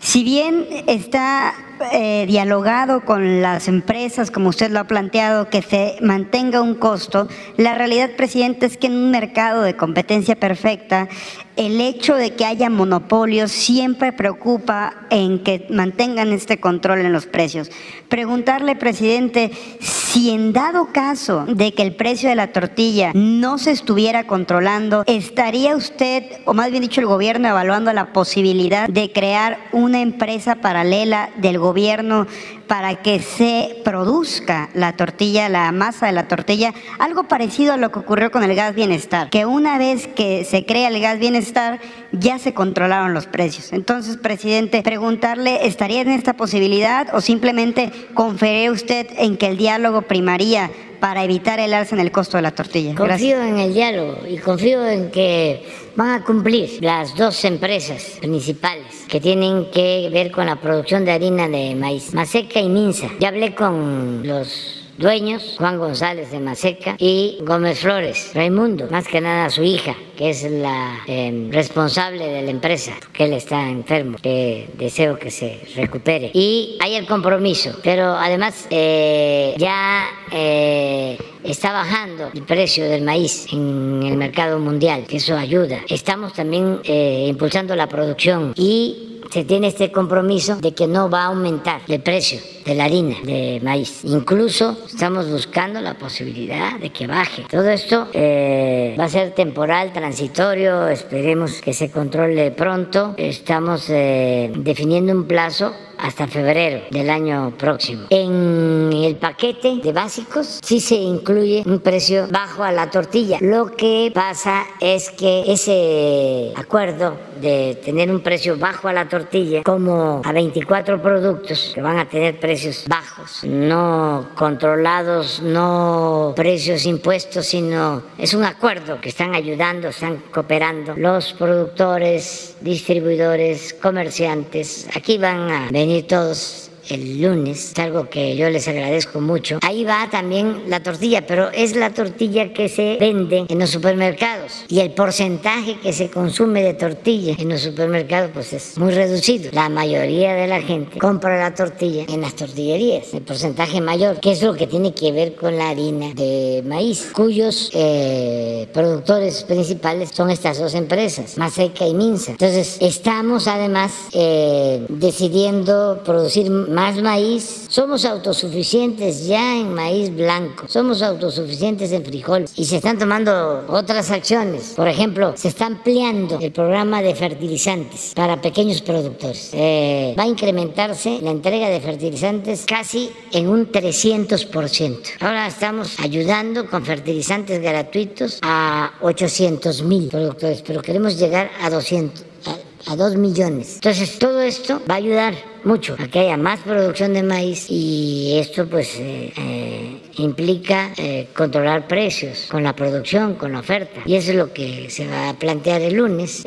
Si 0.00 0.24
bien 0.24 0.66
está 0.86 1.54
eh, 1.92 2.26
dialogado 2.26 3.04
con 3.04 3.40
las 3.40 3.68
empresas, 3.68 4.30
como 4.30 4.50
usted 4.50 4.70
lo 4.70 4.80
ha 4.80 4.84
planteado, 4.84 5.48
que 5.48 5.62
se 5.62 5.96
mantenga 6.00 6.60
un 6.60 6.74
costo, 6.74 7.28
la 7.56 7.74
realidad, 7.74 8.10
presidente, 8.16 8.66
es 8.66 8.76
que 8.76 8.88
en 8.88 8.96
un 8.96 9.10
mercado 9.10 9.62
de 9.62 9.76
competencia 9.76 10.36
perfecta, 10.36 11.08
el 11.56 11.80
hecho 11.80 12.14
de 12.14 12.34
que 12.34 12.44
haya 12.44 12.70
monopolios 12.70 13.52
siempre 13.52 14.12
preocupa 14.12 14.94
en 15.10 15.42
que 15.42 15.66
mantengan 15.70 16.32
este 16.32 16.60
control 16.60 17.00
en 17.00 17.12
los 17.12 17.26
precios. 17.26 17.70
Preguntarle, 18.08 18.74
presidente, 18.76 19.50
si 19.80 20.30
en 20.30 20.52
dado 20.52 20.81
caso 20.86 21.44
de 21.46 21.74
que 21.74 21.82
el 21.82 21.94
precio 21.94 22.28
de 22.28 22.34
la 22.34 22.52
tortilla 22.52 23.12
no 23.14 23.58
se 23.58 23.70
estuviera 23.70 24.26
controlando, 24.26 25.04
¿estaría 25.06 25.76
usted, 25.76 26.24
o 26.44 26.54
más 26.54 26.70
bien 26.70 26.82
dicho 26.82 27.00
el 27.00 27.06
gobierno, 27.06 27.48
evaluando 27.48 27.92
la 27.92 28.12
posibilidad 28.12 28.88
de 28.88 29.12
crear 29.12 29.58
una 29.72 30.00
empresa 30.00 30.56
paralela 30.56 31.30
del 31.36 31.58
gobierno 31.58 32.26
para 32.72 33.02
que 33.02 33.20
se 33.20 33.82
produzca 33.84 34.70
la 34.72 34.94
tortilla, 34.94 35.50
la 35.50 35.70
masa 35.72 36.06
de 36.06 36.12
la 36.12 36.26
tortilla, 36.26 36.72
algo 36.98 37.24
parecido 37.24 37.74
a 37.74 37.76
lo 37.76 37.92
que 37.92 37.98
ocurrió 37.98 38.30
con 38.30 38.42
el 38.44 38.54
gas 38.54 38.74
bienestar, 38.74 39.28
que 39.28 39.44
una 39.44 39.76
vez 39.76 40.06
que 40.06 40.46
se 40.46 40.64
crea 40.64 40.88
el 40.88 40.98
gas 40.98 41.18
bienestar 41.18 41.80
ya 42.12 42.38
se 42.38 42.54
controlaron 42.54 43.12
los 43.12 43.26
precios. 43.26 43.74
Entonces, 43.74 44.16
presidente, 44.16 44.80
preguntarle, 44.80 45.66
¿estaría 45.66 46.00
en 46.00 46.08
esta 46.08 46.32
posibilidad 46.32 47.14
o 47.14 47.20
simplemente 47.20 47.92
conferé 48.14 48.70
usted 48.70 49.06
en 49.18 49.36
que 49.36 49.48
el 49.48 49.58
diálogo 49.58 50.00
primaría 50.00 50.70
para 51.02 51.24
evitar 51.24 51.58
el 51.58 51.74
alza 51.74 51.96
en 51.96 52.00
el 52.00 52.12
costo 52.12 52.36
de 52.36 52.44
la 52.44 52.52
tortilla? 52.52 52.94
Confío 52.94 53.42
en 53.42 53.58
el 53.58 53.74
diálogo 53.74 54.18
y 54.24 54.38
confío 54.38 54.86
en 54.86 55.10
que 55.10 55.66
van 55.96 56.10
a 56.10 56.24
cumplir 56.24 56.78
las 56.80 57.16
dos 57.16 57.44
empresas 57.44 58.18
principales 58.20 59.04
que 59.08 59.20
tienen 59.20 59.68
que 59.72 60.08
ver 60.12 60.30
con 60.30 60.46
la 60.46 60.54
producción 60.54 61.04
de 61.04 61.10
harina 61.10 61.48
de 61.48 61.74
maíz, 61.74 62.14
Maseca 62.14 62.60
y 62.60 62.68
Minsa. 62.68 63.08
Ya 63.18 63.28
hablé 63.28 63.52
con 63.52 64.24
los 64.24 64.81
dueños, 64.98 65.56
Juan 65.58 65.78
González 65.78 66.30
de 66.30 66.40
Maseca 66.40 66.96
y 66.98 67.38
Gómez 67.42 67.80
Flores, 67.80 68.30
Raimundo, 68.34 68.88
más 68.90 69.06
que 69.08 69.20
nada 69.20 69.50
su 69.50 69.62
hija, 69.62 69.94
que 70.16 70.30
es 70.30 70.42
la 70.50 71.00
em, 71.06 71.50
responsable 71.50 72.26
de 72.26 72.42
la 72.42 72.50
empresa, 72.50 72.92
que 73.12 73.24
él 73.24 73.32
está 73.32 73.68
enfermo, 73.68 74.18
que 74.22 74.68
deseo 74.74 75.18
que 75.18 75.30
se 75.30 75.60
recupere. 75.76 76.30
Y 76.34 76.76
hay 76.80 76.94
el 76.94 77.06
compromiso, 77.06 77.78
pero 77.82 78.12
además 78.12 78.66
eh, 78.70 79.54
ya 79.58 80.06
eh, 80.30 81.18
está 81.44 81.72
bajando 81.72 82.30
el 82.34 82.42
precio 82.42 82.84
del 82.84 83.02
maíz 83.02 83.46
en 83.52 84.02
el 84.02 84.16
mercado 84.16 84.58
mundial, 84.58 85.06
que 85.06 85.16
eso 85.16 85.36
ayuda. 85.36 85.80
Estamos 85.88 86.32
también 86.32 86.80
eh, 86.84 87.26
impulsando 87.28 87.74
la 87.76 87.88
producción 87.88 88.52
y 88.56 89.20
se 89.30 89.44
tiene 89.44 89.68
este 89.68 89.90
compromiso 89.90 90.56
de 90.56 90.74
que 90.74 90.86
no 90.86 91.08
va 91.08 91.22
a 91.22 91.26
aumentar 91.26 91.80
el 91.88 92.00
precio 92.02 92.38
de 92.64 92.74
la 92.74 92.84
harina 92.84 93.16
de 93.24 93.60
maíz. 93.62 94.04
Incluso 94.04 94.76
estamos 94.86 95.30
buscando 95.30 95.80
la 95.80 95.94
posibilidad 95.94 96.78
de 96.78 96.90
que 96.90 97.06
baje. 97.06 97.44
Todo 97.50 97.68
esto 97.70 98.08
eh, 98.12 98.94
va 98.98 99.04
a 99.04 99.08
ser 99.08 99.32
temporal, 99.32 99.92
transitorio, 99.92 100.88
esperemos 100.88 101.60
que 101.60 101.72
se 101.72 101.90
controle 101.90 102.50
pronto. 102.50 103.14
Estamos 103.16 103.88
eh, 103.88 104.52
definiendo 104.56 105.12
un 105.12 105.24
plazo 105.26 105.72
hasta 106.02 106.26
febrero 106.26 106.82
del 106.90 107.08
año 107.08 107.52
próximo. 107.56 108.06
En 108.10 108.92
el 108.92 109.16
paquete 109.16 109.76
de 109.76 109.92
básicos 109.92 110.58
sí 110.62 110.80
se 110.80 110.96
incluye 110.96 111.62
un 111.64 111.78
precio 111.78 112.26
bajo 112.30 112.64
a 112.64 112.72
la 112.72 112.90
tortilla. 112.90 113.38
Lo 113.40 113.76
que 113.76 114.10
pasa 114.12 114.64
es 114.80 115.10
que 115.10 115.44
ese 115.46 116.52
acuerdo 116.56 117.16
de 117.40 117.78
tener 117.84 118.10
un 118.10 118.20
precio 118.20 118.56
bajo 118.58 118.88
a 118.88 118.92
la 118.92 119.08
tortilla 119.08 119.62
como 119.62 120.22
a 120.24 120.32
24 120.32 121.00
productos 121.00 121.72
que 121.74 121.80
van 121.80 121.98
a 121.98 122.08
tener 122.08 122.38
precios 122.52 122.84
bajos, 122.86 123.44
no 123.44 124.28
controlados, 124.34 125.40
no 125.40 126.34
precios 126.36 126.84
impuestos, 126.84 127.46
sino 127.46 128.02
es 128.18 128.34
un 128.34 128.44
acuerdo 128.44 129.00
que 129.00 129.08
están 129.08 129.34
ayudando, 129.34 129.88
están 129.88 130.18
cooperando 130.30 130.94
los 130.94 131.32
productores, 131.32 132.58
distribuidores, 132.60 133.72
comerciantes. 133.72 134.86
Aquí 134.94 135.16
van 135.16 135.50
a 135.50 135.68
venir 135.70 136.06
todos 136.06 136.71
el 136.88 137.22
lunes, 137.22 137.72
es 137.72 137.78
algo 137.78 138.08
que 138.08 138.36
yo 138.36 138.50
les 138.50 138.66
agradezco 138.68 139.20
mucho. 139.20 139.58
Ahí 139.62 139.84
va 139.84 140.08
también 140.10 140.64
la 140.68 140.82
tortilla, 140.82 141.26
pero 141.26 141.50
es 141.50 141.76
la 141.76 141.90
tortilla 141.90 142.52
que 142.52 142.68
se 142.68 142.96
vende 142.98 143.46
en 143.48 143.58
los 143.58 143.70
supermercados 143.70 144.64
y 144.68 144.80
el 144.80 144.92
porcentaje 144.92 145.78
que 145.80 145.92
se 145.92 146.10
consume 146.10 146.62
de 146.62 146.74
tortilla 146.74 147.34
en 147.38 147.48
los 147.48 147.60
supermercados 147.60 148.30
pues 148.32 148.52
es 148.52 148.78
muy 148.78 148.92
reducido. 148.92 149.50
La 149.52 149.68
mayoría 149.68 150.34
de 150.34 150.46
la 150.46 150.60
gente 150.60 150.98
compra 150.98 151.38
la 151.38 151.54
tortilla 151.54 152.04
en 152.08 152.20
las 152.20 152.34
tortillerías, 152.34 153.14
el 153.14 153.22
porcentaje 153.22 153.80
mayor, 153.80 154.20
que 154.20 154.32
es 154.32 154.42
lo 154.42 154.54
que 154.54 154.66
tiene 154.66 154.94
que 154.94 155.12
ver 155.12 155.34
con 155.34 155.56
la 155.56 155.70
harina 155.70 156.12
de 156.14 156.62
maíz, 156.66 157.10
cuyos 157.12 157.70
eh, 157.74 158.68
productores 158.72 159.44
principales 159.44 160.10
son 160.12 160.30
estas 160.30 160.58
dos 160.58 160.74
empresas, 160.74 161.36
Maseca 161.38 161.86
y 161.86 161.94
Minsa. 161.94 162.32
Entonces 162.32 162.78
estamos 162.80 163.46
además 163.46 163.92
eh, 164.12 164.84
decidiendo 164.88 166.00
producir 166.04 166.50
más 166.72 167.00
maíz. 167.00 167.66
Somos 167.68 168.04
autosuficientes 168.04 169.26
ya 169.26 169.56
en 169.58 169.72
maíz 169.74 170.14
blanco. 170.14 170.66
Somos 170.68 171.02
autosuficientes 171.02 171.92
en 171.92 172.04
frijoles. 172.04 172.52
Y 172.56 172.64
se 172.64 172.76
están 172.76 172.98
tomando 172.98 173.64
otras 173.68 174.10
acciones. 174.10 174.72
Por 174.74 174.88
ejemplo, 174.88 175.34
se 175.36 175.48
está 175.48 175.66
ampliando 175.66 176.38
el 176.40 176.52
programa 176.52 177.02
de 177.02 177.14
fertilizantes 177.14 178.12
para 178.14 178.40
pequeños 178.40 178.80
productores. 178.82 179.50
Eh, 179.52 180.14
va 180.18 180.24
a 180.24 180.26
incrementarse 180.26 181.20
la 181.22 181.30
entrega 181.30 181.68
de 181.68 181.80
fertilizantes 181.80 182.64
casi 182.66 183.10
en 183.32 183.48
un 183.48 183.70
300%. 183.70 184.98
Ahora 185.20 185.46
estamos 185.46 185.98
ayudando 186.00 186.68
con 186.68 186.84
fertilizantes 186.84 187.60
gratuitos 187.60 188.38
a 188.42 188.92
800 189.00 189.82
mil 189.82 190.08
productores, 190.08 190.62
pero 190.62 190.82
queremos 190.82 191.18
llegar 191.18 191.50
a 191.60 191.70
200 191.70 192.24
a 192.46 192.56
2 192.96 193.16
millones. 193.16 193.74
Entonces 193.76 194.18
todo 194.18 194.40
esto 194.40 194.82
va 194.88 194.94
a 194.94 194.98
ayudar 194.98 195.34
mucho 195.64 195.96
a 195.98 196.08
que 196.08 196.20
haya 196.20 196.36
más 196.36 196.60
producción 196.60 197.14
de 197.14 197.22
maíz 197.22 197.66
y 197.68 198.38
esto 198.38 198.66
pues 198.66 198.96
eh, 198.98 199.32
eh, 199.36 200.02
implica 200.16 200.92
eh, 200.96 201.28
controlar 201.34 201.86
precios 201.86 202.46
con 202.50 202.62
la 202.62 202.74
producción, 202.74 203.34
con 203.34 203.52
la 203.52 203.60
oferta 203.60 204.00
y 204.04 204.16
eso 204.16 204.30
es 204.32 204.36
lo 204.36 204.52
que 204.52 204.90
se 204.90 205.06
va 205.06 205.30
a 205.30 205.34
plantear 205.34 205.82
el 205.82 205.94
lunes. 205.94 206.42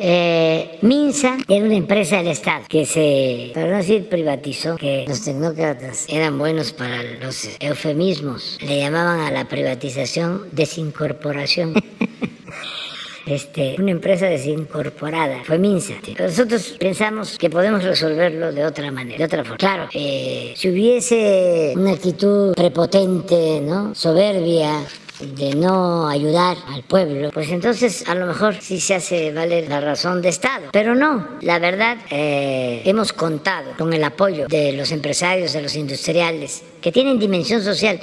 Minsa 0.82 1.38
era 1.48 1.64
una 1.64 1.76
empresa 1.76 2.16
del 2.16 2.28
Estado 2.28 2.64
que 2.68 2.84
se, 2.86 3.52
para 3.54 3.70
no 3.70 3.76
decir 3.78 4.08
privatizó, 4.08 4.76
que 4.76 5.04
los 5.08 5.22
tecnócratas 5.22 6.06
eran 6.08 6.38
buenos 6.38 6.72
para 6.72 7.02
los 7.02 7.48
eufemismos, 7.60 8.58
le 8.60 8.78
llamaban 8.78 9.20
a 9.20 9.30
la 9.30 9.48
privatización 9.48 10.48
desincorporación. 10.52 11.74
este, 13.26 13.76
una 13.78 13.90
empresa 13.90 14.26
desincorporada, 14.26 15.42
fue 15.44 15.58
Minsa. 15.58 15.94
Nosotros 16.18 16.76
pensamos 16.78 17.36
que 17.38 17.50
podemos 17.50 17.82
resolverlo 17.82 18.52
de 18.52 18.64
otra 18.64 18.90
manera, 18.92 19.18
de 19.18 19.24
otra 19.24 19.42
forma. 19.42 19.58
Claro, 19.58 19.88
eh, 19.92 20.54
si 20.56 20.70
hubiese 20.70 21.72
una 21.76 21.92
actitud 21.92 22.54
prepotente, 22.54 23.60
¿no? 23.60 23.94
soberbia, 23.94 24.84
de 25.20 25.54
no 25.54 26.08
ayudar 26.08 26.56
al 26.68 26.82
pueblo, 26.82 27.30
pues 27.32 27.50
entonces 27.50 28.06
a 28.06 28.14
lo 28.14 28.26
mejor 28.26 28.56
sí 28.60 28.80
se 28.80 28.94
hace 28.94 29.32
valer 29.32 29.68
la 29.68 29.80
razón 29.80 30.20
de 30.20 30.28
Estado. 30.28 30.68
Pero 30.72 30.94
no, 30.94 31.26
la 31.40 31.58
verdad, 31.58 31.96
eh, 32.10 32.82
hemos 32.84 33.12
contado 33.12 33.72
con 33.78 33.92
el 33.92 34.04
apoyo 34.04 34.46
de 34.46 34.72
los 34.72 34.92
empresarios, 34.92 35.52
de 35.52 35.62
los 35.62 35.74
industriales, 35.74 36.62
que 36.80 36.92
tienen 36.92 37.18
dimensión 37.18 37.62
social 37.62 37.98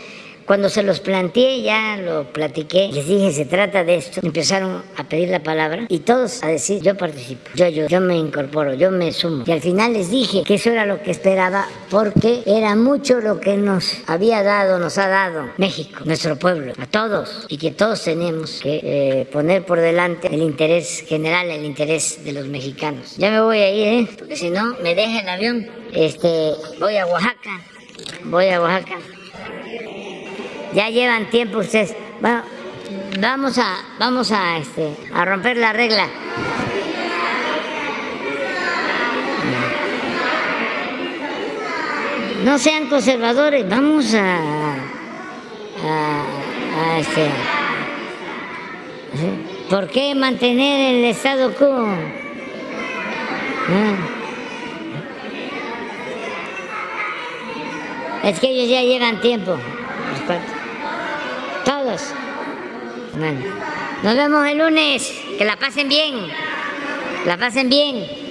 cuando 0.45 0.69
se 0.69 0.83
los 0.83 0.99
planteé, 0.99 1.61
ya 1.61 1.97
lo 1.97 2.31
platiqué, 2.31 2.89
les 2.91 3.07
dije, 3.07 3.31
se 3.31 3.45
trata 3.45 3.83
de 3.83 3.95
esto, 3.95 4.21
empezaron 4.23 4.83
a 4.97 5.03
pedir 5.05 5.29
la 5.29 5.41
palabra 5.41 5.85
y 5.89 5.99
todos 5.99 6.43
a 6.43 6.47
decir, 6.47 6.81
yo 6.81 6.95
participo, 6.95 7.49
yo, 7.55 7.67
yo, 7.69 7.87
yo 7.87 8.01
me 8.01 8.17
incorporo, 8.17 8.73
yo 8.73 8.91
me 8.91 9.11
sumo. 9.11 9.43
Y 9.47 9.51
al 9.51 9.61
final 9.61 9.93
les 9.93 10.09
dije 10.09 10.43
que 10.43 10.55
eso 10.55 10.69
era 10.69 10.85
lo 10.85 11.01
que 11.01 11.11
esperaba 11.11 11.67
porque 11.89 12.43
era 12.45 12.75
mucho 12.75 13.19
lo 13.19 13.39
que 13.39 13.55
nos 13.57 13.97
había 14.07 14.43
dado, 14.43 14.79
nos 14.79 14.97
ha 14.97 15.07
dado 15.07 15.49
México, 15.57 16.01
nuestro 16.05 16.37
pueblo, 16.37 16.73
a 16.77 16.87
todos, 16.87 17.45
y 17.49 17.57
que 17.57 17.71
todos 17.71 18.03
tenemos 18.03 18.59
que 18.61 18.79
eh, 18.83 19.27
poner 19.31 19.65
por 19.65 19.79
delante 19.79 20.27
el 20.33 20.41
interés 20.41 21.03
general, 21.07 21.49
el 21.49 21.65
interés 21.65 22.23
de 22.23 22.33
los 22.33 22.47
mexicanos. 22.47 23.15
Ya 23.17 23.31
me 23.31 23.41
voy 23.41 23.59
a 23.59 23.69
ir, 23.69 23.87
¿eh? 23.87 24.09
porque 24.17 24.35
si 24.35 24.49
no, 24.49 24.75
me 24.81 24.95
deja 24.95 25.21
el 25.21 25.29
avión. 25.29 25.67
Este, 25.93 26.53
voy 26.79 26.97
a 26.97 27.05
Oaxaca, 27.05 27.61
voy 28.25 28.47
a 28.49 28.61
Oaxaca. 28.61 28.97
Ya 30.73 30.89
llevan 30.89 31.29
tiempo 31.29 31.59
ustedes. 31.59 31.95
Vamos 33.19 33.57
a, 33.57 33.77
vamos 33.99 34.31
a, 34.31 34.57
este, 34.57 34.95
a 35.13 35.23
romper 35.25 35.57
la 35.57 35.71
regla. 35.71 36.07
No 42.43 42.57
sean 42.57 42.87
conservadores, 42.87 43.69
vamos 43.69 44.13
a, 44.15 44.39
a, 45.85 46.99
este, 46.99 47.29
¿por 49.69 49.87
qué 49.87 50.13
mantener 50.13 50.95
el 50.95 51.05
estado 51.05 51.53
quo? 51.55 51.87
Es 58.23 58.39
que 58.39 58.49
ellos 58.49 58.69
ya 58.69 58.81
llevan 58.81 59.21
tiempo. 59.21 59.57
Nos 64.03 64.15
vemos 64.15 64.47
el 64.47 64.57
lunes. 64.57 65.13
Que 65.37 65.45
la 65.45 65.57
pasen 65.57 65.89
bien. 65.89 66.15
La 67.25 67.37
pasen 67.37 67.69
bien. 67.69 68.22